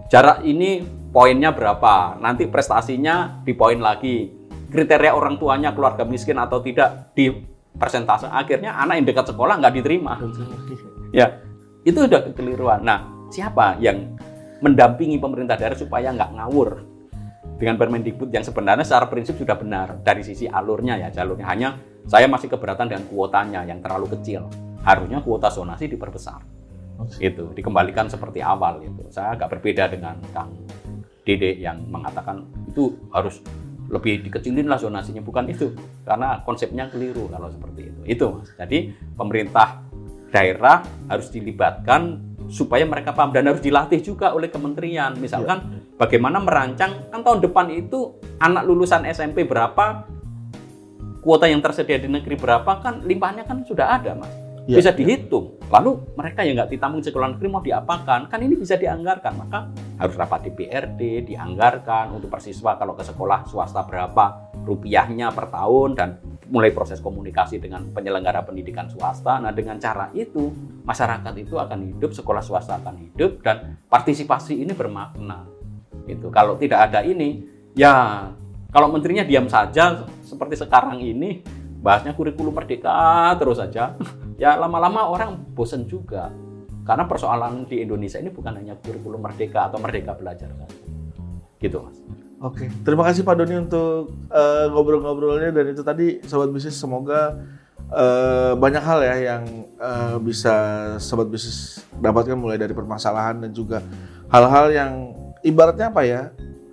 Jarak 0.06 0.46
ini 0.46 0.82
poinnya 1.10 1.50
berapa, 1.50 2.22
nanti 2.22 2.46
prestasinya 2.46 3.42
di 3.42 3.50
poin 3.54 3.82
lagi. 3.82 4.30
Kriteria 4.70 5.18
orang 5.18 5.34
tuanya 5.42 5.74
keluarga 5.74 6.06
miskin 6.06 6.38
atau 6.38 6.62
tidak 6.62 7.10
di 7.18 7.26
persentase. 7.80 8.28
Akhirnya 8.28 8.76
anak 8.76 9.00
yang 9.00 9.06
dekat 9.08 9.32
sekolah 9.32 9.56
nggak 9.56 9.74
diterima. 9.80 10.20
Ya, 11.10 11.40
itu 11.82 12.06
udah 12.06 12.30
kekeliruan. 12.30 12.86
Nah, 12.86 13.08
siapa 13.32 13.80
yang 13.80 14.14
mendampingi 14.60 15.16
pemerintah 15.16 15.56
daerah 15.56 15.74
supaya 15.74 16.12
nggak 16.12 16.36
ngawur 16.36 16.84
dengan 17.56 17.80
Permendikbud 17.80 18.28
yang 18.30 18.44
sebenarnya 18.44 18.84
secara 18.84 19.08
prinsip 19.08 19.36
sudah 19.40 19.56
benar 19.56 20.00
dari 20.04 20.20
sisi 20.20 20.44
alurnya 20.44 21.00
ya 21.00 21.08
jalurnya. 21.10 21.48
Hanya 21.48 21.68
saya 22.04 22.28
masih 22.28 22.52
keberatan 22.52 22.88
dengan 22.92 23.04
kuotanya 23.08 23.64
yang 23.64 23.80
terlalu 23.80 24.12
kecil. 24.16 24.48
Harusnya 24.80 25.20
kuota 25.20 25.52
zonasi 25.52 25.88
diperbesar. 25.88 26.40
Itu 27.20 27.52
dikembalikan 27.56 28.08
seperti 28.08 28.44
awal 28.44 28.84
itu. 28.84 29.08
Saya 29.08 29.36
agak 29.36 29.56
berbeda 29.56 29.88
dengan 29.88 30.20
Kang 30.32 30.52
Dede 31.24 31.56
yang 31.60 31.84
mengatakan 31.88 32.44
itu 32.68 32.96
harus 33.12 33.44
lebih 33.90 34.22
dikecilin 34.24 34.70
lah 34.70 34.78
zonasinya. 34.78 35.20
Bukan 35.20 35.50
itu 35.50 35.74
karena 36.06 36.40
konsepnya 36.46 36.86
keliru 36.88 37.26
kalau 37.28 37.50
seperti 37.50 37.90
itu. 37.90 38.00
Itu 38.06 38.26
Mas. 38.38 38.54
jadi 38.54 38.94
pemerintah 39.18 39.82
daerah 40.30 40.86
harus 41.10 41.28
dilibatkan 41.28 42.22
supaya 42.46 42.86
mereka 42.86 43.10
paham. 43.12 43.34
Dan 43.34 43.50
harus 43.50 43.60
dilatih 43.60 43.98
juga 44.00 44.30
oleh 44.32 44.48
kementerian. 44.48 45.18
Misalkan 45.18 45.82
bagaimana 45.98 46.38
merancang 46.38 47.10
kan 47.10 47.20
tahun 47.20 47.42
depan 47.42 47.66
itu 47.74 48.14
anak 48.38 48.64
lulusan 48.64 49.04
SMP 49.10 49.44
berapa 49.44 50.06
kuota 51.20 51.44
yang 51.44 51.60
tersedia 51.60 52.00
di 52.00 52.08
negeri 52.08 52.38
berapa 52.38 52.80
kan 52.80 53.04
limpahnya 53.04 53.44
kan 53.44 53.60
sudah 53.68 54.00
ada 54.00 54.16
mas. 54.16 54.32
Ya, 54.64 54.78
bisa 54.80 54.94
ya. 54.94 54.96
dihitung. 54.96 55.58
Lalu 55.68 55.98
mereka 56.14 56.46
yang 56.46 56.56
nggak 56.56 56.70
ditampung 56.72 57.02
di 57.02 57.06
sekolah 57.10 57.34
negeri 57.36 57.48
mau 57.50 57.62
diapakan? 57.62 58.30
Kan 58.30 58.38
ini 58.40 58.54
bisa 58.54 58.78
dianggarkan. 58.78 59.32
Maka 59.34 59.58
harus 60.00 60.16
rapat 60.16 60.48
di 60.48 60.50
PRD 60.56 61.28
dianggarkan 61.28 62.16
untuk 62.16 62.32
persiswa 62.32 62.80
kalau 62.80 62.96
ke 62.96 63.04
sekolah 63.04 63.44
swasta 63.44 63.84
berapa 63.84 64.56
rupiahnya 64.64 65.28
per 65.36 65.52
tahun 65.52 65.90
dan 65.92 66.16
mulai 66.50 66.74
proses 66.74 66.98
komunikasi 66.98 67.62
dengan 67.62 67.86
penyelenggara 67.94 68.42
pendidikan 68.42 68.88
swasta. 68.90 69.38
Nah, 69.38 69.54
dengan 69.54 69.78
cara 69.78 70.10
itu 70.16 70.50
masyarakat 70.82 71.32
itu 71.38 71.54
akan 71.60 71.78
hidup, 71.94 72.10
sekolah 72.16 72.42
swasta 72.42 72.80
akan 72.80 72.96
hidup 72.96 73.44
dan 73.44 73.78
partisipasi 73.86 74.58
ini 74.58 74.72
bermakna. 74.74 75.46
Itu 76.08 76.32
kalau 76.32 76.58
tidak 76.58 76.90
ada 76.90 77.06
ini, 77.06 77.46
ya 77.76 78.26
kalau 78.74 78.90
menterinya 78.90 79.22
diam 79.22 79.46
saja 79.46 80.08
seperti 80.26 80.58
sekarang 80.58 80.98
ini 80.98 81.44
bahasnya 81.80 82.16
kurikulum 82.16 82.56
merdeka 82.56 83.30
terus 83.38 83.62
saja, 83.62 83.94
ya 84.42 84.58
lama-lama 84.58 85.06
orang 85.06 85.38
bosen 85.54 85.86
juga. 85.86 86.34
Karena 86.90 87.06
persoalan 87.06 87.70
di 87.70 87.86
Indonesia 87.86 88.18
ini 88.18 88.34
bukan 88.34 88.50
hanya 88.58 88.74
kurikulum 88.74 89.22
merdeka 89.22 89.70
atau 89.70 89.78
merdeka 89.78 90.18
belajar 90.18 90.50
saja. 90.50 90.74
Gitu, 91.62 91.78
Mas. 91.78 92.02
Oke, 92.42 92.66
terima 92.82 93.06
kasih 93.06 93.22
Pak 93.22 93.36
Doni 93.38 93.62
untuk 93.62 94.10
eh, 94.26 94.66
ngobrol-ngobrolnya 94.74 95.54
dan 95.54 95.70
itu 95.70 95.86
tadi 95.86 96.18
sobat 96.26 96.50
bisnis 96.50 96.74
semoga 96.74 97.36
eh, 97.94 98.58
banyak 98.58 98.80
hal 98.82 99.06
ya 99.06 99.16
yang 99.20 99.42
eh, 99.78 100.16
bisa 100.18 100.56
sobat 100.98 101.30
bisnis 101.30 101.84
dapatkan 102.00 102.34
mulai 102.34 102.58
dari 102.58 102.74
permasalahan 102.74 103.44
dan 103.44 103.52
juga 103.54 103.84
hal-hal 104.32 104.66
yang 104.72 104.92
ibaratnya 105.46 105.92
apa 105.92 106.02
ya 106.02 106.22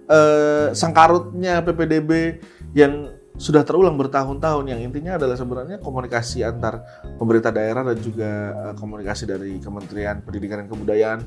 eh, 0.08 0.72
sangkarutnya 0.72 1.62
PPDB 1.62 2.42
yang 2.72 3.12
sudah 3.38 3.62
terulang 3.62 3.96
bertahun-tahun. 3.96 4.66
Yang 4.68 4.82
intinya 4.92 5.22
adalah 5.22 5.38
sebenarnya 5.38 5.78
komunikasi 5.78 6.42
antar 6.42 6.82
pemerintah 7.16 7.54
daerah 7.54 7.86
dan 7.86 7.98
juga 8.02 8.30
eh, 8.52 8.74
komunikasi 8.76 9.24
dari 9.30 9.62
Kementerian 9.62 10.26
Pendidikan 10.26 10.66
dan 10.66 10.68
Kebudayaan 10.68 11.20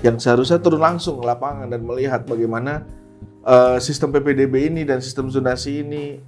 yang 0.00 0.16
seharusnya 0.16 0.58
turun 0.58 0.80
langsung 0.80 1.20
ke 1.20 1.24
lapangan 1.28 1.68
dan 1.68 1.84
melihat 1.84 2.24
bagaimana 2.24 2.88
eh, 3.44 3.78
sistem 3.78 4.10
PPDB 4.16 4.72
ini 4.72 4.82
dan 4.88 5.04
sistem 5.04 5.28
zonasi 5.28 5.84
ini 5.84 6.18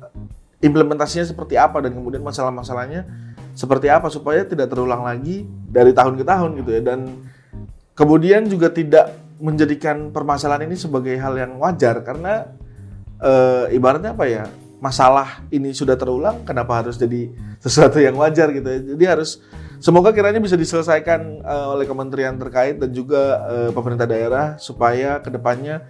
implementasinya 0.60 1.24
seperti 1.24 1.56
apa 1.56 1.80
dan 1.80 1.96
kemudian 1.96 2.20
masalah-masalahnya 2.20 3.08
seperti 3.56 3.88
apa 3.88 4.12
supaya 4.12 4.44
tidak 4.44 4.68
terulang 4.68 5.02
lagi 5.08 5.48
dari 5.66 5.96
tahun 5.96 6.20
ke 6.20 6.24
tahun 6.28 6.50
gitu 6.60 6.70
ya. 6.76 6.82
Dan 6.84 7.00
kemudian 7.96 8.44
juga 8.44 8.68
tidak 8.68 9.16
menjadikan 9.40 10.12
permasalahan 10.12 10.68
ini 10.68 10.76
sebagai 10.76 11.16
hal 11.16 11.32
yang 11.32 11.56
wajar 11.56 12.04
karena 12.04 12.44
eh, 13.24 13.72
ibaratnya 13.72 14.12
apa 14.12 14.28
ya 14.28 14.44
masalah 14.80 15.44
ini 15.52 15.76
sudah 15.76 15.94
terulang 15.94 16.42
kenapa 16.42 16.80
harus 16.82 16.96
jadi 16.96 17.30
sesuatu 17.64 18.00
yang 18.00 18.16
wajar 18.16 18.50
gitu 18.50 18.66
ya? 18.66 18.80
Jadi 18.96 19.04
harus 19.06 19.44
semoga 19.78 20.10
kiranya 20.10 20.40
bisa 20.40 20.56
diselesaikan 20.56 21.44
eh, 21.44 21.66
oleh 21.76 21.84
kementerian 21.84 22.34
terkait 22.40 22.80
dan 22.80 22.90
juga 22.90 23.44
eh, 23.46 23.70
pemerintah 23.70 24.08
daerah 24.08 24.56
supaya 24.56 25.20
ke 25.20 25.28
depannya 25.28 25.84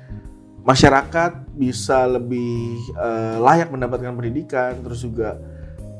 masyarakat 0.66 1.56
bisa 1.56 2.04
lebih 2.04 2.76
eh, 2.98 3.36
layak 3.40 3.72
mendapatkan 3.72 4.12
pendidikan 4.12 4.76
terus 4.84 5.06
juga 5.06 5.38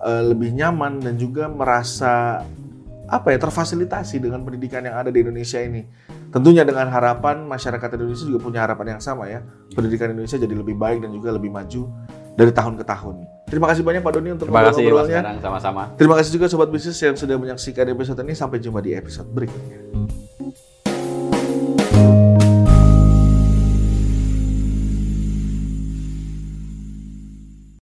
eh, 0.05 0.23
lebih 0.27 0.53
nyaman 0.53 1.01
dan 1.01 1.15
juga 1.17 1.49
merasa 1.49 2.45
apa 3.11 3.35
ya 3.35 3.43
terfasilitasi 3.43 4.23
dengan 4.23 4.47
pendidikan 4.47 4.87
yang 4.87 4.95
ada 4.95 5.11
di 5.11 5.19
Indonesia 5.19 5.59
ini. 5.59 5.83
Tentunya 6.31 6.63
dengan 6.63 6.87
harapan 6.87 7.43
masyarakat 7.43 7.99
Indonesia 7.99 8.23
juga 8.23 8.39
punya 8.39 8.63
harapan 8.63 8.95
yang 8.97 9.03
sama 9.03 9.27
ya. 9.27 9.43
Pendidikan 9.75 10.15
Indonesia 10.15 10.39
jadi 10.39 10.55
lebih 10.55 10.79
baik 10.79 11.03
dan 11.03 11.11
juga 11.11 11.35
lebih 11.35 11.51
maju 11.51 11.91
dari 12.39 12.53
tahun 12.55 12.75
ke 12.79 12.85
tahun. 12.87 13.17
Terima 13.51 13.67
kasih 13.67 13.83
banyak 13.83 14.03
Pak 14.07 14.13
Doni 14.15 14.31
untuk 14.31 14.47
Terima 14.47 14.63
kasih 14.71 14.87
Mas 14.95 15.11
sama-sama. 15.43 15.83
terima 15.99 16.15
kasih 16.15 16.31
juga 16.39 16.47
sobat 16.47 16.71
bisnis 16.71 16.99
yang 17.03 17.19
sudah 17.19 17.35
menyaksikan 17.35 17.91
episode 17.91 18.23
ini. 18.23 18.35
Sampai 18.39 18.63
jumpa 18.63 18.79
di 18.79 18.95
episode 18.95 19.27
berikutnya 19.27 19.91